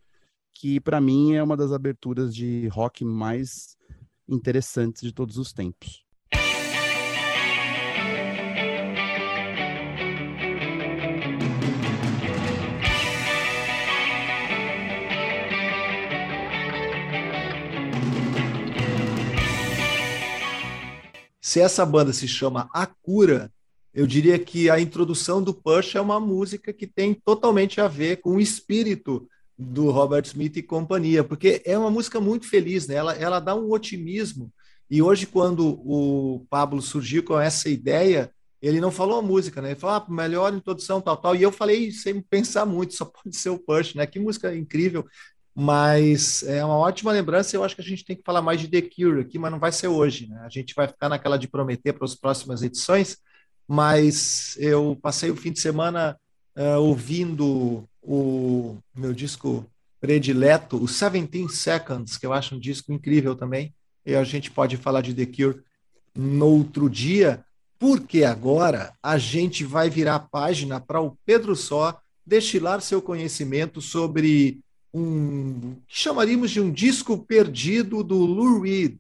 que 0.55 0.81
para 0.81 1.01
mim 1.01 1.35
é 1.35 1.43
uma 1.43 1.57
das 1.57 1.73
aberturas 1.73 2.35
de 2.35 2.69
rock 2.69 3.05
mais 3.05 3.77
interessantes 4.27 5.03
de 5.03 5.13
todos 5.13 5.37
os 5.37 5.53
tempos. 5.53 6.05
Se 21.51 21.59
essa 21.59 21.85
banda 21.85 22.13
se 22.13 22.29
chama 22.29 22.71
A 22.73 22.87
Cura, 22.87 23.53
eu 23.93 24.07
diria 24.07 24.39
que 24.39 24.71
a 24.71 24.79
introdução 24.79 25.43
do 25.43 25.53
Push 25.53 25.97
é 25.97 26.01
uma 26.01 26.21
música 26.21 26.73
que 26.73 26.87
tem 26.87 27.13
totalmente 27.13 27.81
a 27.81 27.89
ver 27.89 28.19
com 28.21 28.37
o 28.37 28.41
espírito 28.41 29.29
do 29.59 29.91
Robert 29.91 30.23
Smith 30.27 30.57
e 30.59 30.63
companhia, 30.63 31.25
porque 31.25 31.61
é 31.65 31.77
uma 31.77 31.91
música 31.91 32.21
muito 32.21 32.49
feliz, 32.49 32.87
né? 32.87 32.95
ela, 32.95 33.15
ela 33.15 33.41
dá 33.41 33.57
um 33.57 33.69
otimismo. 33.73 34.53
E 34.89 35.03
hoje, 35.03 35.27
quando 35.27 35.71
o 35.85 36.47
Pablo 36.49 36.81
surgiu 36.81 37.25
com 37.25 37.37
essa 37.37 37.69
ideia, 37.69 38.31
ele 38.63 38.81
não 38.81 38.93
falou 38.93 39.19
a 39.19 39.23
música, 39.23 39.61
né? 39.61 39.71
Ele 39.73 39.81
falou, 39.81 39.97
ah, 39.97 40.07
melhor 40.09 40.55
introdução, 40.55 41.01
tal, 41.01 41.17
tal. 41.17 41.35
E 41.35 41.43
eu 41.43 41.51
falei 41.51 41.91
sem 41.91 42.21
pensar 42.21 42.65
muito, 42.65 42.95
só 42.95 43.07
pode 43.07 43.35
ser 43.35 43.51
o 43.51 43.59
Push, 43.59 43.97
né? 43.97 44.07
Que 44.07 44.21
música 44.21 44.55
incrível. 44.55 45.05
Mas 45.55 46.43
é 46.45 46.65
uma 46.65 46.77
ótima 46.77 47.13
lembrança. 47.13 47.57
Eu 47.57 47.65
acho 47.65 47.75
que 47.75 47.83
a 47.83 47.85
gente 47.85 48.05
tem 48.05 48.17
que 48.17 48.23
falar 48.25 48.41
mais 48.41 48.61
de 48.61 48.69
The 48.69 48.83
Cure 48.83 49.21
aqui, 49.21 49.39
mas 49.39 49.51
não 49.51 49.59
vai 49.59 49.73
ser 49.73 49.89
hoje. 49.89 50.29
Né? 50.29 50.41
A 50.45 50.49
gente 50.49 50.75
vai 50.75 50.87
ficar 50.87 51.09
naquela 51.09 51.37
de 51.37 51.49
prometer 51.49 51.93
para 51.93 52.05
as 52.05 52.15
próximas 52.15 52.63
edições. 52.63 53.19
Mas 53.67 54.57
eu 54.59 54.99
passei 55.01 55.31
o 55.31 55.37
fim 55.37 55.53
de 55.53 55.61
semana 55.61 56.17
uh, 56.57 56.81
ouvindo 56.81 57.85
o 58.03 58.79
meu 58.95 59.13
disco 59.13 59.67
predileto, 60.01 60.77
o 60.77 60.87
17 60.87 61.49
Seconds, 61.51 62.17
que 62.17 62.27
eu 62.27 62.33
acho 62.33 62.57
um 62.57 62.59
disco 62.59 62.93
incrível 62.93 63.37
também. 63.37 63.75
E 64.05 64.15
a 64.15 64.25
gente 64.25 64.51
pode 64.51 64.77
falar 64.77 65.03
de 65.03 65.15
The 65.15 65.27
Cure 65.27 65.63
no 66.15 66.47
outro 66.47 66.89
dia, 66.89 67.45
porque 67.79 68.25
agora 68.25 68.93
a 69.03 69.19
gente 69.19 69.65
vai 69.65 69.91
virar 69.91 70.17
a 70.17 70.21
página 70.21 70.81
para 70.81 71.01
o 71.01 71.17
Pedro 71.25 71.55
Só 71.55 72.01
destilar 72.25 72.81
seu 72.81 73.03
conhecimento 73.03 73.81
sobre 73.81 74.61
um 74.93 75.77
que 75.87 75.97
chamaríamos 75.97 76.51
de 76.51 76.61
um 76.61 76.71
disco 76.71 77.19
perdido 77.19 78.03
do 78.03 78.19
Lou 78.19 78.61
Reed. 78.61 78.99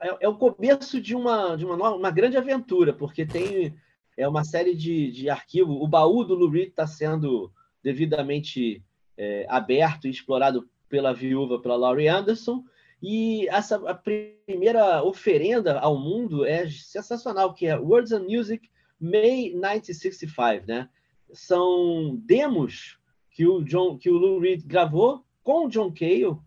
É, 0.00 0.24
é, 0.24 0.28
o 0.28 0.36
começo 0.36 1.00
de 1.00 1.14
uma 1.14 1.56
de 1.56 1.64
uma, 1.64 1.94
uma 1.94 2.10
grande 2.10 2.36
aventura, 2.36 2.92
porque 2.92 3.26
tem 3.26 3.74
é 4.16 4.28
uma 4.28 4.44
série 4.44 4.74
de, 4.74 5.10
de 5.10 5.28
arquivos. 5.28 5.76
O 5.80 5.88
baú 5.88 6.24
do 6.24 6.34
Lou 6.34 6.48
Reed 6.48 6.68
está 6.68 6.86
sendo 6.86 7.52
devidamente 7.82 8.82
é, 9.16 9.46
aberto 9.48 10.06
e 10.06 10.10
explorado 10.10 10.68
pela 10.88 11.12
viúva, 11.12 11.60
pela 11.60 11.76
Laurie 11.76 12.08
Anderson. 12.08 12.64
E 13.02 13.46
essa 13.48 13.76
a 13.88 13.94
primeira 13.94 15.02
oferenda 15.02 15.78
ao 15.78 15.98
mundo 15.98 16.44
é 16.46 16.68
sensacional, 16.70 17.52
que 17.52 17.66
é 17.66 17.76
Words 17.76 18.12
and 18.12 18.24
Music 18.24 18.70
May 19.00 19.50
1965, 19.50 20.66
né? 20.66 20.88
São 21.32 22.16
demos 22.24 22.98
que 23.34 23.46
o 23.46 23.62
John, 23.62 23.98
que 23.98 24.08
o 24.08 24.16
Lou 24.16 24.38
Reed 24.38 24.62
gravou 24.64 25.22
com 25.42 25.66
o 25.66 25.68
John 25.68 25.92
Cale 25.92 26.38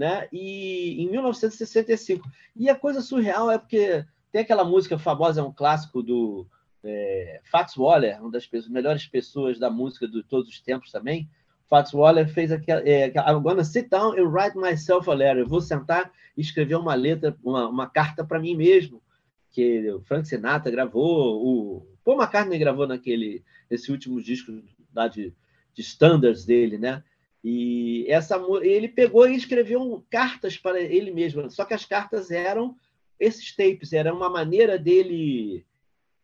né? 0.00 0.28
E 0.32 1.02
em 1.02 1.10
1965. 1.10 2.26
E 2.56 2.70
a 2.70 2.74
coisa 2.74 3.02
surreal 3.02 3.50
é 3.50 3.58
porque 3.58 4.04
tem 4.32 4.40
aquela 4.40 4.64
música 4.64 4.98
famosa, 4.98 5.42
é 5.42 5.44
um 5.44 5.52
clássico 5.52 6.02
do 6.02 6.46
é, 6.82 7.40
Fats 7.50 7.76
Waller, 7.76 8.18
uma 8.20 8.30
das 8.30 8.46
pessoas, 8.46 8.72
melhores 8.72 9.06
pessoas 9.06 9.58
da 9.58 9.68
música 9.68 10.08
de 10.08 10.22
todos 10.22 10.48
os 10.48 10.60
tempos 10.60 10.90
também. 10.90 11.28
Fats 11.68 11.92
Waller 11.92 12.26
fez 12.32 12.50
aquela. 12.50 12.80
É, 12.80 13.08
I'm 13.08 13.42
gonna 13.42 13.62
sit 13.62 13.90
down 13.90 14.18
and 14.18 14.30
write 14.30 14.56
myself 14.56 15.08
a 15.10 15.14
letter. 15.14 15.42
Eu 15.42 15.48
vou 15.48 15.60
sentar 15.60 16.10
e 16.36 16.40
escrever 16.40 16.76
uma 16.76 16.94
letra, 16.94 17.36
uma, 17.44 17.68
uma 17.68 17.86
carta 17.86 18.24
para 18.24 18.40
mim 18.40 18.56
mesmo. 18.56 19.02
Que 19.50 19.90
o 19.90 20.00
Frank 20.00 20.26
Sinatra 20.26 20.70
gravou, 20.70 21.44
o 21.44 21.86
Paul 22.04 22.16
McCartney 22.16 22.58
gravou 22.58 22.86
naquele, 22.86 23.44
nesse 23.68 23.92
último 23.92 24.22
disco 24.22 24.50
lá 24.94 25.08
de, 25.08 25.34
de 25.74 25.82
standards 25.82 26.44
dele, 26.44 26.78
né? 26.78 27.02
E 27.42 28.04
essa 28.08 28.38
ele 28.62 28.88
pegou 28.88 29.26
e 29.28 29.34
escreveu 29.34 30.04
cartas 30.10 30.56
para 30.56 30.80
ele 30.80 31.10
mesmo. 31.10 31.50
Só 31.50 31.64
que 31.64 31.74
as 31.74 31.84
cartas 31.84 32.30
eram 32.30 32.76
esses 33.18 33.54
tapes, 33.54 33.92
era 33.92 34.14
uma 34.14 34.28
maneira 34.28 34.78
dele 34.78 35.64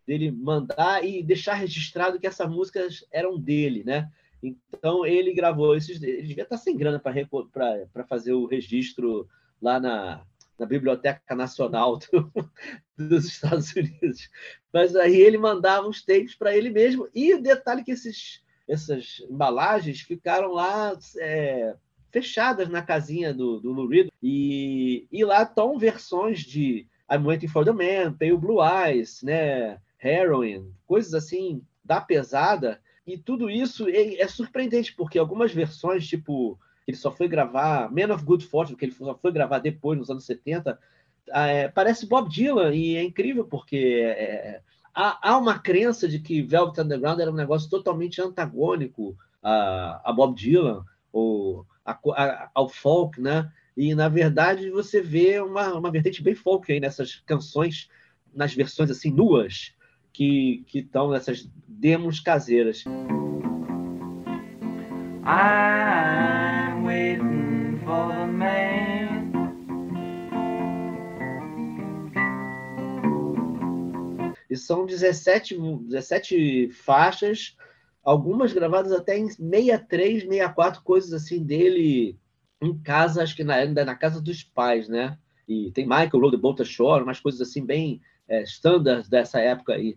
dele 0.07 0.31
mandar 0.31 1.05
e 1.05 1.23
deixar 1.23 1.55
registrado 1.55 2.21
que 2.21 2.27
essas 2.27 2.49
músicas 2.49 3.05
eram 3.11 3.39
dele, 3.39 3.83
né? 3.85 4.09
Então 4.43 5.05
ele 5.05 5.35
gravou 5.35 5.75
esses. 5.75 6.01
Ele 6.01 6.23
devia 6.23 6.45
estar 6.45 6.57
sem 6.59 6.77
grana 6.77 7.01
para 7.01 8.05
fazer 8.05 8.33
o 8.33 8.47
registro 8.47 9.29
lá 9.61 9.81
na, 9.81 10.25
na 10.59 10.67
Biblioteca 10.67 11.35
Nacional 11.35 11.99
do, 11.99 12.33
dos 12.97 13.25
Estados 13.25 13.75
Unidos. 13.75 14.31
Mas 14.73 14.95
aí 14.95 15.17
ele 15.17 15.39
mandava 15.39 15.89
os 15.89 16.05
tapes 16.05 16.35
para 16.35 16.57
ele 16.57 16.71
mesmo. 16.71 17.09
E 17.15 17.35
o 17.35 17.43
detalhe 17.43 17.83
que 17.83 17.93
esses, 17.93 18.43
essas 18.69 19.25
embalagens 19.31 20.01
ficaram 20.01 20.53
lá 20.53 20.97
é, 21.19 21.75
fechadas 22.11 22.69
na 22.69 22.83
casinha 22.83 23.33
do, 23.33 23.61
do 23.61 23.73
Lou 23.73 23.89
Reed. 23.89 24.09
E, 24.23 25.07
e 25.11 25.25
lá 25.25 25.43
estão 25.43 25.79
versões 25.79 26.41
de 26.41 26.87
I'm 27.11 27.25
Waiting 27.25 27.49
for 27.49 27.65
the 27.65 27.73
Man, 27.73 28.15
Pale 28.15 28.37
Blue 28.37 28.59
Eyes, 28.63 29.23
né? 29.23 29.79
Heroin, 30.03 30.73
coisas 30.87 31.15
assim 31.15 31.63
da 31.85 32.01
pesada. 32.01 32.81
E 33.07 33.17
tudo 33.17 33.49
isso 33.49 33.89
é, 33.89 34.21
é 34.21 34.29
surpreendente, 34.29 34.93
porque 34.95 35.19
algumas 35.19 35.53
versões, 35.53 36.07
tipo, 36.07 36.59
ele 36.87 36.97
só 36.97 37.11
foi 37.11 37.29
gravar 37.29 37.91
Man 37.91 38.13
of 38.13 38.25
Good 38.25 38.47
Fortune, 38.47 38.77
que 38.77 38.85
ele 38.85 38.93
só 38.93 39.15
foi 39.15 39.33
gravar 39.33 39.61
depois, 39.61 39.99
nos 39.99 40.11
anos 40.11 40.25
70, 40.25 40.79
é, 41.29 41.69
parece 41.69 42.07
Bob 42.07 42.29
Dylan, 42.29 42.75
e 42.75 42.97
é 42.97 43.03
incrível, 43.03 43.45
porque 43.45 44.03
é, 44.05 44.61
há, 44.97 45.19
há, 45.31 45.37
uma 45.37 45.59
crença 45.59 46.09
de 46.09 46.19
que 46.19 46.41
Velvet 46.41 46.81
Underground 46.81 47.21
era 47.21 47.31
um 47.31 47.35
negócio 47.35 47.69
totalmente 47.69 48.21
antagônico 48.23 49.17
a, 49.43 50.01
a 50.03 50.13
Bob 50.13 50.35
Dylan, 50.35 50.83
ou 51.13 51.67
a, 51.85 51.93
a, 51.93 52.51
ao 52.55 52.69
folk, 52.69 53.21
né? 53.21 53.53
E, 53.77 53.95
na 53.95 54.09
verdade, 54.09 54.71
você 54.71 55.03
vê 55.03 55.39
uma, 55.39 55.75
uma 55.75 55.91
vertente 55.91 56.23
bem 56.23 56.35
folk 56.35 56.73
aí 56.73 56.81
nessas 56.81 57.17
canções, 57.27 57.91
nas 58.35 58.55
versões 58.55 58.91
assim, 58.91 59.13
nuas, 59.13 59.75
que 60.13 60.65
estão 60.75 61.11
nessas 61.11 61.47
demos 61.69 62.21
caseiras. 62.21 62.85
I'm 65.29 66.26
São 74.57 74.87
17, 74.87 75.57
17 75.59 76.71
faixas, 76.71 77.57
algumas 78.03 78.53
gravadas 78.53 78.93
até 78.93 79.19
em 79.19 79.29
63, 79.29 80.23
64, 80.23 80.83
coisas 80.83 81.13
assim 81.13 81.43
dele 81.43 82.19
em 82.61 82.77
casa, 82.79 83.23
acho 83.23 83.37
que 83.37 83.45
na, 83.45 83.55
ainda 83.55 83.85
na 83.85 83.95
casa 83.95 84.21
dos 84.21 84.43
pais, 84.43 84.89
né? 84.89 85.19
E 85.49 85.71
tem 85.73 85.85
Michael 85.85 86.21
Road 86.21 86.37
Boat 86.37 86.65
Shore, 86.65 87.03
umas 87.03 87.21
coisas 87.21 87.41
assim 87.41 87.65
bem 87.65 88.01
é, 88.29 88.45
dessa 89.09 89.41
época 89.41 89.75
aí. 89.75 89.97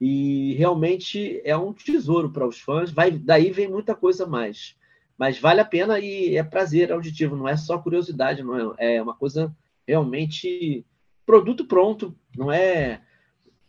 E 0.00 0.54
realmente 0.54 1.40
é 1.44 1.56
um 1.56 1.72
tesouro 1.72 2.30
para 2.30 2.46
os 2.46 2.60
fãs. 2.60 2.90
Vai, 2.90 3.10
daí 3.10 3.50
vem 3.50 3.68
muita 3.68 3.94
coisa 3.94 4.26
mais. 4.26 4.76
Mas 5.18 5.38
vale 5.38 5.60
a 5.60 5.64
pena 5.64 5.98
e 5.98 6.36
é 6.36 6.42
prazer 6.42 6.92
auditivo, 6.92 7.36
não 7.36 7.48
é 7.48 7.56
só 7.56 7.78
curiosidade, 7.78 8.42
não 8.42 8.74
é, 8.78 8.96
é 8.96 9.02
uma 9.02 9.14
coisa 9.14 9.54
realmente 9.86 10.84
produto 11.24 11.64
pronto, 11.64 12.14
não 12.36 12.52
é 12.52 13.00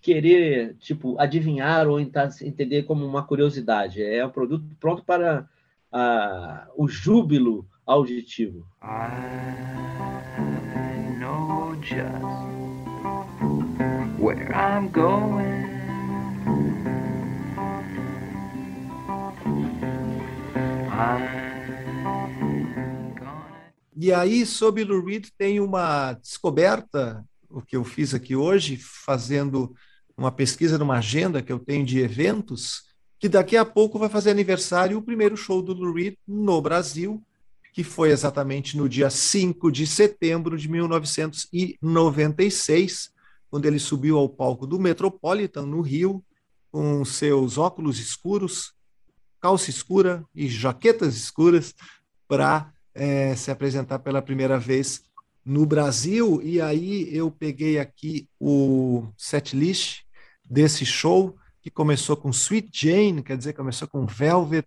querer 0.08 0.74
tipo 0.80 1.20
adivinhar 1.20 1.86
ou 1.86 2.00
entender 2.00 2.84
como 2.84 3.06
uma 3.06 3.24
curiosidade. 3.24 4.02
É 4.02 4.26
um 4.26 4.30
produto 4.30 4.64
pronto 4.80 5.04
para 5.04 5.50
a, 5.92 6.66
o 6.78 6.88
júbilo 6.88 7.68
auditivo. 7.86 8.66
I 8.82 9.60
know 11.20 11.76
just 11.82 12.08
where 14.18 14.50
I'm 14.54 14.88
going. 14.94 15.68
E 24.00 24.14
aí, 24.14 24.46
sobre 24.46 24.86
Lou 24.86 25.04
Reed, 25.04 25.28
tem 25.38 25.60
uma 25.60 26.14
descoberta, 26.14 27.26
o 27.50 27.62
que 27.62 27.76
eu 27.76 27.84
fiz 27.84 28.14
aqui 28.14 28.38
hoje, 28.38 28.78
fazendo 28.78 29.76
uma 30.18 30.32
pesquisa 30.32 30.78
numa 30.78 30.98
agenda 30.98 31.42
que 31.42 31.54
eu 31.54 31.60
tenho 31.60 31.86
de 31.86 32.00
eventos, 32.00 32.84
que 33.20 33.30
daqui 33.30 33.56
a 33.56 33.64
pouco 33.64 33.98
vai 34.00 34.10
fazer 34.10 34.32
aniversário 34.32 34.98
o 34.98 35.02
primeiro 35.02 35.38
show 35.38 35.62
do 35.62 35.74
Lou 35.74 35.94
Reed 35.94 36.16
no 36.28 36.62
Brasil, 36.62 37.24
que 37.72 37.84
foi 37.84 38.10
exatamente 38.10 38.76
no 38.76 38.90
dia 38.90 39.12
5 39.12 39.72
de 39.72 39.86
setembro 39.86 40.58
de 40.58 40.68
1996, 40.68 43.12
quando 43.50 43.66
ele 43.66 43.80
subiu 43.80 44.18
ao 44.18 44.28
palco 44.28 44.66
do 44.66 44.80
Metropolitan, 44.80 45.68
no 45.68 45.82
Rio, 45.82 46.24
com 46.72 47.06
seus 47.06 47.60
óculos 47.60 48.00
escuros, 48.00 48.74
calça 49.40 49.70
escura 49.70 50.26
e 50.34 50.48
jaquetas 50.48 51.16
escuras 51.16 51.76
para 52.28 52.74
é, 52.94 53.34
se 53.36 53.52
apresentar 53.52 54.00
pela 54.00 54.22
primeira 54.22 54.60
vez 54.60 55.04
no 55.46 55.66
Brasil. 55.66 56.42
E 56.44 56.60
aí 56.60 57.08
eu 57.16 57.32
peguei 57.32 57.80
aqui 57.80 58.28
o 58.40 59.08
setlist 59.16 60.07
desse 60.50 60.86
show, 60.86 61.36
que 61.62 61.70
começou 61.70 62.16
com 62.16 62.30
Sweet 62.30 62.70
Jane, 62.74 63.24
quer 63.24 63.38
dizer, 63.38 63.54
começou 63.54 63.88
com 63.88 64.06
Velvet, 64.06 64.66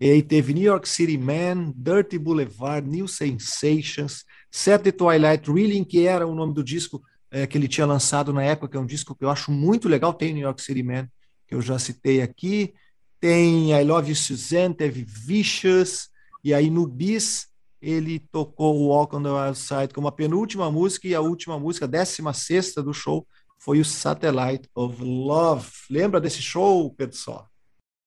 e 0.00 0.10
aí 0.10 0.22
teve 0.22 0.52
New 0.52 0.64
York 0.64 0.88
City 0.88 1.16
Man, 1.16 1.72
Dirty 1.76 2.18
Boulevard, 2.18 2.88
New 2.88 3.06
Sensations, 3.06 4.24
Set 4.50 4.82
the 4.82 4.92
Twilight 4.92 5.50
Reeling, 5.50 5.84
que 5.84 6.06
era 6.06 6.26
o 6.26 6.34
nome 6.34 6.52
do 6.52 6.62
disco 6.62 7.02
é, 7.30 7.46
que 7.46 7.56
ele 7.56 7.68
tinha 7.68 7.86
lançado 7.86 8.32
na 8.32 8.42
época, 8.42 8.68
que 8.68 8.76
é 8.76 8.80
um 8.80 8.86
disco 8.86 9.14
que 9.14 9.24
eu 9.24 9.30
acho 9.30 9.50
muito 9.50 9.88
legal, 9.88 10.12
tem 10.12 10.34
New 10.34 10.42
York 10.42 10.60
City 10.60 10.82
Man, 10.82 11.08
que 11.48 11.54
eu 11.54 11.62
já 11.62 11.78
citei 11.78 12.20
aqui, 12.20 12.74
tem 13.18 13.72
I 13.72 13.84
Love 13.84 14.10
You 14.10 14.16
Suzanne, 14.16 14.74
teve 14.74 15.04
Vicious, 15.04 16.08
e 16.44 16.52
aí 16.52 16.68
no 16.68 16.86
Bis 16.86 17.46
ele 17.80 18.18
tocou 18.30 18.88
Walk 18.88 19.16
on 19.16 19.22
the 19.22 19.30
Wild 19.30 19.58
Side 19.58 19.94
como 19.94 20.08
a 20.08 20.12
penúltima 20.12 20.70
música, 20.70 21.08
e 21.08 21.14
a 21.14 21.20
última 21.20 21.58
música, 21.58 21.86
a 21.86 21.88
décima 21.88 22.34
sexta 22.34 22.82
do 22.82 22.92
show, 22.92 23.26
foi 23.62 23.78
o 23.78 23.84
Satellite 23.84 24.68
of 24.74 25.00
Love. 25.00 25.70
Lembra 25.88 26.20
desse 26.20 26.42
show, 26.42 26.92
Pedro 26.94 27.16
Só? 27.16 27.46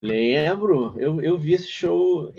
Lembro, 0.03 0.93
eu, 0.97 1.21
eu 1.21 1.37
vi 1.37 1.53
esse 1.53 1.67
show. 1.67 2.33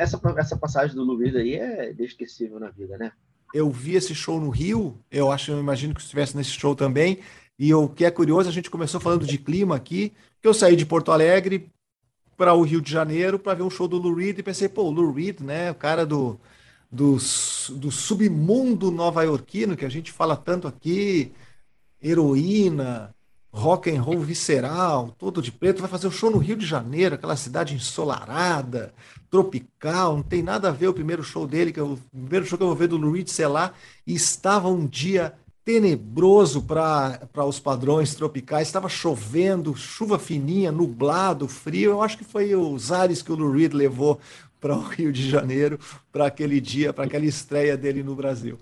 Essa, 0.00 0.18
essa 0.38 0.56
passagem 0.56 0.96
do 0.96 1.04
Luiz 1.04 1.36
aí 1.36 1.54
é 1.54 1.92
inesquecível 1.92 2.58
na 2.58 2.70
vida, 2.70 2.96
né? 2.96 3.12
Eu 3.52 3.70
vi 3.70 3.94
esse 3.94 4.14
show 4.14 4.40
no 4.40 4.48
Rio, 4.48 4.98
eu 5.10 5.30
acho, 5.30 5.50
eu 5.50 5.60
imagino 5.60 5.92
que 5.92 6.00
estivesse 6.00 6.34
nesse 6.34 6.52
show 6.52 6.74
também. 6.74 7.18
E 7.58 7.74
o 7.74 7.88
que 7.88 8.06
é 8.06 8.10
curioso, 8.10 8.48
a 8.48 8.52
gente 8.52 8.70
começou 8.70 9.00
falando 9.00 9.26
de 9.26 9.36
clima 9.36 9.76
aqui, 9.76 10.14
que 10.40 10.48
eu 10.48 10.54
saí 10.54 10.76
de 10.76 10.86
Porto 10.86 11.12
Alegre, 11.12 11.70
para 12.38 12.54
o 12.54 12.62
Rio 12.62 12.80
de 12.80 12.90
Janeiro 12.90 13.38
para 13.38 13.52
ver 13.52 13.64
um 13.64 13.70
show 13.70 13.86
do 13.86 13.98
Lou 13.98 14.14
Reed 14.14 14.38
e 14.38 14.42
pensei, 14.42 14.66
pô, 14.66 14.84
o 14.84 14.90
Lou 14.90 15.12
Reed, 15.12 15.40
né, 15.40 15.70
o 15.70 15.74
cara 15.74 16.06
do, 16.06 16.40
do, 16.90 17.18
do 17.76 17.90
submundo 17.90 18.90
nova-iorquino 18.90 19.76
que 19.76 19.84
a 19.84 19.90
gente 19.90 20.10
fala 20.10 20.34
tanto 20.34 20.66
aqui, 20.66 21.34
heroína, 22.02 23.14
rock 23.52 23.90
and 23.90 24.00
roll 24.00 24.20
visceral, 24.20 25.14
todo 25.18 25.42
de 25.42 25.50
preto, 25.50 25.80
vai 25.80 25.90
fazer 25.90 26.06
um 26.06 26.12
show 26.12 26.30
no 26.30 26.38
Rio 26.38 26.56
de 26.56 26.66
Janeiro, 26.66 27.16
aquela 27.16 27.36
cidade 27.36 27.74
ensolarada, 27.74 28.94
tropical, 29.28 30.16
não 30.16 30.22
tem 30.22 30.42
nada 30.42 30.68
a 30.68 30.72
ver 30.72 30.88
o 30.88 30.94
primeiro 30.94 31.22
show 31.22 31.46
dele, 31.46 31.72
que 31.72 31.80
é 31.80 31.82
o 31.82 31.98
primeiro 32.10 32.46
show 32.46 32.56
que 32.56 32.62
eu 32.62 32.68
vou 32.68 32.76
ver 32.76 32.88
do 32.88 33.28
sei 33.28 33.46
lá, 33.46 33.72
e 34.06 34.14
estava 34.14 34.68
um 34.68 34.86
dia 34.86 35.34
tenebroso 35.64 36.62
para 36.62 37.44
os 37.46 37.60
padrões 37.60 38.14
tropicais. 38.14 38.66
Estava 38.66 38.88
chovendo, 38.88 39.76
chuva 39.76 40.18
fininha, 40.18 40.72
nublado, 40.72 41.46
frio. 41.46 41.92
Eu 41.92 42.02
acho 42.02 42.18
que 42.18 42.24
foi 42.24 42.54
os 42.56 42.90
ares 42.90 43.22
que 43.22 43.30
o 43.30 43.36
Lou 43.36 43.52
Reed 43.52 43.72
levou 43.72 44.18
para 44.60 44.74
o 44.74 44.80
Rio 44.80 45.12
de 45.12 45.28
Janeiro 45.28 45.78
para 46.10 46.26
aquele 46.26 46.60
dia, 46.60 46.92
para 46.92 47.04
aquela 47.04 47.24
estreia 47.24 47.76
dele 47.76 48.02
no 48.02 48.14
Brasil. 48.14 48.58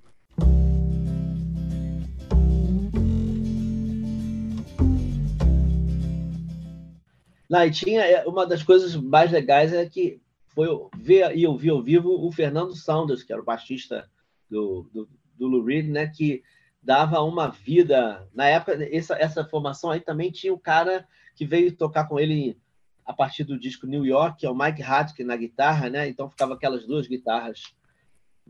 Não, 7.49 7.65
e 7.65 7.71
tinha 7.71 8.03
é, 8.03 8.27
uma 8.27 8.47
das 8.47 8.63
coisas 8.63 8.95
mais 8.95 9.33
legais 9.33 9.73
é 9.73 9.89
que 9.89 10.21
foi 10.49 10.69
ver 10.97 11.37
e 11.37 11.47
ouvir 11.47 11.71
ao 11.71 11.83
vivo 11.83 12.11
o 12.11 12.31
Fernando 12.31 12.75
Saunders, 12.75 13.23
que 13.23 13.33
era 13.33 13.41
o 13.41 13.45
baixista 13.45 14.09
do, 14.51 14.89
do, 14.93 15.09
do 15.37 15.47
Lou 15.47 15.65
Reed, 15.65 15.89
né? 15.89 16.07
Que 16.09 16.43
dava 16.83 17.23
uma 17.23 17.49
vida. 17.49 18.29
Na 18.35 18.47
época, 18.47 18.79
essa, 18.95 19.15
essa 19.15 19.45
formação 19.45 19.91
aí 19.91 20.01
também 20.01 20.31
tinha 20.31 20.53
o 20.53 20.59
cara 20.59 21.07
que 21.35 21.47
veio 21.47 21.75
tocar 21.75 22.07
com 22.09 22.19
ele 22.19 22.59
a 23.05 23.13
partir 23.13 23.45
do 23.45 23.59
disco 23.59 23.87
New 23.87 24.05
York, 24.05 24.41
que 24.41 24.47
é 24.47 24.51
o 24.51 24.55
Mike 24.55 24.83
Hatke 24.83 25.25
na 25.25 25.37
guitarra, 25.37 25.89
né? 25.89 26.09
Então 26.09 26.29
ficava 26.29 26.55
aquelas 26.55 26.87
duas 26.87 27.07
guitarras, 27.07 27.63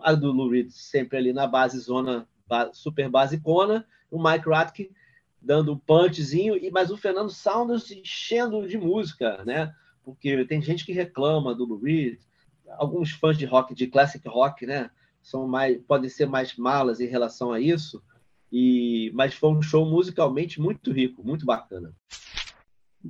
a 0.00 0.12
do 0.14 0.32
Lou 0.32 0.50
Reed 0.50 0.70
sempre 0.70 1.18
ali 1.18 1.32
na 1.32 1.46
base 1.46 1.78
zona 1.78 2.28
super 2.72 3.08
basicona, 3.08 3.86
o 4.10 4.22
Mike 4.22 4.48
Ratke 4.48 4.90
dando 5.40 5.72
um 5.72 5.78
punchzinho, 5.78 6.56
e 6.56 6.70
mas 6.70 6.90
o 6.90 6.96
Fernando 6.96 7.30
Saunders 7.30 7.90
enchendo 7.90 8.66
de 8.66 8.76
música, 8.76 9.44
né? 9.44 9.72
Porque 10.02 10.44
tem 10.44 10.60
gente 10.60 10.84
que 10.84 10.92
reclama 10.92 11.54
do 11.54 11.64
Lou 11.64 11.78
Reed, 11.78 12.18
alguns 12.76 13.12
fãs 13.12 13.36
de 13.36 13.44
rock, 13.44 13.74
de 13.74 13.86
classic 13.86 14.26
rock, 14.28 14.66
né? 14.66 14.90
São 15.22 15.46
mais, 15.46 15.80
podem 15.86 16.08
ser 16.08 16.26
mais 16.26 16.56
malas 16.56 17.00
em 17.00 17.06
relação 17.06 17.52
a 17.52 17.60
isso. 17.60 18.02
E 18.50 19.10
mas 19.14 19.34
foi 19.34 19.50
um 19.50 19.62
show 19.62 19.84
musicalmente 19.84 20.60
muito 20.60 20.90
rico, 20.90 21.22
muito 21.22 21.44
bacana. 21.44 21.94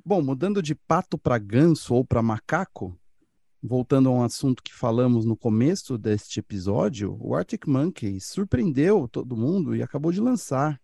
Bom, 0.05 0.21
mudando 0.21 0.63
de 0.63 0.75
pato 0.75 1.17
para 1.17 1.39
ganso 1.39 1.95
ou 1.95 2.05
para 2.05 2.23
macaco, 2.23 2.99
voltando 3.63 4.09
a 4.09 4.13
um 4.13 4.23
assunto 4.23 4.63
que 4.63 4.75
falamos 4.75 5.25
no 5.25 5.37
começo 5.37 5.97
deste 5.97 6.41
episódio, 6.41 7.17
o 7.21 7.35
Arctic 7.35 7.67
Monkeys 7.67 8.27
surpreendeu 8.27 9.09
todo 9.09 9.37
mundo 9.37 9.75
e 9.75 9.83
acabou 9.83 10.13
de 10.13 10.21
lançar 10.21 10.81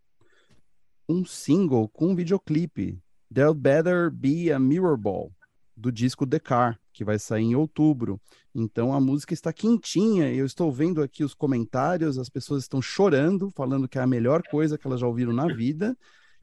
um 1.09 1.25
single 1.25 1.89
com 1.89 2.09
um 2.09 2.15
videoclipe, 2.15 2.99
There'll 3.33 3.55
Better 3.55 4.11
Be 4.11 4.53
a 4.53 4.59
Mirror 4.59 4.97
Ball, 4.97 5.33
do 5.77 5.91
disco 5.91 6.27
The 6.27 6.39
Car, 6.39 6.79
que 6.93 7.05
vai 7.05 7.19
sair 7.19 7.45
em 7.45 7.55
outubro. 7.55 8.21
Então 8.55 8.93
a 8.93 9.01
música 9.01 9.35
está 9.35 9.53
quentinha, 9.53 10.33
eu 10.33 10.47
estou 10.47 10.71
vendo 10.71 11.03
aqui 11.03 11.25
os 11.25 11.35
comentários, 11.35 12.19
as 12.19 12.29
pessoas 12.29 12.63
estão 12.63 12.81
chorando, 12.81 13.51
falando 13.51 13.89
que 13.89 13.99
é 13.99 14.03
a 14.03 14.07
melhor 14.07 14.43
coisa 14.51 14.79
que 14.79 14.87
elas 14.87 15.01
já 15.01 15.07
ouviram 15.07 15.33
na 15.33 15.47
vida. 15.47 15.97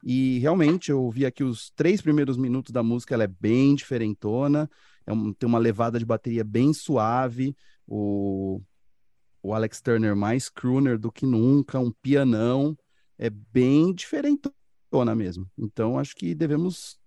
E 0.04 0.38
realmente 0.40 0.90
eu 0.90 1.02
ouvi 1.02 1.24
aqui 1.24 1.44
os 1.44 1.70
três 1.74 2.02
primeiros 2.02 2.36
minutos 2.36 2.72
da 2.72 2.82
música, 2.82 3.14
ela 3.14 3.24
é 3.24 3.28
bem 3.28 3.74
diferentona, 3.74 4.68
é 5.06 5.12
um, 5.12 5.32
tem 5.32 5.48
uma 5.48 5.58
levada 5.58 5.98
de 5.98 6.04
bateria 6.04 6.44
bem 6.44 6.74
suave, 6.74 7.56
o, 7.86 8.60
o 9.42 9.54
Alex 9.54 9.80
Turner 9.80 10.16
mais 10.16 10.48
crooner 10.48 10.98
do 10.98 11.10
que 11.10 11.24
nunca, 11.24 11.78
um 11.78 11.92
pianão, 12.02 12.76
é 13.22 13.30
bem 13.30 13.94
diferentona 13.94 15.14
mesmo. 15.14 15.46
Então 15.56 15.96
acho 15.96 16.16
que 16.16 16.34
devemos 16.34 16.98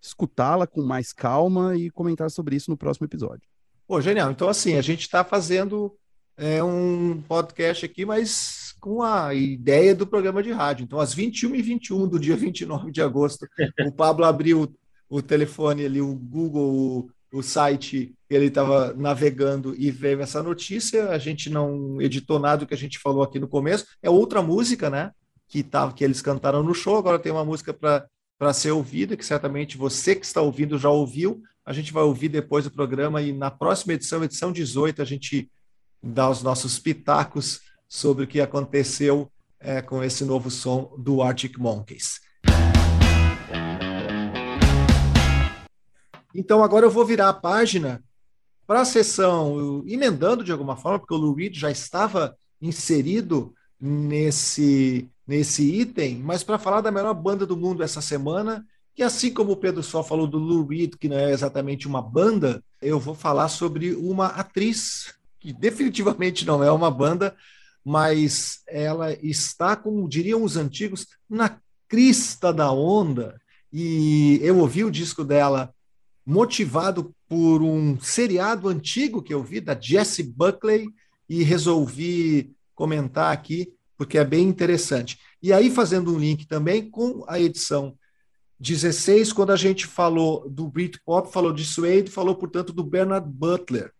escutá-la 0.00 0.64
com 0.64 0.80
mais 0.80 1.12
calma 1.12 1.74
e 1.74 1.90
comentar 1.90 2.30
sobre 2.30 2.54
isso 2.54 2.70
no 2.70 2.76
próximo 2.76 3.04
episódio. 3.04 3.48
Pô, 3.84 4.00
genial. 4.00 4.30
Então, 4.30 4.48
assim, 4.48 4.76
a 4.76 4.80
gente 4.80 5.00
está 5.00 5.24
fazendo 5.24 5.92
é, 6.36 6.62
um 6.62 7.20
podcast 7.20 7.84
aqui, 7.84 8.04
mas 8.04 8.76
com 8.80 9.02
a 9.02 9.34
ideia 9.34 9.92
do 9.92 10.06
programa 10.06 10.40
de 10.40 10.52
rádio. 10.52 10.84
Então, 10.84 11.00
às 11.00 11.12
21h21 11.12 12.08
do 12.08 12.20
dia 12.20 12.36
29 12.36 12.92
de 12.92 13.02
agosto, 13.02 13.44
o 13.84 13.90
Pablo 13.90 14.24
abriu 14.24 14.72
o 15.08 15.20
telefone 15.20 15.84
ali, 15.84 16.00
o 16.00 16.14
Google, 16.14 17.10
o, 17.32 17.38
o 17.38 17.42
site, 17.42 18.14
ele 18.30 18.46
estava 18.46 18.94
navegando 18.94 19.74
e 19.76 19.90
veio 19.90 20.20
essa 20.20 20.42
notícia. 20.44 21.10
A 21.10 21.18
gente 21.18 21.50
não 21.50 22.00
editou 22.00 22.38
nada 22.38 22.58
do 22.58 22.66
que 22.68 22.74
a 22.74 22.78
gente 22.78 23.00
falou 23.00 23.24
aqui 23.24 23.40
no 23.40 23.48
começo. 23.48 23.84
É 24.00 24.08
outra 24.08 24.40
música, 24.40 24.88
né? 24.88 25.10
Que, 25.48 25.62
tava, 25.62 25.92
que 25.92 26.04
eles 26.04 26.20
cantaram 26.20 26.62
no 26.62 26.74
show. 26.74 26.96
Agora 26.96 27.18
tem 27.18 27.32
uma 27.32 27.44
música 27.44 27.72
para 27.72 28.06
para 28.38 28.52
ser 28.52 28.70
ouvida, 28.70 29.16
que 29.16 29.24
certamente 29.24 29.78
você 29.78 30.14
que 30.14 30.26
está 30.26 30.40
ouvindo 30.40 30.78
já 30.78 30.90
ouviu. 30.90 31.42
A 31.64 31.72
gente 31.72 31.92
vai 31.92 32.02
ouvir 32.02 32.28
depois 32.28 32.64
do 32.64 32.70
programa 32.70 33.22
e 33.22 33.32
na 33.32 33.50
próxima 33.50 33.94
edição, 33.94 34.22
edição 34.22 34.52
18, 34.52 35.00
a 35.00 35.04
gente 35.04 35.50
dá 36.02 36.28
os 36.28 36.42
nossos 36.42 36.78
pitacos 36.78 37.60
sobre 37.88 38.24
o 38.24 38.26
que 38.26 38.40
aconteceu 38.40 39.30
é, 39.58 39.80
com 39.80 40.02
esse 40.04 40.24
novo 40.24 40.50
som 40.50 40.94
do 40.98 41.22
Arctic 41.22 41.58
Monkeys. 41.58 42.20
Então 46.34 46.62
agora 46.62 46.84
eu 46.84 46.90
vou 46.90 47.06
virar 47.06 47.30
a 47.30 47.34
página 47.34 48.04
para 48.66 48.82
a 48.82 48.84
sessão, 48.84 49.82
emendando 49.86 50.44
de 50.44 50.52
alguma 50.52 50.76
forma, 50.76 50.98
porque 50.98 51.14
o 51.14 51.16
Lou 51.16 51.34
Reed 51.34 51.56
já 51.56 51.70
estava 51.70 52.36
inserido 52.60 53.54
nesse 53.80 55.10
nesse 55.26 55.62
item, 55.62 56.18
mas 56.18 56.42
para 56.42 56.58
falar 56.58 56.80
da 56.80 56.90
melhor 56.90 57.14
banda 57.14 57.44
do 57.44 57.56
mundo 57.56 57.82
essa 57.82 58.00
semana, 58.00 58.64
que 58.94 59.02
assim 59.02 59.32
como 59.32 59.52
o 59.52 59.56
Pedro 59.56 59.82
só 59.82 60.02
falou 60.02 60.26
do 60.26 60.38
Lou 60.38 60.64
Reed, 60.64 60.94
que 60.96 61.08
não 61.08 61.18
é 61.18 61.32
exatamente 61.32 61.86
uma 61.86 62.00
banda, 62.00 62.62
eu 62.80 62.98
vou 62.98 63.14
falar 63.14 63.48
sobre 63.48 63.94
uma 63.94 64.26
atriz 64.28 65.14
que 65.38 65.52
definitivamente 65.52 66.46
não 66.46 66.62
é 66.62 66.70
uma 66.70 66.90
banda, 66.90 67.34
mas 67.84 68.62
ela 68.66 69.12
está, 69.12 69.76
como 69.76 70.08
diriam 70.08 70.42
os 70.42 70.56
antigos, 70.56 71.06
na 71.28 71.58
crista 71.88 72.52
da 72.52 72.72
onda. 72.72 73.40
E 73.72 74.40
eu 74.42 74.58
ouvi 74.58 74.82
o 74.82 74.90
disco 74.90 75.22
dela 75.24 75.72
motivado 76.24 77.14
por 77.28 77.62
um 77.62 78.00
seriado 78.00 78.68
antigo 78.68 79.22
que 79.22 79.32
eu 79.32 79.42
vi, 79.42 79.60
da 79.60 79.78
Jessie 79.78 80.24
Buckley, 80.24 80.88
e 81.28 81.42
resolvi 81.42 82.52
comentar 82.74 83.32
aqui 83.32 83.72
porque 83.96 84.18
é 84.18 84.24
bem 84.24 84.46
interessante. 84.46 85.18
E 85.42 85.52
aí, 85.52 85.70
fazendo 85.70 86.14
um 86.14 86.18
link 86.18 86.46
também 86.46 86.90
com 86.90 87.24
a 87.28 87.40
edição 87.40 87.96
16, 88.58 89.32
quando 89.32 89.52
a 89.52 89.56
gente 89.56 89.86
falou 89.86 90.48
do 90.48 90.68
Britpop, 90.68 91.30
falou 91.30 91.52
de 91.52 91.64
Suede, 91.64 92.10
falou, 92.10 92.34
portanto, 92.34 92.72
do 92.72 92.82
Bernard 92.82 93.28
Butler. 93.28 93.92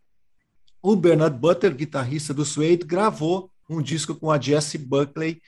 O 0.82 0.96
Bernard 0.96 1.38
Butler, 1.38 1.74
guitarrista 1.74 2.32
do 2.32 2.44
Suede, 2.44 2.86
gravou 2.86 3.50
um 3.68 3.82
disco 3.82 4.14
com 4.14 4.30
a 4.30 4.40
Jessie 4.40 4.78
Buckley, 4.78 5.42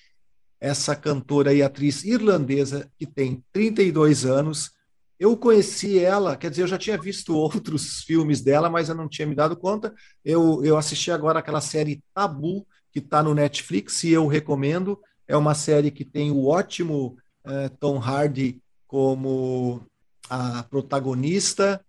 essa 0.61 0.94
cantora 0.96 1.55
e 1.55 1.62
atriz 1.62 2.05
irlandesa 2.05 2.90
que 2.99 3.07
tem 3.07 3.44
32 3.53 4.26
anos. 4.26 4.72
Eu 5.18 5.36
conheci 5.36 5.99
ela, 5.99 6.36
quer 6.36 6.51
dizer, 6.51 6.62
eu 6.62 6.68
já 6.68 6.78
tinha 6.78 6.99
visto 6.99 7.34
outros 7.36 8.03
filmes 8.03 8.40
dela, 8.40 8.68
mas 8.68 8.88
eu 8.88 8.94
não 8.94 9.09
tinha 9.09 9.26
me 9.26 9.34
dado 9.34 9.57
conta. 9.57 9.94
Eu, 10.24 10.64
eu 10.64 10.76
assisti 10.76 11.11
agora 11.11 11.38
aquela 11.38 11.61
série 11.61 12.03
Tabu, 12.12 12.66
que 12.93 12.99
está 12.99 13.22
no 13.22 13.34
Netflix 13.34 14.05
e 14.05 14.11
eu 14.11 14.26
recomendo. 14.26 14.99
É 15.26 15.36
uma 15.36 15.55
série 15.55 15.91
que 15.91 16.05
tem 16.05 16.30
o 16.30 16.47
ótimo 16.47 17.16
uh, 17.45 17.68
Tom 17.78 17.99
Hardy 17.99 18.61
como 18.86 19.82
a 20.28 20.62
protagonista. 20.64 21.84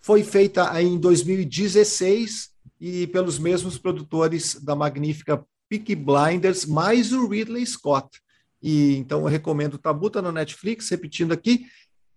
Foi 0.00 0.22
feita 0.22 0.80
em 0.82 0.98
2016 0.98 2.50
e 2.80 3.06
pelos 3.08 3.38
mesmos 3.38 3.78
produtores 3.78 4.54
da 4.56 4.74
magnífica 4.74 5.44
Peaky 5.68 5.94
Blinders, 5.94 6.64
mais 6.64 7.12
o 7.12 7.28
Ridley 7.28 7.64
Scott. 7.64 8.20
E 8.62 8.96
então 8.96 9.20
eu 9.20 9.26
recomendo 9.26 9.78
Tabu 9.78 10.10
tá 10.10 10.20
no 10.20 10.32
Netflix, 10.32 10.88
repetindo 10.90 11.32
aqui. 11.32 11.66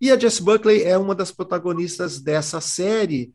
E 0.02 0.12
a 0.12 0.20
Jess 0.20 0.40
Buckley 0.40 0.84
é 0.84 0.98
uma 0.98 1.16
das 1.16 1.32
protagonistas 1.32 2.20
dessa 2.20 2.60
série. 2.60 3.32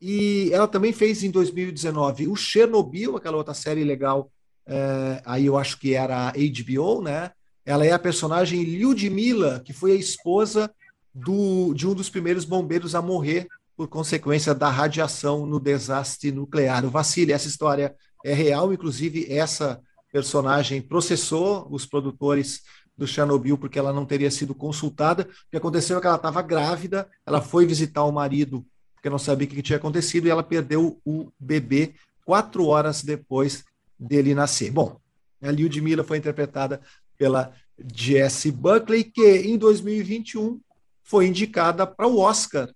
E 0.00 0.50
ela 0.52 0.68
também 0.68 0.92
fez 0.92 1.22
em 1.22 1.30
2019 1.30 2.28
o 2.28 2.36
Chernobyl, 2.36 3.16
aquela 3.16 3.36
outra 3.36 3.54
série 3.54 3.82
legal 3.82 4.30
é, 4.66 5.22
aí 5.24 5.46
eu 5.46 5.56
acho 5.56 5.78
que 5.78 5.94
era 5.94 6.28
a 6.28 6.32
HBO, 6.32 7.02
né? 7.02 7.30
Ela 7.64 7.86
é 7.86 7.92
a 7.92 7.98
personagem 7.98 8.62
Lyudmila, 8.62 9.60
que 9.64 9.72
foi 9.72 9.92
a 9.92 9.96
esposa 9.96 10.70
do, 11.14 11.72
de 11.74 11.86
um 11.86 11.94
dos 11.94 12.10
primeiros 12.10 12.44
bombeiros 12.44 12.94
a 12.94 13.02
morrer 13.02 13.46
por 13.76 13.88
consequência 13.88 14.54
da 14.54 14.68
radiação 14.68 15.46
no 15.46 15.58
desastre 15.58 16.30
nuclear. 16.30 16.84
O 16.84 16.90
Vassili, 16.90 17.32
essa 17.32 17.48
história 17.48 17.94
é 18.24 18.32
real, 18.32 18.72
inclusive 18.72 19.26
essa 19.30 19.80
personagem 20.12 20.80
processou 20.80 21.66
os 21.70 21.84
produtores 21.84 22.62
do 22.96 23.06
Chernobyl 23.06 23.58
porque 23.58 23.78
ela 23.78 23.92
não 23.92 24.06
teria 24.06 24.30
sido 24.30 24.54
consultada. 24.54 25.22
O 25.22 25.50
que 25.50 25.56
aconteceu 25.56 25.98
é 25.98 26.00
que 26.00 26.06
ela 26.06 26.16
estava 26.16 26.40
grávida, 26.40 27.08
ela 27.26 27.40
foi 27.40 27.66
visitar 27.66 28.04
o 28.04 28.12
marido 28.12 28.64
porque 28.94 29.10
não 29.10 29.18
sabia 29.18 29.46
o 29.46 29.50
que 29.50 29.60
tinha 29.60 29.76
acontecido 29.76 30.26
e 30.26 30.30
ela 30.30 30.42
perdeu 30.42 30.98
o 31.04 31.30
bebê 31.38 31.94
quatro 32.24 32.66
horas 32.66 33.02
depois 33.02 33.64
dele 33.98 34.34
nascer. 34.34 34.70
Bom, 34.70 34.98
a 35.42 35.50
Lyudmila 35.50 36.04
foi 36.04 36.18
interpretada 36.18 36.80
pela 37.16 37.52
Jessie 37.92 38.52
Buckley, 38.52 39.04
que 39.04 39.36
em 39.38 39.58
2021 39.58 40.60
foi 41.02 41.26
indicada 41.26 41.86
para 41.86 42.06
o 42.06 42.18
Oscar 42.18 42.72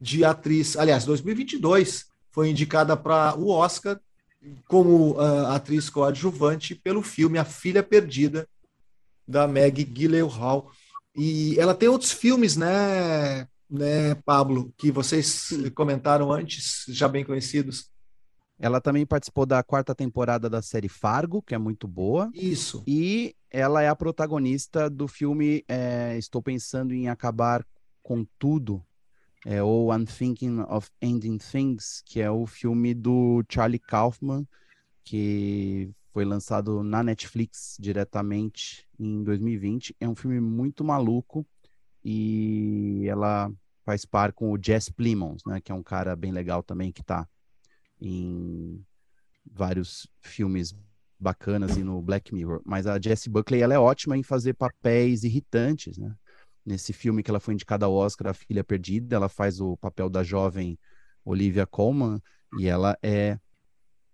de 0.00 0.24
atriz, 0.24 0.76
aliás, 0.76 1.04
2022 1.04 2.06
foi 2.30 2.50
indicada 2.50 2.96
para 2.96 3.34
o 3.38 3.48
Oscar 3.48 3.98
como 4.68 5.12
uh, 5.12 5.46
atriz 5.46 5.88
coadjuvante 5.88 6.74
pelo 6.74 7.02
filme 7.02 7.38
A 7.38 7.44
Filha 7.44 7.82
Perdida 7.82 8.46
da 9.26 9.48
Meg 9.48 9.84
Gyllenhaal. 9.84 10.70
E 11.16 11.58
ela 11.58 11.74
tem 11.74 11.88
outros 11.88 12.12
filmes, 12.12 12.56
né, 12.56 13.48
né, 13.68 14.14
Pablo, 14.16 14.72
que 14.76 14.90
vocês 14.90 15.48
comentaram 15.74 16.30
antes, 16.30 16.84
já 16.88 17.08
bem 17.08 17.24
conhecidos. 17.24 17.90
Ela 18.58 18.80
também 18.80 19.04
participou 19.04 19.44
da 19.44 19.62
quarta 19.62 19.94
temporada 19.94 20.48
da 20.48 20.62
série 20.62 20.88
Fargo, 20.88 21.42
que 21.42 21.54
é 21.54 21.58
muito 21.58 21.86
boa. 21.86 22.30
Isso. 22.34 22.82
E 22.86 23.34
ela 23.50 23.82
é 23.82 23.88
a 23.88 23.96
protagonista 23.96 24.88
do 24.88 25.06
filme 25.06 25.62
é, 25.68 26.16
Estou 26.16 26.42
Pensando 26.42 26.94
em 26.94 27.08
Acabar 27.08 27.66
com 28.02 28.24
Tudo, 28.38 28.82
é, 29.44 29.62
ou 29.62 29.94
I'm 29.94 30.06
Thinking 30.06 30.60
of 30.68 30.90
Ending 31.02 31.38
Things, 31.38 32.02
que 32.06 32.20
é 32.20 32.30
o 32.30 32.46
filme 32.46 32.94
do 32.94 33.44
Charlie 33.48 33.78
Kaufman, 33.78 34.46
que 35.04 35.90
foi 36.12 36.24
lançado 36.24 36.82
na 36.82 37.02
Netflix 37.02 37.76
diretamente 37.78 38.88
em 38.98 39.22
2020. 39.22 39.94
É 40.00 40.08
um 40.08 40.14
filme 40.14 40.40
muito 40.40 40.82
maluco 40.82 41.46
e 42.02 43.04
ela 43.06 43.52
faz 43.84 44.06
par 44.06 44.32
com 44.32 44.50
o 44.50 44.58
Jess 44.60 44.88
Plimons, 44.88 45.42
né, 45.46 45.60
que 45.60 45.70
é 45.70 45.74
um 45.74 45.82
cara 45.82 46.16
bem 46.16 46.32
legal 46.32 46.62
também 46.62 46.90
que 46.90 47.02
está 47.02 47.28
em 48.00 48.84
vários 49.44 50.08
filmes 50.20 50.74
bacanas 51.18 51.76
e 51.76 51.82
no 51.82 52.00
Black 52.02 52.34
Mirror. 52.34 52.60
Mas 52.64 52.86
a 52.86 53.00
Jessie 53.00 53.30
Buckley 53.30 53.62
ela 53.62 53.74
é 53.74 53.78
ótima 53.78 54.16
em 54.16 54.22
fazer 54.22 54.54
papéis 54.54 55.24
irritantes, 55.24 55.96
né? 55.98 56.14
Nesse 56.64 56.92
filme 56.92 57.22
que 57.22 57.30
ela 57.30 57.38
foi 57.38 57.54
indicada 57.54 57.86
ao 57.86 57.94
Oscar, 57.94 58.28
A 58.28 58.34
Filha 58.34 58.64
Perdida, 58.64 59.14
ela 59.14 59.28
faz 59.28 59.60
o 59.60 59.76
papel 59.76 60.10
da 60.10 60.24
jovem 60.24 60.76
Olivia 61.24 61.64
Colman 61.64 62.20
e 62.58 62.66
ela 62.66 62.98
é 63.02 63.38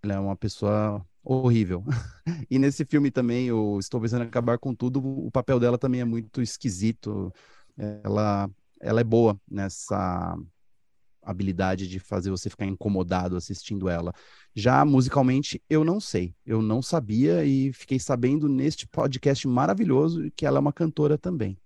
ela 0.03 0.13
é 0.15 0.19
uma 0.19 0.35
pessoa 0.35 1.03
horrível. 1.23 1.83
e 2.51 2.59
nesse 2.59 2.85
filme 2.85 3.09
também, 3.09 3.51
o 3.51 3.79
Estou 3.79 4.01
Pensando 4.01 4.23
em 4.23 4.27
Acabar 4.27 4.59
com 4.59 4.75
Tudo, 4.75 5.01
o 5.01 5.31
papel 5.31 5.59
dela 5.59 5.77
também 5.77 6.01
é 6.01 6.05
muito 6.05 6.41
esquisito. 6.41 7.33
Ela, 7.77 8.49
ela 8.81 8.99
é 8.99 9.03
boa 9.03 9.39
nessa 9.49 10.37
habilidade 11.23 11.87
de 11.87 11.99
fazer 11.99 12.29
você 12.29 12.49
ficar 12.49 12.65
incomodado 12.65 13.35
assistindo 13.35 13.89
ela. 13.89 14.13
Já 14.55 14.83
musicalmente, 14.85 15.61
eu 15.69 15.83
não 15.83 15.99
sei. 15.99 16.33
Eu 16.45 16.61
não 16.61 16.81
sabia 16.81 17.43
e 17.45 17.71
fiquei 17.73 17.99
sabendo 17.99 18.47
neste 18.47 18.87
podcast 18.87 19.47
maravilhoso 19.47 20.31
que 20.35 20.45
ela 20.45 20.57
é 20.57 20.61
uma 20.61 20.73
cantora 20.73 21.17
também. 21.17 21.57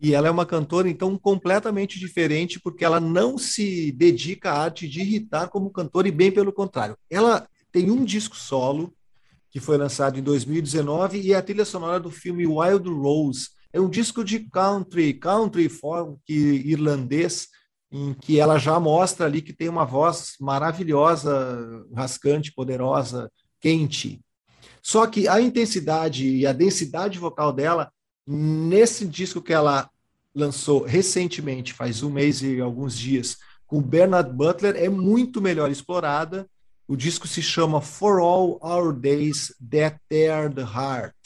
E 0.00 0.14
ela 0.14 0.28
é 0.28 0.30
uma 0.30 0.44
cantora, 0.44 0.88
então, 0.88 1.16
completamente 1.16 1.98
diferente, 1.98 2.60
porque 2.60 2.84
ela 2.84 3.00
não 3.00 3.38
se 3.38 3.90
dedica 3.92 4.50
à 4.50 4.64
arte 4.64 4.86
de 4.86 5.00
irritar 5.00 5.48
como 5.48 5.70
cantora, 5.70 6.06
e 6.06 6.12
bem 6.12 6.30
pelo 6.30 6.52
contrário. 6.52 6.98
Ela 7.08 7.48
tem 7.72 7.90
um 7.90 8.04
disco 8.04 8.36
solo, 8.36 8.92
que 9.50 9.58
foi 9.58 9.78
lançado 9.78 10.18
em 10.18 10.22
2019, 10.22 11.20
e 11.20 11.32
é 11.32 11.36
a 11.36 11.42
trilha 11.42 11.64
sonora 11.64 11.98
do 11.98 12.10
filme 12.10 12.46
Wild 12.46 12.88
Rose. 12.90 13.48
É 13.72 13.80
um 13.80 13.88
disco 13.88 14.22
de 14.22 14.40
country, 14.50 15.14
country 15.14 15.68
folk 15.68 16.20
irlandês, 16.30 17.48
em 17.90 18.14
que 18.14 18.40
ela 18.40 18.58
já 18.58 18.78
mostra 18.80 19.26
ali 19.26 19.40
que 19.40 19.52
tem 19.52 19.68
uma 19.68 19.84
voz 19.84 20.34
maravilhosa, 20.40 21.84
rascante, 21.94 22.52
poderosa, 22.52 23.30
quente. 23.60 24.20
Só 24.82 25.06
que 25.06 25.26
a 25.28 25.40
intensidade 25.40 26.28
e 26.28 26.46
a 26.46 26.52
densidade 26.52 27.18
vocal 27.18 27.52
dela, 27.52 27.90
nesse 28.26 29.06
disco 29.06 29.40
que 29.40 29.52
ela 29.52 29.88
lançou 30.34 30.84
recentemente, 30.84 31.72
faz 31.72 32.02
um 32.02 32.10
mês 32.10 32.42
e 32.42 32.60
alguns 32.60 32.96
dias, 32.96 33.38
com 33.66 33.80
Bernard 33.80 34.32
Butler, 34.32 34.76
é 34.76 34.88
muito 34.88 35.40
melhor 35.40 35.70
explorada. 35.70 36.48
O 36.86 36.96
disco 36.96 37.26
se 37.26 37.42
chama 37.42 37.80
For 37.80 38.20
All 38.20 38.60
Our 38.62 38.92
Days 38.92 39.54
That 39.70 39.98
Tear 40.08 40.52
the 40.52 40.62
Heart 40.62 41.16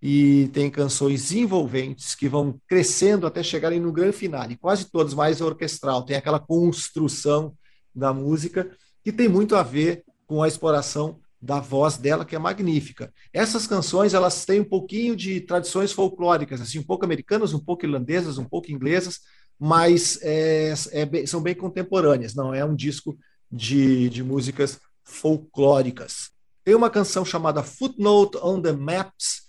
e 0.00 0.48
tem 0.52 0.70
canções 0.70 1.32
envolventes 1.32 2.14
que 2.14 2.28
vão 2.28 2.60
crescendo 2.68 3.26
até 3.26 3.42
chegarem 3.42 3.80
no 3.80 3.92
grande 3.92 4.16
finale, 4.16 4.56
quase 4.56 4.90
todas 4.90 5.14
mais 5.14 5.40
orquestral, 5.40 6.04
tem 6.04 6.16
aquela 6.16 6.38
construção 6.38 7.54
da 7.94 8.12
música 8.12 8.70
que 9.02 9.12
tem 9.12 9.28
muito 9.28 9.56
a 9.56 9.62
ver 9.62 10.04
com 10.26 10.42
a 10.42 10.48
exploração 10.48 11.18
da 11.40 11.60
voz 11.60 11.96
dela, 11.96 12.24
que 12.24 12.34
é 12.34 12.38
magnífica. 12.38 13.12
Essas 13.32 13.66
canções, 13.66 14.14
elas 14.14 14.44
têm 14.44 14.60
um 14.60 14.64
pouquinho 14.64 15.14
de 15.14 15.40
tradições 15.40 15.92
folclóricas, 15.92 16.60
assim, 16.60 16.78
um 16.78 16.82
pouco 16.82 17.04
americanas, 17.04 17.52
um 17.52 17.58
pouco 17.58 17.84
irlandesas, 17.84 18.38
um 18.38 18.44
pouco 18.44 18.72
inglesas, 18.72 19.20
mas 19.58 20.18
é, 20.22 20.74
é, 20.92 21.26
são 21.26 21.40
bem 21.40 21.54
contemporâneas, 21.54 22.34
não 22.34 22.52
é 22.52 22.64
um 22.64 22.74
disco 22.74 23.16
de, 23.50 24.08
de 24.08 24.22
músicas 24.22 24.80
folclóricas. 25.04 26.30
Tem 26.64 26.74
uma 26.74 26.90
canção 26.90 27.24
chamada 27.24 27.62
Footnote 27.62 28.38
on 28.42 28.60
the 28.60 28.72
Maps, 28.72 29.45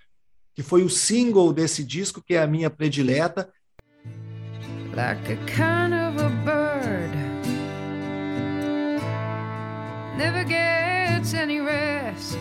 que 0.57 0.63
foi 0.63 0.81
o 0.81 0.89
single 0.89 1.53
desse 1.53 1.83
disco, 1.83 2.19
que 2.19 2.33
é 2.33 2.41
a 2.41 2.47
minha 2.47 2.67
predileta. 2.67 3.47
Like 4.95 5.31
a 5.31 5.37
kind 5.45 5.93
of 5.93 6.19
a 6.19 6.29
bird. 6.43 7.15
Never 10.17 10.43
gets 10.43 11.35
any 11.35 11.61
rest. 11.61 12.39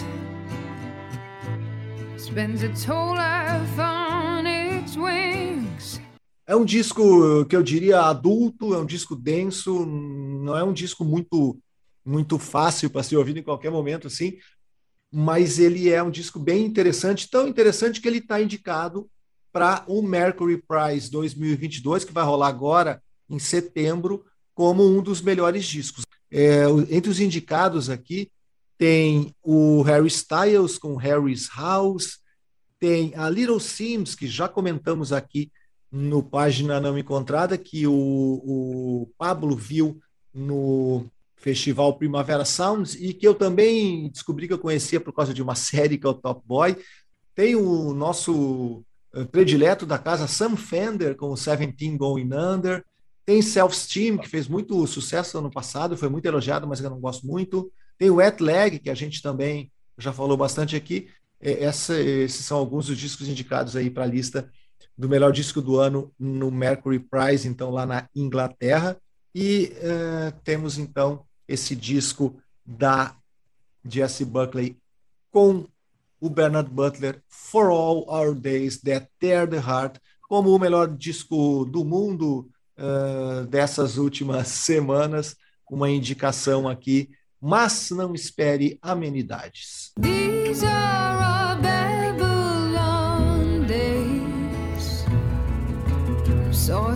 Spends 2.16 2.62
its 2.62 2.88
whole 2.88 3.14
life 3.14 3.78
on 3.78 4.46
its 4.46 4.96
wings. 4.96 6.00
É 6.46 6.56
um 6.56 6.64
disco 6.64 7.44
que 7.44 7.54
eu 7.54 7.62
diria 7.62 8.00
adulto, 8.00 8.72
é 8.72 8.78
um 8.78 8.86
disco 8.86 9.14
denso, 9.14 9.84
não 9.84 10.56
é 10.56 10.64
um 10.64 10.72
disco 10.72 11.04
muito 11.04 11.58
muito 12.02 12.38
fácil 12.38 12.88
para 12.88 13.02
ser 13.02 13.16
ouvido 13.18 13.40
em 13.40 13.42
qualquer 13.42 13.70
momento 13.70 14.06
assim, 14.06 14.38
mas 15.18 15.58
ele 15.58 15.90
é 15.90 16.02
um 16.02 16.10
disco 16.10 16.38
bem 16.38 16.66
interessante, 16.66 17.30
tão 17.30 17.48
interessante 17.48 18.02
que 18.02 18.06
ele 18.06 18.18
está 18.18 18.38
indicado 18.38 19.08
para 19.50 19.82
o 19.88 20.02
Mercury 20.02 20.62
Prize 20.62 21.10
2022, 21.10 22.04
que 22.04 22.12
vai 22.12 22.22
rolar 22.22 22.48
agora 22.48 23.02
em 23.26 23.38
setembro, 23.38 24.26
como 24.54 24.86
um 24.86 25.00
dos 25.00 25.22
melhores 25.22 25.64
discos. 25.64 26.04
É, 26.30 26.64
entre 26.90 27.10
os 27.10 27.18
indicados 27.18 27.88
aqui 27.88 28.30
tem 28.76 29.34
o 29.42 29.80
Harry 29.80 30.08
Styles 30.08 30.76
com 30.76 30.96
Harry's 30.96 31.48
House, 31.56 32.18
tem 32.78 33.14
a 33.16 33.30
Little 33.30 33.58
Sims, 33.58 34.14
que 34.14 34.26
já 34.26 34.46
comentamos 34.46 35.14
aqui 35.14 35.50
no 35.90 36.22
Página 36.22 36.78
Não 36.78 36.98
Encontrada, 36.98 37.56
que 37.56 37.86
o, 37.86 37.94
o 37.94 39.10
Pablo 39.16 39.56
viu 39.56 39.98
no 40.34 41.10
Festival 41.36 41.96
Primavera 41.96 42.44
Sounds 42.44 42.94
e 42.94 43.12
que 43.12 43.26
eu 43.26 43.34
também 43.34 44.10
descobri 44.10 44.46
que 44.46 44.52
eu 44.52 44.58
conhecia 44.58 45.00
por 45.00 45.12
causa 45.12 45.32
de 45.32 45.42
uma 45.42 45.54
série 45.56 45.98
que 45.98 46.06
é 46.06 46.10
o 46.10 46.14
Top 46.14 46.42
Boy. 46.44 46.76
Tem 47.34 47.54
o 47.54 47.92
nosso 47.92 48.84
eh, 49.14 49.24
predileto 49.24 49.84
da 49.84 49.98
casa, 49.98 50.26
Sam 50.26 50.56
Fender, 50.56 51.16
com 51.16 51.30
o 51.30 51.36
Seventeen 51.36 51.96
Going 51.96 52.30
Under. 52.32 52.84
Tem 53.24 53.42
Self-Steam, 53.42 54.18
que 54.18 54.28
fez 54.28 54.48
muito 54.48 54.86
sucesso 54.86 55.38
ano 55.38 55.50
passado, 55.50 55.96
foi 55.96 56.08
muito 56.08 56.26
elogiado, 56.26 56.66
mas 56.66 56.80
eu 56.80 56.88
não 56.88 57.00
gosto 57.00 57.26
muito. 57.26 57.70
Tem 57.98 58.08
o 58.08 58.16
Wet 58.16 58.42
Leg, 58.42 58.78
que 58.78 58.88
a 58.88 58.94
gente 58.94 59.20
também 59.20 59.70
já 59.98 60.12
falou 60.12 60.36
bastante 60.36 60.76
aqui. 60.76 61.08
Essa, 61.40 61.98
esses 62.00 62.44
são 62.44 62.56
alguns 62.56 62.86
dos 62.86 62.96
discos 62.96 63.28
indicados 63.28 63.76
aí 63.76 63.90
para 63.90 64.04
a 64.04 64.06
lista 64.06 64.50
do 64.96 65.08
melhor 65.08 65.32
disco 65.32 65.60
do 65.60 65.78
ano 65.78 66.12
no 66.18 66.50
Mercury 66.50 66.98
Prize, 66.98 67.46
então 67.46 67.70
lá 67.70 67.84
na 67.84 68.08
Inglaterra. 68.14 68.96
E 69.38 69.70
uh, 69.82 70.32
temos 70.44 70.78
então 70.78 71.22
esse 71.46 71.76
disco 71.76 72.34
da 72.64 73.14
Jesse 73.86 74.24
Buckley 74.24 74.78
com 75.30 75.66
o 76.18 76.30
Bernard 76.30 76.70
Butler, 76.70 77.22
For 77.28 77.66
All 77.66 78.06
Our 78.08 78.34
Days 78.34 78.80
That 78.80 79.06
Tear 79.20 79.46
the 79.46 79.58
Heart, 79.58 79.98
como 80.22 80.54
o 80.54 80.58
melhor 80.58 80.88
disco 80.88 81.66
do 81.66 81.84
mundo 81.84 82.48
uh, 82.78 83.44
dessas 83.46 83.98
últimas 83.98 84.48
semanas. 84.64 85.36
Uma 85.70 85.90
indicação 85.90 86.66
aqui, 86.66 87.10
mas 87.38 87.90
não 87.90 88.14
espere 88.14 88.78
amenidades. 88.80 89.92
These 90.00 90.64
are 90.64 91.15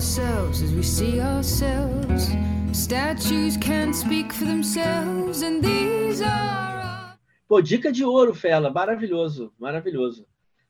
ourselves 0.01 0.63
as 0.63 0.73
we 0.73 0.83
see 0.83 1.21
ourselves. 1.21 2.31
Statues 2.73 3.59
can't 3.59 3.95
speak 3.95 4.33
for 4.33 4.47
themselves, 4.47 5.43
and 5.43 5.61
these 5.63 6.23
are. 6.23 7.19
Pô, 7.47 7.61
dica 7.61 7.93
de 7.93 8.03
ouro, 8.03 8.35
Fela. 8.35 8.71
Maravilhoso, 8.71 9.53
maravilhoso. 9.59 10.25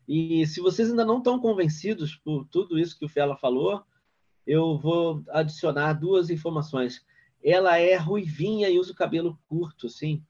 E 0.09 0.45
se 0.49 0.61
vocês 0.61 0.91
ainda 0.91 1.05
não 1.05 1.19
estão 1.19 1.39
convencidos 1.39 2.17
por 2.17 2.45
tudo 2.47 2.77
isso 2.77 2.99
que 2.99 3.05
o 3.05 3.09
Fela 3.09 3.37
falou, 3.37 3.85
eu 4.45 4.77
vou 4.77 5.23
adicionar 5.29 5.93
duas 5.93 6.29
informações. 6.29 7.01
Ela 7.41 7.79
é 7.79 7.95
ruivinha 7.95 8.69
e 8.69 8.81
usa 8.81 8.91
o 8.91 8.97
cabelo 8.97 9.39
curto, 9.47 9.87
assim. 9.87 10.25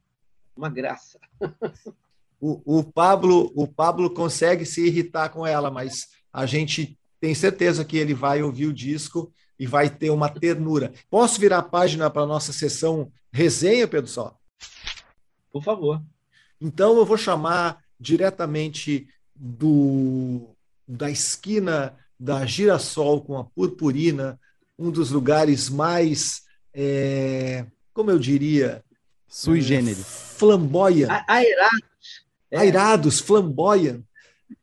Uma 0.55 0.69
graça. 0.69 1.19
o, 2.39 2.81
o, 2.81 2.85
Pablo, 2.85 3.51
o 3.55 3.67
Pablo 3.67 4.13
consegue 4.13 4.67
se 4.67 4.87
irritar 4.87 5.31
com 5.31 5.47
ela, 5.47 5.71
mas 5.71 6.09
a 6.31 6.45
gente 6.45 7.00
tem 7.21 7.35
certeza 7.35 7.85
que 7.85 7.99
ele 7.99 8.15
vai 8.15 8.43
ouvir 8.43 8.67
o 8.67 8.73
disco 8.73 9.33
e 9.59 9.67
vai 9.67 9.91
ter 9.91 10.11
uma 10.11 10.29
ternura. 10.31 10.93
Posso 11.11 11.39
virar 11.39 11.59
a 11.59 11.63
página 11.63 12.09
para 12.09 12.23
a 12.23 12.27
nossa 12.27 12.53
sessão 12.53 13.13
resenha, 13.31 13.87
Pedro 13.87 14.11
Só? 14.11 14.35
Por 15.53 15.63
favor. 15.63 16.03
Então 16.61 16.97
eu 16.97 17.05
vou 17.05 17.19
chamar 17.19 17.83
diretamente 17.99 19.07
do 19.35 20.49
da 20.89 21.11
esquina 21.11 21.97
da 22.19 22.45
Girassol 22.45 23.23
com 23.23 23.39
a 23.39 23.45
Purpurina, 23.45 24.41
um 24.79 24.91
dos 24.91 25.11
lugares 25.11 25.71
mais, 25.71 26.43
é, 26.75 27.65
como 27.95 28.11
eu 28.11 28.19
diria, 28.19 28.83
sui 29.29 29.61
generis, 29.61 30.35
flamboyant, 30.37 31.09
airados, 31.29 31.81
é. 32.51 32.59
airados, 32.59 33.21
flamboyant 33.21 34.03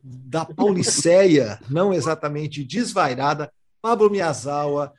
da 0.04 0.46
Pauliceia, 0.46 1.60
não 1.70 1.94
exatamente 1.94 2.64
desvairada, 2.64 3.52
Pablo 3.82 4.10
Miyazawa 4.10 4.94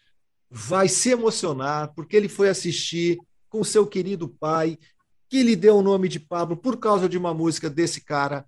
vai 0.50 0.88
se 0.88 1.10
emocionar 1.10 1.92
porque 1.94 2.16
ele 2.16 2.28
foi 2.28 2.48
assistir 2.48 3.18
com 3.48 3.62
seu 3.64 3.86
querido 3.86 4.28
pai 4.28 4.78
que 5.28 5.42
lhe 5.42 5.54
deu 5.54 5.76
o 5.76 5.82
nome 5.82 6.08
de 6.08 6.18
Pablo 6.18 6.56
por 6.56 6.78
causa 6.78 7.08
de 7.08 7.18
uma 7.18 7.34
música 7.34 7.68
desse 7.68 8.00
cara. 8.00 8.46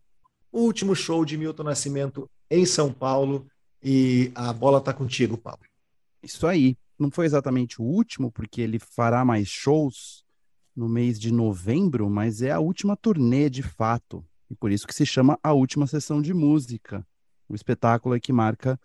O 0.51 0.61
último 0.61 0.97
show 0.97 1.25
de 1.25 1.37
Milton 1.37 1.65
Nascimento 1.65 2.29
em 2.51 2.65
São 2.65 2.93
Paulo. 2.93 3.47
E 3.83 4.31
a 4.35 4.53
bola 4.53 4.79
está 4.79 4.93
contigo, 4.93 5.37
Pablo. 5.37 5.67
Isso 6.23 6.47
aí. 6.47 6.77
Não 6.99 7.11
foi 7.11 7.25
exatamente 7.25 7.81
o 7.81 7.85
último, 7.85 8.31
porque 8.31 8.61
ele 8.61 8.79
fará 8.79 9.25
mais 9.25 9.49
shows 9.49 10.23
no 10.77 10.87
mês 10.87 11.19
de 11.19 11.33
novembro, 11.33 12.11
mas 12.11 12.43
é 12.43 12.51
a 12.51 12.61
última 12.61 12.95
turnê 12.95 13.49
de 13.49 13.63
fato. 13.63 14.23
E 14.51 14.55
por 14.55 14.73
isso 14.73 14.87
que 14.87 14.95
se 14.95 15.07
chama 15.07 15.39
A 15.43 15.53
Última 15.53 15.87
Sessão 15.87 16.21
de 16.21 16.35
Música. 16.35 17.07
O 17.49 17.55
espetáculo 17.55 18.15
é 18.15 18.21
que 18.21 18.33
marca 18.33 18.79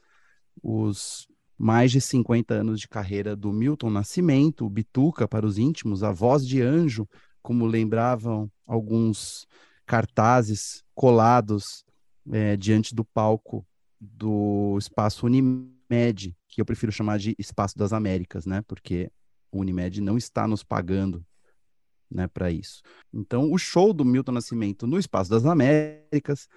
os 0.61 1.27
mais 1.57 1.91
de 1.91 1.99
50 1.99 2.53
anos 2.53 2.79
de 2.79 2.87
carreira 2.87 3.35
do 3.35 3.51
Milton 3.51 3.89
Nascimento, 3.89 4.65
o 4.65 4.69
Bituca 4.69 5.27
para 5.27 5.45
os 5.45 5.57
íntimos, 5.57 6.03
a 6.03 6.11
voz 6.11 6.45
de 6.45 6.61
anjo, 6.61 7.07
como 7.41 7.65
lembravam 7.65 8.51
alguns 8.65 9.47
cartazes 9.85 10.83
colados 10.93 11.85
é, 12.31 12.57
diante 12.57 12.93
do 12.93 13.05
palco 13.05 13.65
do 13.99 14.75
espaço 14.77 15.25
Unimed, 15.25 16.35
que 16.47 16.61
eu 16.61 16.65
prefiro 16.65 16.91
chamar 16.91 17.17
de 17.17 17.35
Espaço 17.39 17.77
das 17.77 17.93
Américas, 17.93 18.45
né? 18.45 18.61
Porque 18.67 19.11
o 19.51 19.59
Unimed 19.59 20.01
não 20.01 20.17
está 20.17 20.47
nos 20.47 20.63
pagando 20.63 21.25
né, 22.09 22.27
para 22.27 22.51
isso. 22.51 22.81
Então, 23.13 23.51
o 23.51 23.57
show 23.57 23.93
do 23.93 24.05
Milton 24.05 24.33
Nascimento 24.33 24.85
no 24.87 24.97
Espaço 24.97 25.29
das 25.29 25.45
Américas, 25.45 26.47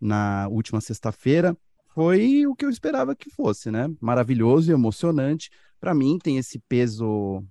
na 0.00 0.48
última 0.48 0.80
sexta-feira, 0.80 1.56
foi 1.94 2.46
o 2.46 2.54
que 2.54 2.64
eu 2.64 2.70
esperava 2.70 3.16
que 3.16 3.30
fosse, 3.30 3.70
né? 3.70 3.88
Maravilhoso 4.00 4.70
e 4.70 4.74
emocionante. 4.74 5.50
Para 5.80 5.94
mim, 5.94 6.18
tem 6.18 6.36
esse 6.36 6.58
peso 6.58 7.42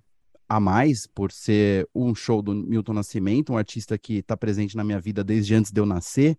a 0.48 0.60
mais 0.60 1.06
por 1.06 1.32
ser 1.32 1.88
um 1.94 2.14
show 2.14 2.40
do 2.40 2.54
Milton 2.54 2.92
Nascimento, 2.92 3.52
um 3.52 3.56
artista 3.58 3.98
que 3.98 4.18
está 4.18 4.36
presente 4.36 4.76
na 4.76 4.84
minha 4.84 5.00
vida 5.00 5.24
desde 5.24 5.54
antes 5.54 5.72
de 5.72 5.80
eu 5.80 5.86
nascer. 5.86 6.38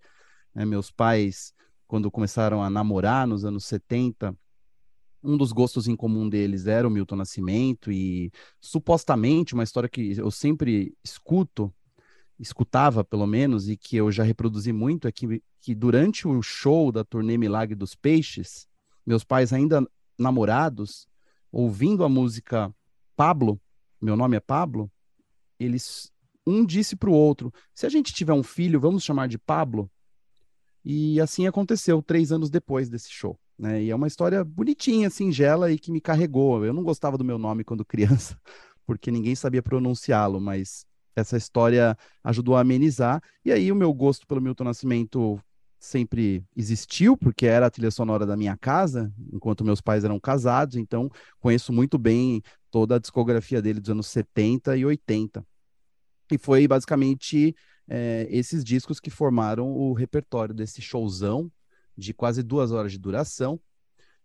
Né? 0.55 0.65
Meus 0.65 0.89
pais, 0.89 1.53
quando 1.85 2.09
começaram 2.09 2.63
a 2.63 2.69
namorar 2.69 3.27
nos 3.27 3.43
anos 3.43 3.65
70, 3.65 4.33
um 5.23 5.35
dos 5.35 5.51
gostos 5.51 5.87
em 5.87 5.95
comum 5.95 6.29
deles 6.29 6.67
era 6.67 6.87
o 6.87 6.91
Milton 6.91 7.15
Nascimento 7.15 7.91
e 7.91 8.31
supostamente 8.61 9.53
uma 9.53 9.63
história 9.63 9.89
que 9.89 10.17
eu 10.17 10.31
sempre 10.31 10.95
escuto 11.03 11.73
escutava 12.39 13.03
pelo 13.03 13.25
menos 13.25 13.67
e 13.67 13.75
que 13.75 13.95
eu 13.97 14.11
já 14.11 14.23
reproduzi 14.23 14.71
muito 14.71 15.07
é 15.07 15.11
que, 15.11 15.41
que 15.59 15.73
durante 15.73 16.27
o 16.27 16.41
show 16.41 16.91
da 16.91 17.03
turnê 17.03 17.37
Milagre 17.37 17.75
dos 17.75 17.95
Peixes, 17.95 18.67
meus 19.05 19.23
pais 19.23 19.51
ainda 19.51 19.85
namorados, 20.17 21.07
ouvindo 21.51 22.03
a 22.03 22.09
música 22.09 22.73
Pablo, 23.15 23.59
meu 23.99 24.15
nome 24.15 24.37
é 24.37 24.39
Pablo, 24.39 24.91
eles 25.59 26.11
um 26.45 26.65
disse 26.65 26.95
para 26.95 27.09
o 27.09 27.13
outro: 27.13 27.51
se 27.73 27.85
a 27.85 27.89
gente 27.89 28.13
tiver 28.13 28.33
um 28.33 28.43
filho, 28.43 28.79
vamos 28.79 29.03
chamar 29.03 29.27
de 29.27 29.37
Pablo. 29.37 29.89
E 30.85 31.19
assim 31.19 31.45
aconteceu 31.45 32.01
três 32.01 32.31
anos 32.31 32.49
depois 32.49 32.87
desse 32.87 33.11
show. 33.11 33.37
Né? 33.57 33.83
E 33.83 33.89
é 33.89 33.95
uma 33.95 34.07
história 34.07 34.43
bonitinha, 34.43 35.09
singela 35.09 35.71
e 35.71 35.79
que 35.79 35.91
me 35.91 35.99
carregou. 35.99 36.63
Eu 36.63 36.73
não 36.73 36.83
gostava 36.83 37.17
do 37.17 37.25
meu 37.25 37.37
nome 37.37 37.63
quando 37.63 37.83
criança, 37.83 38.39
porque 38.85 39.09
ninguém 39.09 39.35
sabia 39.35 39.63
pronunciá-lo, 39.63 40.39
mas 40.39 40.85
essa 41.15 41.35
história 41.35 41.97
ajudou 42.23 42.55
a 42.55 42.61
amenizar. 42.61 43.21
E 43.43 43.51
aí 43.51 43.71
o 43.71 43.75
meu 43.75 43.93
gosto 43.93 44.27
pelo 44.27 44.41
Milton 44.41 44.65
Nascimento 44.65 45.39
sempre 45.79 46.43
existiu, 46.55 47.17
porque 47.17 47.45
era 47.45 47.67
a 47.67 47.69
trilha 47.69 47.91
sonora 47.91 48.25
da 48.25 48.37
minha 48.37 48.57
casa, 48.57 49.11
enquanto 49.31 49.63
meus 49.63 49.81
pais 49.81 50.03
eram 50.03 50.19
casados, 50.19 50.75
então 50.75 51.09
conheço 51.39 51.71
muito 51.71 51.97
bem 51.97 52.41
toda 52.71 52.95
a 52.95 52.99
discografia 52.99 53.61
dele 53.61 53.79
dos 53.79 53.89
anos 53.89 54.07
70 54.07 54.77
e 54.77 54.85
80. 54.85 55.45
E 56.31 56.37
foi 56.37 56.67
basicamente 56.67 57.55
é, 57.87 58.27
esses 58.29 58.63
discos 58.63 58.99
que 58.99 59.09
formaram 59.09 59.71
o 59.71 59.93
repertório 59.93 60.53
desse 60.53 60.81
showzão 60.81 61.51
de 61.97 62.13
quase 62.13 62.43
duas 62.43 62.71
horas 62.71 62.91
de 62.91 62.99
duração. 62.99 63.59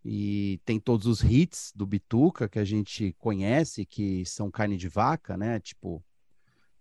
E 0.04 0.60
tem 0.64 0.80
todos 0.80 1.06
os 1.06 1.22
hits 1.22 1.72
do 1.74 1.86
Bituca 1.86 2.48
que 2.48 2.58
a 2.58 2.64
gente 2.64 3.14
conhece, 3.18 3.86
que 3.86 4.24
são 4.26 4.50
carne 4.50 4.76
de 4.76 4.88
vaca, 4.88 5.36
né? 5.36 5.60
Tipo 5.60 6.04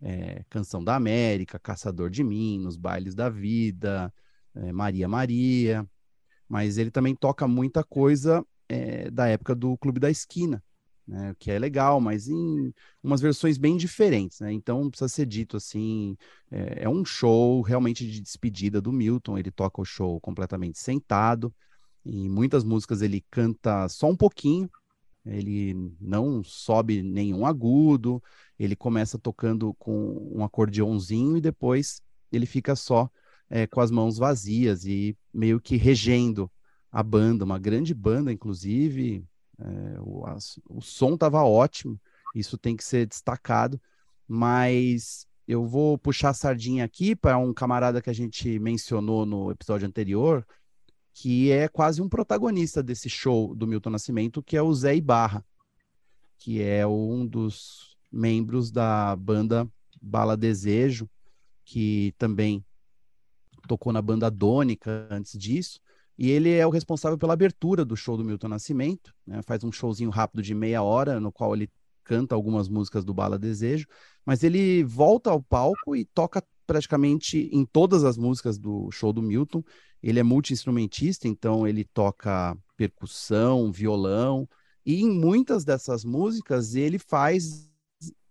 é, 0.00 0.44
Canção 0.50 0.82
da 0.82 0.96
América, 0.96 1.58
Caçador 1.58 2.10
de 2.10 2.24
Minos, 2.24 2.76
Bailes 2.76 3.14
da 3.14 3.28
Vida, 3.28 4.12
é, 4.54 4.72
Maria 4.72 5.08
Maria, 5.08 5.88
mas 6.48 6.76
ele 6.76 6.90
também 6.90 7.14
toca 7.14 7.46
muita 7.46 7.84
coisa 7.84 8.44
é, 8.68 9.10
da 9.10 9.28
época 9.28 9.54
do 9.54 9.78
Clube 9.78 10.00
da 10.00 10.10
Esquina, 10.10 10.62
né, 11.06 11.34
que 11.38 11.50
é 11.50 11.58
legal, 11.58 12.00
mas 12.00 12.28
em 12.28 12.72
umas 13.02 13.20
versões 13.20 13.58
bem 13.58 13.76
diferentes, 13.76 14.40
né? 14.40 14.52
Então 14.52 14.88
precisa 14.88 15.08
ser 15.08 15.26
dito 15.26 15.56
assim, 15.56 16.16
é, 16.50 16.84
é, 16.84 16.88
um 16.88 17.04
show 17.04 17.60
realmente 17.60 18.08
de 18.08 18.20
despedida 18.20 18.80
do 18.80 18.92
Milton. 18.92 19.38
Ele 19.38 19.50
toca 19.50 19.80
o 19.80 19.84
show 19.84 20.20
completamente 20.20 20.78
sentado. 20.78 21.52
Em 22.04 22.28
muitas 22.28 22.64
músicas 22.64 23.02
ele 23.02 23.24
canta 23.30 23.88
só 23.88 24.08
um 24.08 24.16
pouquinho, 24.16 24.68
ele 25.24 25.74
não 26.00 26.42
sobe 26.42 27.02
nenhum 27.02 27.46
agudo, 27.46 28.22
ele 28.58 28.74
começa 28.74 29.18
tocando 29.18 29.74
com 29.74 30.30
um 30.34 30.44
acordeãozinho 30.44 31.36
e 31.36 31.40
depois 31.40 32.00
ele 32.32 32.46
fica 32.46 32.74
só 32.74 33.08
é, 33.48 33.66
com 33.66 33.80
as 33.80 33.90
mãos 33.90 34.18
vazias 34.18 34.84
e 34.84 35.16
meio 35.32 35.60
que 35.60 35.76
regendo 35.76 36.50
a 36.90 37.02
banda, 37.02 37.44
uma 37.44 37.58
grande 37.58 37.94
banda, 37.94 38.32
inclusive. 38.32 39.24
É, 39.58 40.00
o, 40.00 40.26
a, 40.26 40.36
o 40.68 40.80
som 40.80 41.14
estava 41.14 41.42
ótimo, 41.42 42.00
isso 42.34 42.56
tem 42.56 42.76
que 42.76 42.84
ser 42.84 43.06
destacado, 43.06 43.80
mas 44.26 45.26
eu 45.46 45.66
vou 45.66 45.98
puxar 45.98 46.30
a 46.30 46.34
sardinha 46.34 46.84
aqui 46.84 47.14
para 47.14 47.36
um 47.38 47.52
camarada 47.52 48.00
que 48.00 48.10
a 48.10 48.14
gente 48.14 48.58
mencionou 48.58 49.26
no 49.26 49.50
episódio 49.50 49.86
anterior, 49.86 50.46
que 51.12 51.50
é 51.50 51.68
quase 51.68 52.00
um 52.00 52.08
protagonista 52.08 52.82
desse 52.82 53.10
show 53.10 53.54
do 53.54 53.66
Milton 53.66 53.90
Nascimento, 53.90 54.42
que 54.42 54.56
é 54.56 54.62
o 54.62 54.72
Zé 54.72 54.96
Ibarra, 54.96 55.44
que 56.38 56.62
é 56.62 56.86
um 56.86 57.26
dos 57.26 57.96
membros 58.10 58.70
da 58.70 59.14
banda 59.16 59.68
Bala 60.00 60.36
Desejo, 60.36 61.08
que 61.64 62.14
também 62.18 62.64
tocou 63.68 63.92
na 63.92 64.02
banda 64.02 64.30
Dônica 64.30 65.06
antes 65.10 65.38
disso. 65.38 65.80
E 66.18 66.30
ele 66.30 66.50
é 66.50 66.66
o 66.66 66.70
responsável 66.70 67.16
pela 67.16 67.32
abertura 67.32 67.84
do 67.84 67.96
show 67.96 68.16
do 68.16 68.24
Milton 68.24 68.48
Nascimento, 68.48 69.14
né? 69.26 69.40
faz 69.42 69.64
um 69.64 69.72
showzinho 69.72 70.10
rápido 70.10 70.42
de 70.42 70.54
meia 70.54 70.82
hora, 70.82 71.18
no 71.18 71.32
qual 71.32 71.54
ele 71.54 71.70
canta 72.04 72.34
algumas 72.34 72.68
músicas 72.68 73.04
do 73.04 73.14
Bala 73.14 73.38
Desejo, 73.38 73.86
mas 74.24 74.42
ele 74.42 74.84
volta 74.84 75.30
ao 75.30 75.42
palco 75.42 75.96
e 75.96 76.04
toca 76.04 76.42
praticamente 76.66 77.48
em 77.52 77.64
todas 77.64 78.04
as 78.04 78.16
músicas 78.16 78.58
do 78.58 78.90
show 78.90 79.12
do 79.12 79.22
Milton. 79.22 79.62
Ele 80.02 80.18
é 80.18 80.22
multi-instrumentista, 80.22 81.28
então 81.28 81.66
ele 81.66 81.84
toca 81.84 82.56
percussão, 82.76 83.70
violão, 83.70 84.48
e 84.84 85.00
em 85.00 85.10
muitas 85.10 85.64
dessas 85.64 86.04
músicas 86.04 86.74
ele 86.74 86.98
faz 86.98 87.70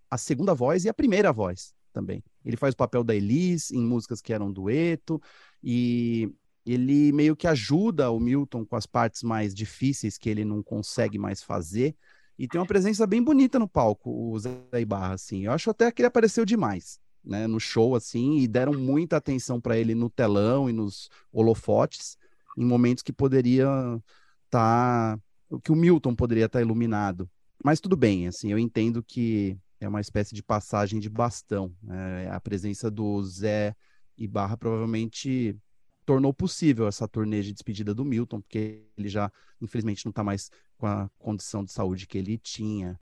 a 0.10 0.18
segunda 0.18 0.54
voz 0.54 0.84
e 0.84 0.90
a 0.90 0.94
primeira 0.94 1.32
voz 1.32 1.74
também. 1.94 2.24
Ele 2.44 2.58
faz 2.58 2.74
o 2.74 2.78
papel 2.78 3.04
da 3.04 3.16
Elis 3.16 3.72
em 3.72 3.82
músicas 3.82 4.22
que 4.22 4.34
eram 4.34 4.52
dueto, 4.52 5.22
e 5.64 6.30
ele 6.66 7.12
meio 7.12 7.36
que 7.36 7.48
ajuda 7.48 8.12
o 8.12 8.20
Milton 8.20 8.66
com 8.66 8.76
as 8.76 8.86
partes 8.86 9.24
mais 9.24 9.54
difíceis 9.54 10.18
que 10.18 10.30
ele 10.30 10.46
não 10.46 10.62
consegue 10.62 11.18
mais 11.18 11.42
fazer. 11.42 11.96
E 12.38 12.48
tem 12.48 12.60
uma 12.60 12.68
presença 12.68 13.06
bem 13.06 13.24
bonita 13.24 13.60
no 13.60 13.68
palco, 13.68 14.10
o 14.10 14.40
Zé 14.40 14.58
Ibarra, 14.80 15.14
assim. 15.14 15.46
Eu 15.46 15.52
acho 15.52 15.70
até 15.70 15.92
que 15.92 16.02
ele 16.02 16.08
apareceu 16.08 16.46
demais 16.46 17.00
né, 17.24 17.48
no 17.48 17.60
show 17.60 17.96
assim 17.96 18.40
e 18.40 18.48
deram 18.48 18.74
muita 18.74 19.18
atenção 19.18 19.60
para 19.60 19.78
ele 19.78 19.94
no 19.94 20.10
telão 20.10 20.70
e 20.70 20.74
nos 20.74 21.10
holofotes 21.32 22.18
em 22.58 22.66
momentos 22.66 23.04
que 23.04 23.14
poderia 23.14 23.68
estar 24.46 25.18
tá, 25.18 25.20
que 25.64 25.72
o 25.72 25.76
Milton 25.76 26.16
poderia 26.16 26.46
estar 26.46 26.60
tá 26.60 26.64
iluminado. 26.64 27.30
Mas 27.64 27.80
tudo 27.80 27.96
bem, 27.96 28.28
assim, 28.28 28.52
eu 28.52 28.58
entendo 28.58 29.04
que 29.04 29.58
é 29.80 29.88
uma 29.88 30.02
espécie 30.02 30.34
de 30.36 30.44
passagem 30.44 31.00
de 31.00 31.10
bastão. 31.10 31.74
Né? 31.82 32.30
A 32.32 32.40
presença 32.40 32.90
do 32.90 33.22
Zé 33.24 33.76
e 34.18 34.28
Barra 34.28 34.58
provavelmente 34.58 35.56
tornou 36.06 36.34
possível 36.34 36.88
essa 36.88 37.08
turnê 37.08 37.42
de 37.42 37.54
despedida 37.54 37.94
do 37.94 38.06
Milton, 38.06 38.42
porque 38.42 38.84
ele 38.98 39.10
já, 39.10 39.32
infelizmente, 39.62 40.06
não 40.06 40.10
está 40.10 40.24
mais 40.24 40.50
com 40.78 40.88
a 40.88 41.10
condição 41.20 41.64
de 41.64 41.72
saúde 41.72 42.08
que 42.08 42.18
ele 42.18 42.38
tinha. 42.38 43.00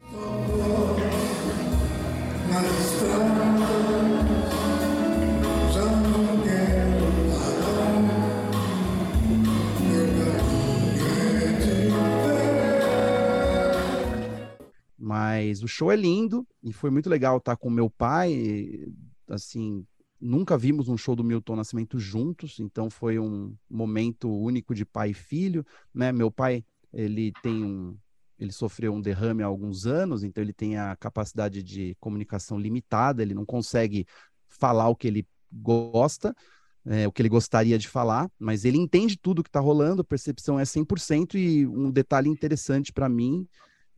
Mas 14.97 15.63
o 15.63 15.67
show 15.67 15.91
é 15.91 15.95
lindo 15.95 16.45
e 16.61 16.71
foi 16.71 16.91
muito 16.91 17.09
legal 17.09 17.37
estar 17.37 17.55
com 17.55 17.69
meu 17.69 17.89
pai. 17.89 18.85
Assim, 19.27 19.85
nunca 20.19 20.57
vimos 20.57 20.89
um 20.89 20.97
show 20.97 21.15
do 21.15 21.23
Milton 21.23 21.55
Nascimento 21.55 21.99
juntos, 21.99 22.59
então 22.59 22.89
foi 22.89 23.19
um 23.19 23.55
momento 23.69 24.29
único 24.29 24.75
de 24.75 24.85
pai 24.85 25.11
e 25.11 25.13
filho, 25.13 25.65
né? 25.93 26.11
Meu 26.11 26.29
pai, 26.31 26.63
ele 26.93 27.31
tem 27.41 27.63
um 27.63 27.97
ele 28.39 28.53
sofreu 28.53 28.93
um 28.93 29.01
derrame 29.01 29.43
há 29.43 29.45
alguns 29.45 29.85
anos, 29.85 30.23
então 30.23 30.41
ele 30.41 30.53
tem 30.53 30.77
a 30.77 30.95
capacidade 30.95 31.61
de 31.61 31.93
comunicação 31.99 32.57
limitada, 32.57 33.21
ele 33.21 33.33
não 33.33 33.45
consegue 33.45 34.07
falar 34.47 34.87
o 34.87 34.95
que 34.95 35.07
ele 35.07 35.27
gosta, 35.51 36.33
é, 36.85 37.05
o 37.05 37.11
que 37.11 37.21
ele 37.21 37.27
gostaria 37.27 37.77
de 37.77 37.89
falar, 37.89 38.31
mas 38.39 38.63
ele 38.63 38.77
entende 38.77 39.17
tudo 39.17 39.43
que 39.43 39.49
está 39.49 39.59
rolando, 39.59 40.01
a 40.01 40.05
percepção 40.05 40.57
é 40.57 40.63
100%, 40.63 41.35
e 41.35 41.67
um 41.67 41.91
detalhe 41.91 42.29
interessante 42.29 42.93
para 42.93 43.09
mim, 43.09 43.45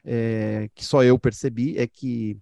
é, 0.03 0.67
que 0.73 0.83
só 0.83 1.03
eu 1.03 1.19
percebi, 1.19 1.77
é 1.77 1.85
que 1.85 2.35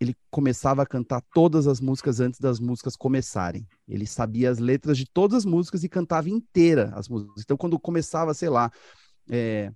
ele 0.00 0.16
começava 0.30 0.82
a 0.82 0.86
cantar 0.86 1.22
todas 1.34 1.66
as 1.66 1.80
músicas 1.80 2.20
antes 2.20 2.38
das 2.38 2.60
músicas 2.60 2.94
começarem. 2.94 3.66
Ele 3.86 4.06
sabia 4.06 4.50
as 4.50 4.58
letras 4.58 4.96
de 4.96 5.04
todas 5.06 5.38
as 5.38 5.44
músicas 5.44 5.82
e 5.82 5.88
cantava 5.88 6.28
inteira 6.30 6.92
as 6.94 7.08
músicas. 7.08 7.42
Então, 7.42 7.56
quando 7.56 7.78
começava, 7.80 8.32
sei 8.32 8.48
lá, 8.48 8.70
é, 9.28 9.72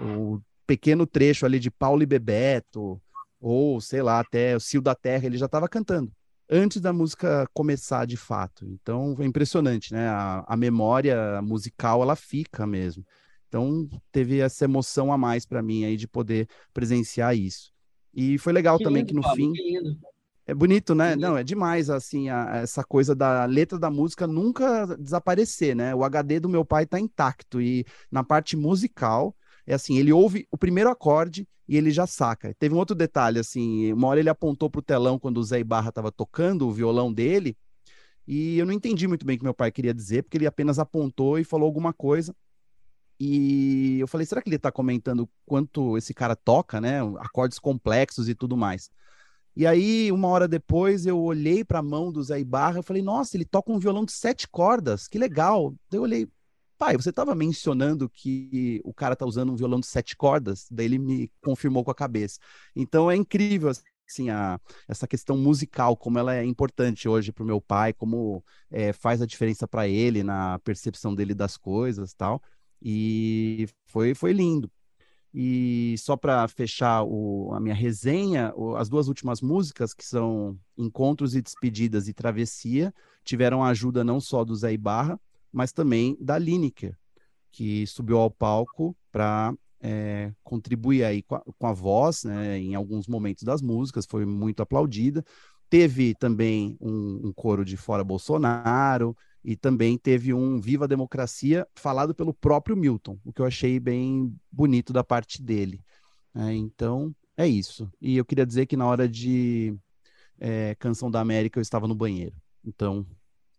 o 0.00 0.40
pequeno 0.66 1.06
trecho 1.06 1.44
ali 1.44 1.58
de 1.58 1.70
Paulo 1.70 2.02
e 2.02 2.06
Bebeto, 2.06 3.00
ou 3.40 3.80
sei 3.80 4.02
lá, 4.02 4.20
até 4.20 4.54
o 4.54 4.60
Cio 4.60 4.80
da 4.80 4.94
Terra, 4.94 5.26
ele 5.26 5.36
já 5.36 5.46
estava 5.46 5.68
cantando 5.68 6.12
antes 6.50 6.80
da 6.80 6.92
música 6.92 7.48
começar 7.54 8.04
de 8.06 8.16
fato. 8.16 8.66
Então, 8.66 9.16
é 9.20 9.24
impressionante, 9.24 9.92
né? 9.92 10.08
A, 10.08 10.44
a 10.46 10.56
memória 10.56 11.40
musical, 11.42 12.02
ela 12.02 12.16
fica 12.16 12.66
mesmo. 12.66 13.06
Então, 13.48 13.88
teve 14.12 14.40
essa 14.40 14.64
emoção 14.64 15.12
a 15.12 15.18
mais 15.18 15.46
para 15.46 15.62
mim 15.62 15.84
aí 15.84 15.96
de 15.96 16.08
poder 16.08 16.48
presenciar 16.72 17.36
isso. 17.36 17.72
E 18.14 18.38
foi 18.38 18.52
legal 18.52 18.78
que 18.78 18.84
também 18.84 19.02
lindo, 19.02 19.08
que 19.08 19.14
no 19.14 19.22
Fábio, 19.22 19.52
fim. 19.52 19.98
É 20.46 20.54
bonito, 20.54 20.94
né? 20.94 21.14
Não, 21.14 21.36
é 21.36 21.44
demais, 21.44 21.88
assim, 21.88 22.28
a, 22.28 22.56
essa 22.56 22.82
coisa 22.82 23.14
da 23.14 23.44
letra 23.44 23.78
da 23.78 23.90
música 23.90 24.26
nunca 24.26 24.96
desaparecer, 24.98 25.76
né? 25.76 25.94
O 25.94 26.02
HD 26.02 26.40
do 26.40 26.48
meu 26.48 26.64
pai 26.64 26.86
tá 26.86 26.98
intacto 26.98 27.60
e 27.60 27.84
na 28.10 28.24
parte 28.24 28.56
musical, 28.56 29.34
é 29.66 29.74
assim, 29.74 29.98
ele 29.98 30.12
ouve 30.12 30.48
o 30.50 30.58
primeiro 30.58 30.90
acorde 30.90 31.46
e 31.68 31.76
ele 31.76 31.90
já 31.90 32.06
saca. 32.06 32.52
Teve 32.58 32.74
um 32.74 32.78
outro 32.78 32.96
detalhe, 32.96 33.38
assim, 33.38 33.92
uma 33.92 34.08
hora 34.08 34.18
ele 34.18 34.28
apontou 34.28 34.68
pro 34.68 34.82
telão 34.82 35.18
quando 35.18 35.38
o 35.38 35.42
Zé 35.44 35.60
Ibarra 35.60 35.92
tava 35.92 36.10
tocando 36.10 36.66
o 36.66 36.72
violão 36.72 37.12
dele 37.12 37.56
e 38.26 38.58
eu 38.58 38.64
não 38.64 38.72
entendi 38.72 39.08
muito 39.08 39.26
bem 39.26 39.34
o 39.34 39.38
que 39.38 39.44
meu 39.44 39.52
pai 39.52 39.72
queria 39.72 39.92
dizer, 39.92 40.22
porque 40.22 40.36
ele 40.36 40.46
apenas 40.46 40.78
apontou 40.78 41.38
e 41.38 41.44
falou 41.44 41.66
alguma 41.66 41.92
coisa. 41.92 42.32
E 43.22 43.98
eu 44.00 44.08
falei, 44.08 44.26
será 44.26 44.40
que 44.40 44.48
ele 44.48 44.56
está 44.56 44.72
comentando 44.72 45.28
quanto 45.44 45.98
esse 45.98 46.14
cara 46.14 46.34
toca, 46.34 46.80
né? 46.80 47.00
Acordes 47.18 47.58
complexos 47.58 48.30
e 48.30 48.34
tudo 48.34 48.56
mais. 48.56 48.90
E 49.54 49.66
aí, 49.66 50.10
uma 50.10 50.28
hora 50.28 50.48
depois, 50.48 51.04
eu 51.04 51.20
olhei 51.20 51.62
para 51.62 51.80
a 51.80 51.82
mão 51.82 52.10
do 52.10 52.22
Zé 52.22 52.40
Ibarra 52.40 52.80
e 52.80 52.82
falei, 52.82 53.02
nossa, 53.02 53.36
ele 53.36 53.44
toca 53.44 53.70
um 53.70 53.78
violão 53.78 54.06
de 54.06 54.12
sete 54.12 54.48
cordas, 54.48 55.06
que 55.06 55.18
legal. 55.18 55.74
Daí 55.90 55.98
eu 55.98 56.02
olhei, 56.02 56.28
pai, 56.78 56.96
você 56.96 57.10
estava 57.10 57.34
mencionando 57.34 58.08
que 58.08 58.80
o 58.84 58.94
cara 58.94 59.14
tá 59.14 59.26
usando 59.26 59.52
um 59.52 59.56
violão 59.56 59.80
de 59.80 59.86
sete 59.86 60.16
cordas? 60.16 60.66
Daí 60.70 60.86
ele 60.86 60.98
me 60.98 61.30
confirmou 61.44 61.84
com 61.84 61.90
a 61.90 61.94
cabeça. 61.94 62.38
Então 62.74 63.10
é 63.10 63.16
incrível, 63.16 63.70
assim, 64.08 64.30
a, 64.30 64.58
essa 64.88 65.06
questão 65.06 65.36
musical, 65.36 65.94
como 65.94 66.18
ela 66.18 66.34
é 66.34 66.44
importante 66.44 67.06
hoje 67.06 67.32
para 67.32 67.44
o 67.44 67.46
meu 67.46 67.60
pai, 67.60 67.92
como 67.92 68.42
é, 68.70 68.94
faz 68.94 69.20
a 69.20 69.26
diferença 69.26 69.68
para 69.68 69.86
ele 69.86 70.22
na 70.22 70.58
percepção 70.60 71.14
dele 71.14 71.34
das 71.34 71.58
coisas 71.58 72.14
tal. 72.14 72.40
E 72.82 73.68
foi, 73.86 74.14
foi 74.14 74.32
lindo. 74.32 74.70
E 75.32 75.94
só 75.98 76.16
para 76.16 76.46
fechar 76.48 77.04
o, 77.04 77.52
a 77.54 77.60
minha 77.60 77.74
resenha, 77.74 78.52
o, 78.56 78.74
as 78.76 78.88
duas 78.88 79.06
últimas 79.06 79.40
músicas, 79.40 79.94
que 79.94 80.04
são 80.04 80.58
Encontros 80.76 81.34
e 81.34 81.42
Despedidas 81.42 82.08
e 82.08 82.12
Travessia, 82.12 82.92
tiveram 83.22 83.62
a 83.62 83.68
ajuda 83.68 84.02
não 84.02 84.20
só 84.20 84.44
do 84.44 84.56
Zé 84.56 84.72
Ibarra, 84.72 85.20
mas 85.52 85.72
também 85.72 86.16
da 86.20 86.36
Lineker, 86.36 86.96
que 87.52 87.86
subiu 87.86 88.18
ao 88.18 88.30
palco 88.30 88.96
para 89.12 89.54
é, 89.80 90.32
contribuir 90.42 91.04
aí 91.04 91.22
com 91.22 91.36
a, 91.36 91.42
com 91.58 91.66
a 91.66 91.72
voz 91.72 92.24
né, 92.24 92.58
em 92.58 92.74
alguns 92.74 93.06
momentos 93.06 93.44
das 93.44 93.62
músicas, 93.62 94.06
foi 94.06 94.26
muito 94.26 94.62
aplaudida. 94.62 95.24
Teve 95.68 96.14
também 96.14 96.76
um, 96.80 97.28
um 97.28 97.32
coro 97.32 97.64
de 97.64 97.76
Fora 97.76 98.02
Bolsonaro, 98.02 99.16
e 99.44 99.56
também 99.56 99.96
teve 99.96 100.34
um 100.34 100.60
Viva 100.60 100.84
a 100.84 100.88
Democracia 100.88 101.66
falado 101.74 102.14
pelo 102.14 102.34
próprio 102.34 102.76
Milton, 102.76 103.18
o 103.24 103.32
que 103.32 103.40
eu 103.40 103.46
achei 103.46 103.80
bem 103.80 104.34
bonito 104.50 104.92
da 104.92 105.02
parte 105.02 105.42
dele. 105.42 105.82
É, 106.34 106.52
então, 106.52 107.14
é 107.36 107.46
isso. 107.46 107.90
E 108.00 108.16
eu 108.16 108.24
queria 108.24 108.46
dizer 108.46 108.66
que 108.66 108.76
na 108.76 108.86
hora 108.86 109.08
de 109.08 109.74
é, 110.38 110.74
Canção 110.76 111.10
da 111.10 111.20
América 111.20 111.58
eu 111.58 111.62
estava 111.62 111.88
no 111.88 111.94
banheiro. 111.94 112.34
Então, 112.64 113.06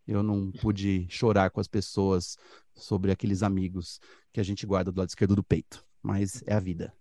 eu 0.07 0.21
não 0.21 0.51
pude 0.51 1.07
chorar 1.09 1.49
com 1.49 1.59
as 1.59 1.67
pessoas 1.67 2.37
sobre 2.75 3.11
aqueles 3.11 3.43
amigos 3.43 3.99
que 4.31 4.39
a 4.39 4.43
gente 4.43 4.65
guarda 4.65 4.91
do 4.91 4.99
lado 4.99 5.09
esquerdo 5.09 5.35
do 5.35 5.43
peito. 5.43 5.83
Mas 6.01 6.43
é 6.47 6.53
a 6.53 6.59
vida. 6.59 6.93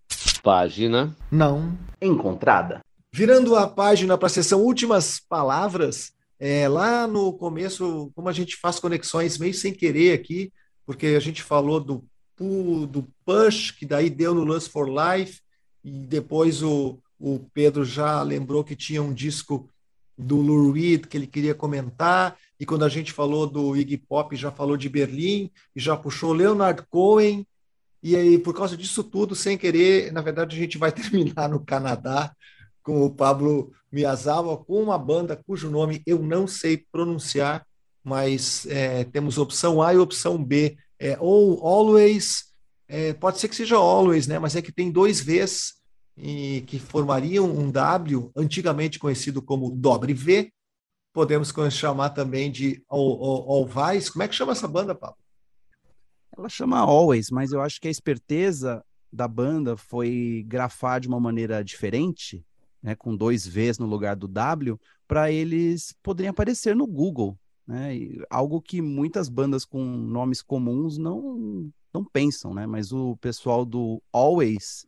Página 0.42 1.16
não 1.30 1.78
encontrada. 2.00 2.80
Virando 3.12 3.56
a 3.56 3.66
página 3.66 4.16
para 4.16 4.26
a 4.26 4.30
sessão 4.30 4.62
Últimas 4.62 5.18
Palavras, 5.18 6.12
é, 6.40 6.66
lá 6.66 7.06
no 7.06 7.34
começo, 7.34 8.10
como 8.14 8.30
a 8.30 8.32
gente 8.32 8.56
faz 8.56 8.80
conexões 8.80 9.36
meio 9.36 9.52
sem 9.52 9.74
querer 9.74 10.14
aqui, 10.14 10.50
porque 10.86 11.08
a 11.08 11.20
gente 11.20 11.42
falou 11.42 11.78
do, 11.78 12.02
do 12.86 13.06
push, 13.26 13.72
que 13.72 13.84
daí 13.84 14.08
deu 14.08 14.34
no 14.34 14.42
Lust 14.42 14.70
for 14.70 14.88
Life, 14.88 15.42
e 15.84 15.90
depois 15.90 16.62
o, 16.62 16.98
o 17.18 17.40
Pedro 17.52 17.84
já 17.84 18.22
lembrou 18.22 18.64
que 18.64 18.74
tinha 18.74 19.02
um 19.02 19.12
disco 19.12 19.68
do 20.16 20.40
Lou 20.40 20.72
Reed 20.72 21.06
que 21.06 21.16
ele 21.16 21.26
queria 21.26 21.54
comentar, 21.54 22.36
e 22.58 22.64
quando 22.64 22.86
a 22.86 22.88
gente 22.88 23.12
falou 23.12 23.46
do 23.46 23.76
Iggy 23.76 23.98
Pop, 23.98 24.34
já 24.34 24.50
falou 24.50 24.78
de 24.78 24.88
Berlim, 24.88 25.50
e 25.76 25.80
já 25.80 25.94
puxou 25.94 26.32
Leonard 26.32 26.82
Cohen, 26.88 27.46
e 28.02 28.16
aí, 28.16 28.38
por 28.38 28.54
causa 28.54 28.78
disso 28.78 29.04
tudo, 29.04 29.34
sem 29.34 29.58
querer, 29.58 30.10
na 30.10 30.22
verdade, 30.22 30.56
a 30.56 30.58
gente 30.58 30.78
vai 30.78 30.90
terminar 30.90 31.50
no 31.50 31.60
Canadá, 31.60 32.34
com 32.82 33.04
o 33.04 33.10
Pablo 33.10 33.72
Miyazawa, 33.92 34.56
com 34.56 34.82
uma 34.82 34.98
banda 34.98 35.36
cujo 35.36 35.70
nome 35.70 36.02
eu 36.06 36.20
não 36.20 36.46
sei 36.46 36.84
pronunciar, 36.92 37.66
mas 38.04 38.66
é, 38.66 39.04
temos 39.04 39.38
opção 39.38 39.82
A 39.82 39.92
e 39.92 39.98
opção 39.98 40.42
B. 40.42 40.76
É, 40.98 41.16
ou 41.18 41.66
Always, 41.66 42.52
é, 42.86 43.12
pode 43.14 43.38
ser 43.38 43.48
que 43.48 43.56
seja 43.56 43.76
Always, 43.76 44.26
né? 44.26 44.38
mas 44.38 44.54
é 44.54 44.62
que 44.62 44.72
tem 44.72 44.90
dois 44.90 45.20
Vs 45.20 45.74
e, 46.16 46.62
que 46.66 46.78
formariam 46.78 47.46
um 47.46 47.70
W, 47.70 48.30
antigamente 48.36 48.98
conhecido 48.98 49.40
como 49.42 49.70
Dobre 49.70 50.12
V. 50.12 50.52
Podemos 51.12 51.52
chamar 51.70 52.10
também 52.10 52.50
de 52.50 52.84
Alvais. 52.88 54.08
Como 54.08 54.22
é 54.22 54.28
que 54.28 54.34
chama 54.34 54.52
essa 54.52 54.68
banda, 54.68 54.94
Pablo? 54.94 55.16
Ela 56.36 56.48
chama 56.48 56.78
Always, 56.78 57.30
mas 57.30 57.52
eu 57.52 57.60
acho 57.60 57.80
que 57.80 57.88
a 57.88 57.90
esperteza 57.90 58.84
da 59.12 59.26
banda 59.26 59.76
foi 59.76 60.44
grafar 60.46 61.00
de 61.00 61.08
uma 61.08 61.18
maneira 61.18 61.64
diferente 61.64 62.44
né, 62.82 62.94
com 62.94 63.16
dois 63.16 63.46
Vs 63.46 63.78
no 63.78 63.86
lugar 63.86 64.16
do 64.16 64.28
W, 64.28 64.78
para 65.06 65.30
eles 65.30 65.94
poderem 66.02 66.30
aparecer 66.30 66.74
no 66.74 66.86
Google. 66.86 67.38
Né? 67.66 68.16
algo 68.28 68.60
que 68.60 68.82
muitas 68.82 69.28
bandas 69.28 69.64
com 69.64 69.84
nomes 69.84 70.42
comuns 70.42 70.98
não, 70.98 71.70
não 71.94 72.04
pensam, 72.04 72.52
né? 72.52 72.66
mas 72.66 72.92
o 72.92 73.16
pessoal 73.18 73.64
do 73.64 74.02
Always 74.12 74.84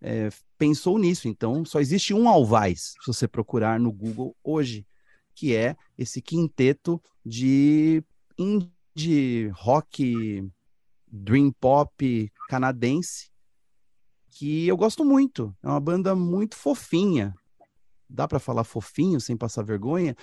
é, 0.00 0.28
pensou 0.56 0.98
nisso. 0.98 1.28
Então, 1.28 1.64
só 1.64 1.80
existe 1.80 2.14
um 2.14 2.28
Alvais, 2.28 2.94
se 3.00 3.06
você 3.06 3.26
procurar 3.26 3.80
no 3.80 3.92
Google 3.92 4.36
hoje, 4.44 4.86
que 5.34 5.54
é 5.54 5.76
esse 5.98 6.22
quinteto 6.22 7.02
de 7.24 8.02
indie 8.38 9.48
rock, 9.54 10.48
dream 11.10 11.52
pop 11.52 12.32
canadense, 12.48 13.29
que 14.40 14.66
eu 14.66 14.74
gosto 14.74 15.04
muito. 15.04 15.54
É 15.62 15.68
uma 15.68 15.78
banda 15.78 16.16
muito 16.16 16.56
fofinha. 16.56 17.34
Dá 18.08 18.26
para 18.26 18.38
falar 18.38 18.64
fofinho 18.64 19.20
sem 19.20 19.36
passar 19.36 19.62
vergonha? 19.62 20.16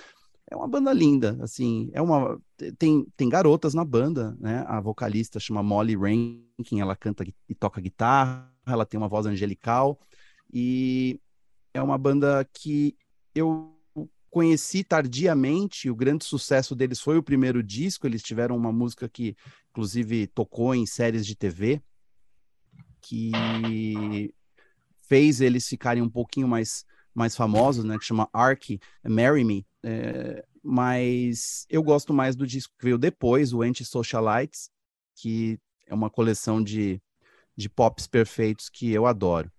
É 0.50 0.56
uma 0.56 0.66
banda 0.66 0.92
linda, 0.92 1.38
assim, 1.40 1.88
é 1.92 2.02
uma 2.02 2.40
tem, 2.78 3.06
tem 3.16 3.28
garotas 3.28 3.74
na 3.74 3.84
banda, 3.84 4.36
né? 4.40 4.64
A 4.66 4.80
vocalista 4.80 5.38
chama 5.38 5.62
Molly 5.62 5.94
Rankin, 5.94 6.80
ela 6.80 6.96
canta 6.96 7.24
e 7.48 7.54
toca 7.54 7.80
guitarra, 7.80 8.52
ela 8.66 8.84
tem 8.84 8.98
uma 8.98 9.08
voz 9.08 9.24
angelical 9.24 10.00
e 10.52 11.20
é 11.72 11.80
uma 11.80 11.96
banda 11.96 12.44
que 12.52 12.96
eu 13.34 13.72
conheci 14.30 14.82
tardiamente, 14.82 15.88
o 15.90 15.94
grande 15.94 16.24
sucesso 16.24 16.74
deles 16.74 16.98
foi 16.98 17.18
o 17.18 17.22
primeiro 17.22 17.62
disco, 17.62 18.06
eles 18.06 18.22
tiveram 18.22 18.56
uma 18.56 18.72
música 18.72 19.08
que 19.08 19.36
inclusive 19.70 20.26
tocou 20.26 20.74
em 20.74 20.86
séries 20.86 21.24
de 21.24 21.36
TV, 21.36 21.80
que 23.08 24.34
fez 25.08 25.40
eles 25.40 25.66
ficarem 25.66 26.02
um 26.02 26.10
pouquinho 26.10 26.46
mais, 26.46 26.84
mais 27.14 27.34
famosos, 27.34 27.84
né? 27.84 27.98
Que 27.98 28.04
chama 28.04 28.28
Ark, 28.32 28.78
Marry 29.02 29.44
Me. 29.44 29.66
É, 29.82 30.44
mas 30.62 31.64
eu 31.70 31.82
gosto 31.82 32.12
mais 32.12 32.36
do 32.36 32.46
disco 32.46 32.74
que 32.78 32.84
veio 32.84 32.98
depois, 32.98 33.54
o 33.54 33.62
Anti-Socialites, 33.62 34.70
que 35.16 35.58
é 35.86 35.94
uma 35.94 36.10
coleção 36.10 36.62
de, 36.62 37.00
de 37.56 37.70
pops 37.70 38.06
perfeitos 38.06 38.68
que 38.68 38.92
eu 38.92 39.06
adoro. 39.06 39.50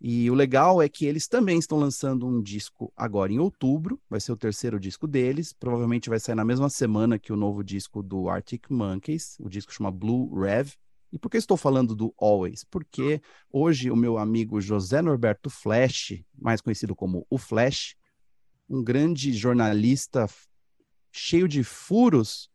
E 0.00 0.30
o 0.30 0.34
legal 0.34 0.80
é 0.80 0.88
que 0.88 1.04
eles 1.04 1.26
também 1.26 1.58
estão 1.58 1.78
lançando 1.78 2.26
um 2.26 2.40
disco 2.40 2.92
agora 2.96 3.32
em 3.32 3.38
outubro, 3.38 4.00
vai 4.08 4.20
ser 4.20 4.32
o 4.32 4.36
terceiro 4.36 4.78
disco 4.78 5.06
deles, 5.08 5.52
provavelmente 5.52 6.08
vai 6.08 6.20
sair 6.20 6.34
na 6.34 6.44
mesma 6.44 6.68
semana 6.68 7.18
que 7.18 7.32
o 7.32 7.36
novo 7.36 7.64
disco 7.64 8.02
do 8.02 8.28
Arctic 8.28 8.68
Monkeys, 8.68 9.36
o 9.40 9.48
disco 9.48 9.72
chama 9.72 9.90
Blue 9.90 10.32
Rev, 10.34 10.72
e 11.12 11.18
por 11.18 11.30
que 11.30 11.36
estou 11.36 11.58
falando 11.58 11.94
do 11.94 12.14
Always? 12.18 12.64
Porque 12.64 13.20
hoje 13.50 13.90
o 13.90 13.96
meu 13.96 14.16
amigo 14.16 14.60
José 14.62 15.02
Norberto 15.02 15.50
Flash, 15.50 16.24
mais 16.34 16.62
conhecido 16.62 16.96
como 16.96 17.26
o 17.28 17.36
Flash, 17.36 17.94
um 18.68 18.82
grande 18.82 19.34
jornalista 19.34 20.26
cheio 21.12 21.46
de 21.46 21.62
furos, 21.62 22.50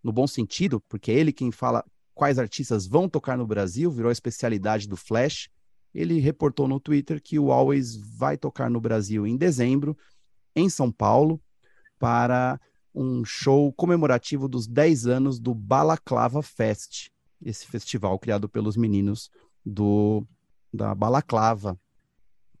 no 0.00 0.12
bom 0.12 0.28
sentido, 0.28 0.80
porque 0.88 1.10
é 1.10 1.14
ele 1.14 1.32
quem 1.32 1.50
fala 1.50 1.84
quais 2.14 2.38
artistas 2.38 2.86
vão 2.86 3.08
tocar 3.08 3.36
no 3.36 3.46
Brasil, 3.46 3.90
virou 3.90 4.10
a 4.10 4.12
especialidade 4.12 4.86
do 4.86 4.96
Flash. 4.96 5.48
Ele 5.92 6.20
reportou 6.20 6.68
no 6.68 6.78
Twitter 6.78 7.20
que 7.20 7.36
o 7.36 7.50
Always 7.50 7.96
vai 7.96 8.36
tocar 8.36 8.70
no 8.70 8.80
Brasil 8.80 9.26
em 9.26 9.36
dezembro, 9.36 9.98
em 10.54 10.70
São 10.70 10.92
Paulo, 10.92 11.42
para 11.98 12.60
um 12.94 13.24
show 13.24 13.72
comemorativo 13.72 14.48
dos 14.48 14.68
10 14.68 15.06
anos 15.06 15.40
do 15.40 15.52
Balaclava 15.52 16.42
Fest, 16.42 17.10
esse 17.42 17.66
festival 17.66 18.18
criado 18.18 18.48
pelos 18.48 18.76
meninos 18.76 19.30
do 19.64 20.26
da 20.72 20.94
Balaclava, 20.94 21.78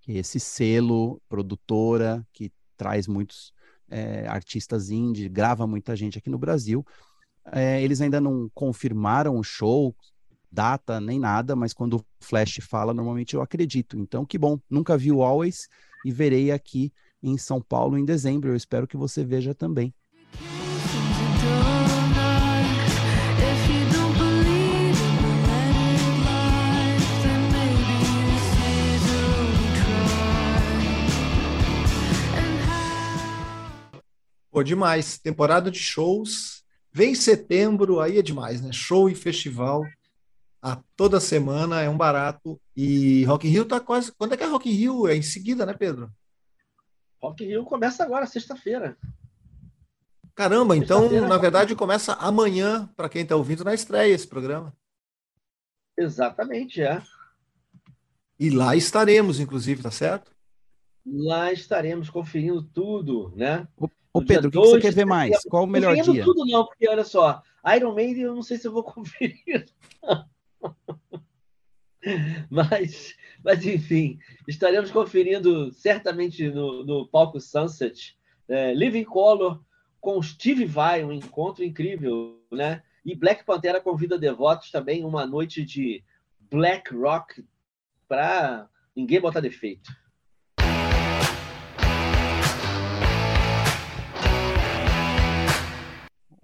que 0.00 0.12
é 0.12 0.16
esse 0.16 0.40
selo 0.40 1.20
produtora 1.28 2.26
que 2.32 2.50
traz 2.76 3.06
muitos 3.06 3.52
é, 3.90 4.26
artistas 4.26 4.90
indie, 4.90 5.28
grava 5.28 5.66
muita 5.66 5.94
gente 5.94 6.18
aqui 6.18 6.30
no 6.30 6.38
Brasil. 6.38 6.84
É, 7.52 7.82
eles 7.82 8.00
ainda 8.00 8.20
não 8.20 8.50
confirmaram 8.54 9.36
o 9.36 9.42
show, 9.42 9.94
data, 10.50 11.00
nem 11.00 11.18
nada, 11.18 11.54
mas 11.54 11.72
quando 11.72 11.98
o 11.98 12.04
Flash 12.20 12.58
fala, 12.62 12.94
normalmente 12.94 13.34
eu 13.34 13.42
acredito. 13.42 13.98
Então, 13.98 14.24
que 14.24 14.38
bom, 14.38 14.58
nunca 14.68 14.96
vi 14.96 15.12
o 15.12 15.22
Always 15.22 15.68
e 16.04 16.10
verei 16.10 16.50
aqui 16.50 16.92
em 17.22 17.36
São 17.36 17.60
Paulo 17.60 17.98
em 17.98 18.04
dezembro. 18.04 18.50
Eu 18.50 18.56
espero 18.56 18.86
que 18.86 18.96
você 18.96 19.24
veja 19.24 19.54
também. 19.54 19.94
Pô, 34.58 34.62
demais. 34.64 35.18
Temporada 35.18 35.70
de 35.70 35.78
shows. 35.78 36.64
Vem 36.92 37.14
setembro, 37.14 38.00
aí 38.00 38.18
é 38.18 38.22
demais, 38.22 38.60
né? 38.60 38.72
Show 38.72 39.08
e 39.08 39.14
festival 39.14 39.84
a 40.60 40.82
toda 40.96 41.20
semana 41.20 41.80
é 41.80 41.88
um 41.88 41.96
barato. 41.96 42.60
E 42.76 43.22
Rock 43.22 43.46
in 43.46 43.50
Rio 43.52 43.64
tá 43.64 43.78
quase. 43.78 44.10
Quando 44.10 44.34
é 44.34 44.36
que 44.36 44.42
é 44.42 44.48
Rock 44.48 44.68
in 44.68 44.72
Rio? 44.72 45.06
É 45.06 45.14
em 45.14 45.22
seguida, 45.22 45.64
né, 45.64 45.74
Pedro? 45.74 46.10
Rock 47.22 47.44
in 47.44 47.46
Rio 47.46 47.64
começa 47.64 48.02
agora, 48.02 48.26
sexta-feira. 48.26 48.98
Caramba, 50.34 50.76
então, 50.76 51.08
na 51.08 51.38
verdade, 51.38 51.76
começa 51.76 52.14
amanhã, 52.14 52.90
para 52.96 53.08
quem 53.08 53.22
está 53.22 53.36
ouvindo 53.36 53.62
na 53.62 53.74
estreia 53.74 54.12
esse 54.12 54.26
programa. 54.26 54.74
Exatamente, 55.96 56.82
é. 56.82 57.00
E 58.40 58.50
lá 58.50 58.74
estaremos, 58.74 59.38
inclusive, 59.38 59.84
tá 59.84 59.92
certo? 59.92 60.32
Lá 61.06 61.52
estaremos 61.52 62.10
conferindo 62.10 62.60
tudo, 62.60 63.32
né? 63.36 63.68
Ô, 64.12 64.22
Pedro, 64.22 64.48
o 64.48 64.50
que, 64.50 64.58
que, 64.58 64.66
você 64.66 64.80
quer 64.80 64.92
ver 64.92 65.04
mais? 65.04 65.42
Qual 65.44 65.64
o 65.64 65.66
melhor 65.66 65.94
conferindo 65.94 66.12
dia? 66.14 66.24
tudo 66.24 66.44
não, 66.46 66.64
porque 66.64 66.88
olha 66.88 67.04
só, 67.04 67.42
Iron 67.76 67.94
Maiden 67.94 68.24
eu 68.24 68.34
não 68.34 68.42
sei 68.42 68.56
se 68.56 68.66
eu 68.66 68.72
vou 68.72 68.82
conferir. 68.84 69.66
mas, 72.50 73.14
mas, 73.44 73.66
enfim, 73.66 74.18
estaremos 74.46 74.90
conferindo 74.90 75.70
certamente 75.72 76.48
no, 76.48 76.84
no 76.84 77.06
palco 77.06 77.40
Sunset, 77.40 78.16
é, 78.48 78.72
Living 78.74 79.04
Color, 79.04 79.60
com 80.00 80.22
Steve 80.22 80.64
Vai, 80.64 81.04
um 81.04 81.12
encontro 81.12 81.64
incrível, 81.64 82.40
né? 82.50 82.82
E 83.04 83.14
Black 83.14 83.44
Pantera 83.44 83.80
convida 83.80 84.18
devotos 84.18 84.70
também 84.70 85.04
uma 85.04 85.26
noite 85.26 85.64
de 85.64 86.04
black 86.50 86.94
rock 86.94 87.44
para 88.06 88.68
ninguém 88.94 89.20
botar 89.20 89.40
defeito. 89.40 89.90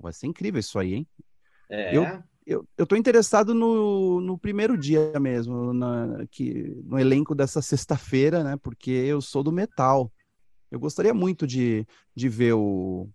Vai 0.04 0.12
ser 0.12 0.26
incrível 0.26 0.60
isso 0.60 0.78
aí, 0.78 0.94
hein? 0.94 1.06
É. 1.68 1.96
Eu, 1.96 2.22
eu, 2.46 2.68
eu 2.76 2.86
tô 2.86 2.94
interessado 2.94 3.54
no, 3.54 4.20
no 4.20 4.38
primeiro 4.38 4.76
dia 4.76 5.18
mesmo, 5.18 5.72
na, 5.72 6.26
que, 6.30 6.76
no 6.84 6.98
elenco 6.98 7.34
dessa 7.34 7.62
sexta-feira, 7.62 8.44
né? 8.44 8.56
Porque 8.56 8.90
eu 8.90 9.20
sou 9.20 9.42
do 9.42 9.50
metal. 9.50 10.12
Eu 10.70 10.78
gostaria 10.78 11.14
muito 11.14 11.46
de, 11.46 11.86
de 12.14 12.28
ver 12.28 12.52
o, 12.52 13.08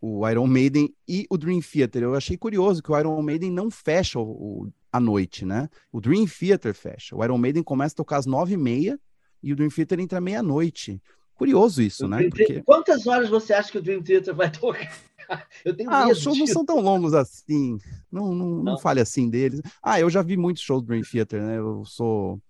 o 0.00 0.26
Iron 0.28 0.46
Maiden 0.46 0.94
e 1.06 1.26
o 1.30 1.36
Dream 1.36 1.60
Theater. 1.60 2.02
Eu 2.02 2.14
achei 2.14 2.36
curioso 2.36 2.82
que 2.82 2.90
o 2.90 2.98
Iron 2.98 3.20
Maiden 3.22 3.50
não 3.50 3.70
fecha 3.70 4.18
o, 4.18 4.22
o 4.64 4.72
a 4.90 4.98
noite, 4.98 5.44
né? 5.44 5.68
O 5.92 6.00
Dream 6.00 6.26
Theater 6.26 6.74
fecha. 6.74 7.14
O 7.14 7.22
Iron 7.22 7.36
Maiden 7.38 7.62
começa 7.62 7.94
a 7.94 7.96
tocar 7.96 8.16
às 8.16 8.26
nove 8.26 8.54
e 8.54 8.56
meia 8.56 8.98
e 9.42 9.52
o 9.52 9.56
Dream 9.56 9.70
Theater 9.70 10.00
entra 10.00 10.20
meia-noite. 10.20 11.02
Curioso 11.34 11.82
isso, 11.82 12.08
né? 12.08 12.28
Porque... 12.28 12.62
Quantas 12.62 13.06
horas 13.06 13.28
você 13.28 13.52
acha 13.52 13.70
que 13.70 13.78
o 13.78 13.82
Dream 13.82 14.02
Theater 14.02 14.34
vai 14.34 14.50
tocar? 14.50 14.90
Eu 15.64 15.76
tenho 15.76 15.90
ah, 15.90 16.08
os 16.08 16.20
shows 16.20 16.36
disso. 16.36 16.46
não 16.46 16.46
são 16.46 16.64
tão 16.64 16.80
longos 16.80 17.14
assim. 17.14 17.78
Não, 18.10 18.34
não, 18.34 18.46
não. 18.48 18.62
não 18.62 18.78
fale 18.78 19.00
assim 19.00 19.28
deles. 19.28 19.60
Ah, 19.82 20.00
eu 20.00 20.08
já 20.08 20.22
vi 20.22 20.36
muitos 20.36 20.62
shows 20.62 20.82
do 20.82 20.86
Dream 20.88 21.02
Theater, 21.02 21.42
né? 21.42 21.58
Eu 21.58 21.84
sou 21.84 22.40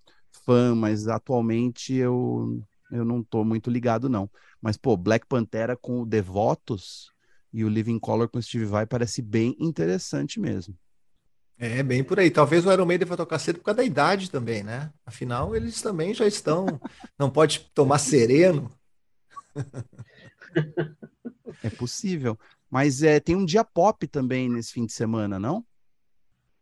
fã, 0.44 0.74
mas 0.74 1.08
atualmente 1.08 1.94
eu, 1.94 2.62
eu 2.90 3.04
não 3.04 3.22
tô 3.22 3.44
muito 3.44 3.70
ligado, 3.70 4.08
não. 4.08 4.30
Mas, 4.60 4.76
pô, 4.76 4.96
Black 4.96 5.26
Pantera 5.26 5.76
com 5.76 6.02
o 6.02 6.06
Devotos 6.06 7.10
e 7.52 7.64
o 7.64 7.68
Living 7.68 7.98
Color 7.98 8.28
com 8.28 8.38
o 8.38 8.42
Steve 8.42 8.64
Vai 8.64 8.86
parece 8.86 9.22
bem 9.22 9.56
interessante 9.58 10.40
mesmo. 10.40 10.76
É, 11.58 11.82
bem 11.82 12.04
por 12.04 12.20
aí. 12.20 12.30
Talvez 12.30 12.64
o 12.64 12.72
Iron 12.72 12.86
Maiden 12.86 13.08
vai 13.08 13.16
tocar 13.16 13.38
cedo 13.38 13.58
por 13.58 13.64
causa 13.64 13.78
da 13.78 13.84
idade 13.84 14.30
também, 14.30 14.62
né? 14.62 14.92
Afinal, 15.04 15.56
eles 15.56 15.82
também 15.82 16.14
já 16.14 16.26
estão. 16.26 16.80
Não 17.18 17.28
pode 17.28 17.70
tomar 17.74 17.98
sereno. 17.98 18.70
É 21.62 21.70
possível. 21.70 22.38
Mas 22.70 23.02
é, 23.02 23.18
tem 23.18 23.34
um 23.34 23.44
dia 23.44 23.64
pop 23.64 24.06
também 24.06 24.48
nesse 24.48 24.72
fim 24.72 24.84
de 24.84 24.92
semana, 24.92 25.38
não? 25.38 25.64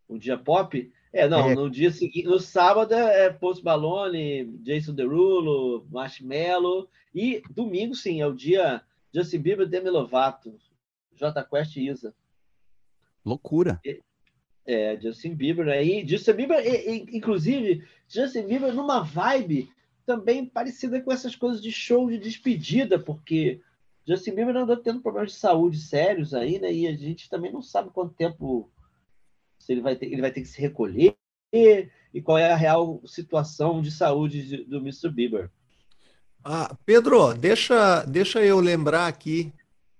Um 0.08 0.18
dia 0.18 0.38
pop? 0.38 0.92
É, 1.12 1.26
não, 1.28 1.50
é... 1.50 1.54
no 1.54 1.70
dia 1.70 1.90
seguinte, 1.90 2.26
no 2.26 2.38
sábado 2.38 2.94
é 2.94 3.30
Post 3.30 3.64
Malone, 3.64 4.44
Jason 4.62 4.94
Derulo, 4.94 5.86
Marshmello, 5.90 6.88
e 7.14 7.42
domingo, 7.50 7.94
sim, 7.94 8.20
é 8.20 8.26
o 8.26 8.34
dia 8.34 8.82
Justin 9.12 9.38
Bieber, 9.38 9.66
Demi 9.66 9.88
Lovato, 9.88 10.54
J 11.14 11.42
Quest 11.44 11.76
e 11.76 11.88
Isa. 11.88 12.14
Loucura. 13.24 13.80
É, 13.84 14.00
é, 14.66 15.00
Justin 15.00 15.34
Bieber 15.34 15.68
aí, 15.68 16.02
né? 16.02 16.08
Justin 16.08 16.34
Bieber, 16.34 16.62
inclusive, 17.10 17.82
Justin 18.06 18.46
Bieber 18.46 18.74
numa 18.74 19.00
vibe 19.00 19.70
também 20.04 20.44
parecida 20.44 21.00
com 21.00 21.10
essas 21.10 21.34
coisas 21.34 21.62
de 21.62 21.72
show 21.72 22.08
de 22.08 22.18
despedida, 22.18 22.98
porque 22.98 23.60
Justin 24.06 24.34
Bieber 24.34 24.56
andou 24.56 24.76
tendo 24.76 25.00
problemas 25.00 25.32
de 25.32 25.38
saúde 25.38 25.78
sérios 25.78 26.32
aí, 26.32 26.58
né? 26.58 26.72
E 26.72 26.86
a 26.86 26.94
gente 26.94 27.28
também 27.28 27.52
não 27.52 27.60
sabe 27.60 27.90
quanto 27.90 28.14
tempo 28.14 28.70
se 29.58 29.72
ele 29.72 29.80
vai 29.80 29.96
ter, 29.96 30.06
ele 30.06 30.20
vai 30.20 30.30
ter 30.30 30.42
que 30.42 30.48
se 30.48 30.60
recolher 30.60 31.16
e 31.52 32.22
qual 32.22 32.38
é 32.38 32.52
a 32.52 32.56
real 32.56 33.00
situação 33.04 33.82
de 33.82 33.90
saúde 33.90 34.64
do 34.64 34.78
Mr. 34.78 35.10
Bieber. 35.10 35.50
Ah, 36.44 36.76
Pedro, 36.84 37.34
deixa, 37.34 38.04
deixa 38.04 38.44
eu 38.44 38.60
lembrar 38.60 39.08
aqui, 39.08 39.52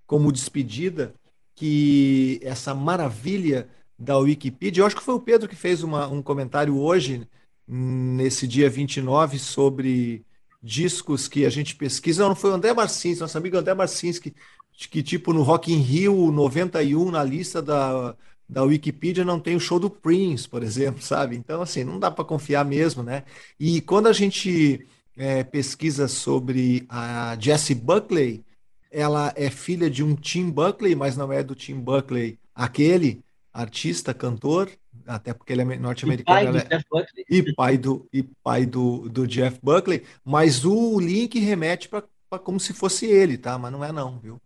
como 0.06 0.30
despedida, 0.30 1.12
que 1.54 2.38
essa 2.42 2.74
maravilha 2.74 3.68
da 3.98 4.18
Wikipedia, 4.18 4.82
eu 4.82 4.86
acho 4.86 4.94
que 4.94 5.02
foi 5.02 5.14
o 5.14 5.20
Pedro 5.20 5.48
que 5.48 5.56
fez 5.56 5.82
uma, 5.82 6.06
um 6.06 6.22
comentário 6.22 6.78
hoje, 6.78 7.26
nesse 7.66 8.46
dia 8.46 8.70
29, 8.70 9.38
sobre 9.38 10.24
discos 10.66 11.28
que 11.28 11.46
a 11.46 11.50
gente 11.50 11.76
pesquisa. 11.76 12.22
Não, 12.22 12.30
não 12.30 12.36
foi 12.36 12.50
o 12.50 12.54
André 12.54 12.74
Marcins, 12.74 13.20
nosso 13.20 13.38
amigo 13.38 13.56
André 13.56 13.72
Marcins, 13.72 14.18
que, 14.18 14.34
que 14.72 15.02
tipo 15.02 15.32
no 15.32 15.42
Rock 15.42 15.72
in 15.72 15.78
Rio 15.78 16.32
91, 16.32 17.10
na 17.10 17.22
lista 17.22 17.62
da, 17.62 18.16
da 18.48 18.64
Wikipedia, 18.64 19.24
não 19.24 19.38
tem 19.38 19.54
o 19.54 19.60
show 19.60 19.78
do 19.78 19.88
Prince, 19.88 20.48
por 20.48 20.62
exemplo, 20.62 21.00
sabe? 21.02 21.36
Então, 21.36 21.62
assim, 21.62 21.84
não 21.84 21.98
dá 21.98 22.10
para 22.10 22.24
confiar 22.24 22.64
mesmo, 22.64 23.02
né? 23.02 23.24
E 23.58 23.80
quando 23.80 24.08
a 24.08 24.12
gente 24.12 24.84
é, 25.16 25.44
pesquisa 25.44 26.08
sobre 26.08 26.84
a 26.88 27.36
Jessie 27.40 27.74
Buckley, 27.74 28.44
ela 28.90 29.32
é 29.36 29.50
filha 29.50 29.88
de 29.88 30.02
um 30.02 30.14
Tim 30.16 30.50
Buckley, 30.50 30.94
mas 30.94 31.16
não 31.16 31.32
é 31.32 31.42
do 31.42 31.54
Tim 31.54 31.78
Buckley 31.80 32.38
aquele 32.54 33.22
artista, 33.52 34.12
cantor, 34.12 34.70
até 35.06 35.32
porque 35.32 35.52
ele 35.52 35.62
é 35.62 35.78
norte-americano. 35.78 36.58
É... 36.58 36.84
E 37.28 37.54
pai 37.54 37.78
do 37.78 38.08
e 38.12 38.22
pai 38.22 38.66
do, 38.66 39.08
do 39.08 39.26
Jeff 39.26 39.58
Buckley, 39.62 40.04
mas 40.24 40.64
o 40.64 40.98
link 40.98 41.38
remete 41.38 41.88
para 41.88 42.04
como 42.42 42.58
se 42.60 42.72
fosse 42.72 43.06
ele, 43.06 43.38
tá? 43.38 43.56
Mas 43.58 43.72
não 43.72 43.84
é 43.84 43.92
não, 43.92 44.18
viu? 44.18 44.40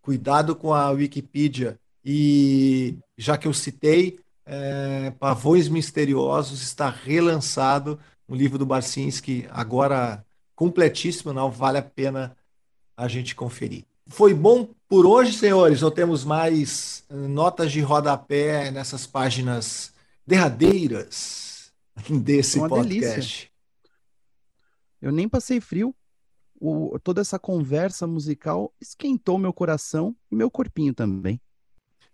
Cuidado 0.00 0.54
com 0.56 0.74
a 0.74 0.90
Wikipedia. 0.90 1.78
E 2.04 2.96
já 3.16 3.38
que 3.38 3.46
eu 3.46 3.54
citei, 3.54 4.18
é, 4.44 5.12
Pavões 5.12 5.68
Misteriosos 5.68 6.62
está 6.62 6.90
relançado 6.90 7.98
um 8.28 8.34
livro 8.34 8.58
do 8.58 8.66
Barcinski, 8.66 9.46
agora 9.50 10.24
completíssimo, 10.54 11.32
não 11.32 11.50
vale 11.50 11.78
a 11.78 11.82
pena 11.82 12.36
a 12.96 13.06
gente 13.08 13.34
conferir. 13.34 13.84
Foi 14.06 14.34
bom 14.34 14.68
por 14.92 15.06
hoje, 15.06 15.32
senhores, 15.32 15.82
ou 15.82 15.90
temos 15.90 16.22
mais 16.22 17.02
eh, 17.08 17.14
notas 17.14 17.72
de 17.72 17.80
rodapé 17.80 18.70
nessas 18.70 19.06
páginas 19.06 19.94
derradeiras 20.26 21.72
desse 22.22 22.58
podcast? 22.58 22.90
Delícia. 22.90 23.48
Eu 25.00 25.10
nem 25.10 25.26
passei 25.26 25.62
frio. 25.62 25.94
o, 26.60 26.98
toda 27.02 27.22
essa 27.22 27.38
conversa 27.38 28.06
musical 28.06 28.70
esquentou 28.78 29.38
meu 29.38 29.50
coração 29.50 30.14
e 30.30 30.36
meu 30.36 30.50
corpinho 30.50 30.92
também. 30.92 31.40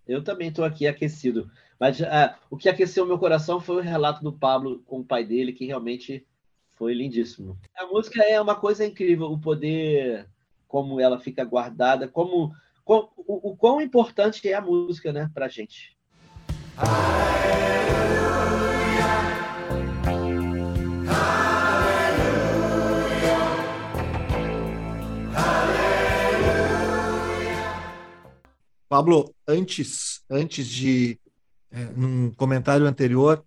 Eu 0.07 0.23
também 0.23 0.51
estou 0.51 0.65
aqui 0.65 0.87
aquecido. 0.87 1.51
Mas 1.81 1.99
uh, 1.99 2.33
o 2.49 2.57
que 2.57 2.69
aqueceu 2.69 3.05
meu 3.05 3.19
coração 3.19 3.59
foi 3.59 3.79
o 3.79 3.81
relato 3.81 4.23
do 4.23 4.33
Pablo 4.33 4.85
com 4.87 5.01
o 5.01 5.05
pai 5.05 5.25
dele, 5.25 5.53
que 5.53 5.67
realmente 5.67 6.25
foi 6.75 6.95
lindíssimo. 6.95 7.59
A 7.77 7.87
música 7.87 8.23
é 8.23 8.41
uma 8.41 8.55
coisa 8.55 8.87
incrível, 8.87 9.33
o 9.33 9.41
poder, 9.41 10.29
como 10.69 11.01
ela 11.01 11.19
fica 11.19 11.45
guardada, 11.45 12.07
como, 12.07 12.55
como 12.89 13.13
o, 13.19 13.51
o 13.51 13.55
quão 13.55 13.83
importante 13.83 14.49
é 14.49 14.55
a 14.55 14.63
música, 14.63 15.13
né, 15.13 15.31
pra 15.35 15.47
gente. 15.47 15.95
Pablo, 28.89 29.35
antes, 29.47 30.23
antes 30.31 30.67
de, 30.67 31.21
é, 31.71 31.85
num 31.95 32.31
comentário 32.31 32.87
anterior, 32.87 33.45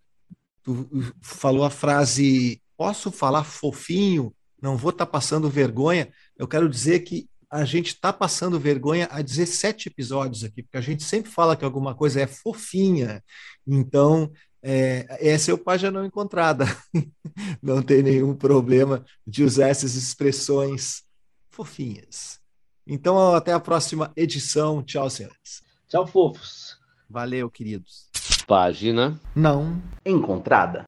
tu 0.62 0.88
falou 1.20 1.66
a 1.66 1.72
frase: 1.72 2.62
posso 2.78 3.10
falar 3.12 3.44
fofinho, 3.44 4.32
não 4.62 4.78
vou 4.78 4.92
estar 4.92 5.08
tá 5.08 5.12
passando 5.12 5.50
vergonha. 5.50 6.14
Eu 6.38 6.48
quero 6.48 6.70
dizer 6.70 7.00
que 7.00 7.28
a 7.52 7.66
gente 7.66 7.88
está 7.88 8.14
passando 8.14 8.58
vergonha 8.58 9.10
há 9.12 9.22
17 9.22 9.90
episódios 9.90 10.44
aqui, 10.46 10.64
porque 10.64 10.78
a 10.78 10.82
gente 10.82 11.04
sempre 11.04 11.30
fala 11.30 11.56
que 11.58 11.66
alguma 11.66 11.94
coisa 11.94 12.22
é 12.22 12.26
fofinha. 12.26 13.22
Então, 13.68 14.32
é, 14.64 15.06
essa 15.20 15.52
é 15.52 15.54
o 15.54 15.58
página 15.58 15.92
não 15.92 16.06
encontrada. 16.06 16.66
não 17.62 17.82
tem 17.82 18.02
nenhum 18.02 18.34
problema 18.34 19.04
de 19.28 19.44
usar 19.44 19.68
essas 19.68 19.96
expressões 19.96 21.04
fofinhas. 21.50 22.40
Então, 22.88 23.36
até 23.36 23.52
a 23.52 23.60
próxima 23.60 24.14
edição. 24.16 24.82
Tchau, 24.82 25.10
senhores. 25.10 25.62
Tchau, 25.90 26.08
fofos. 26.08 26.80
Valeu, 27.10 27.50
queridos. 27.50 28.10
Página 28.48 29.20
não 29.36 29.82
encontrada. 30.06 30.86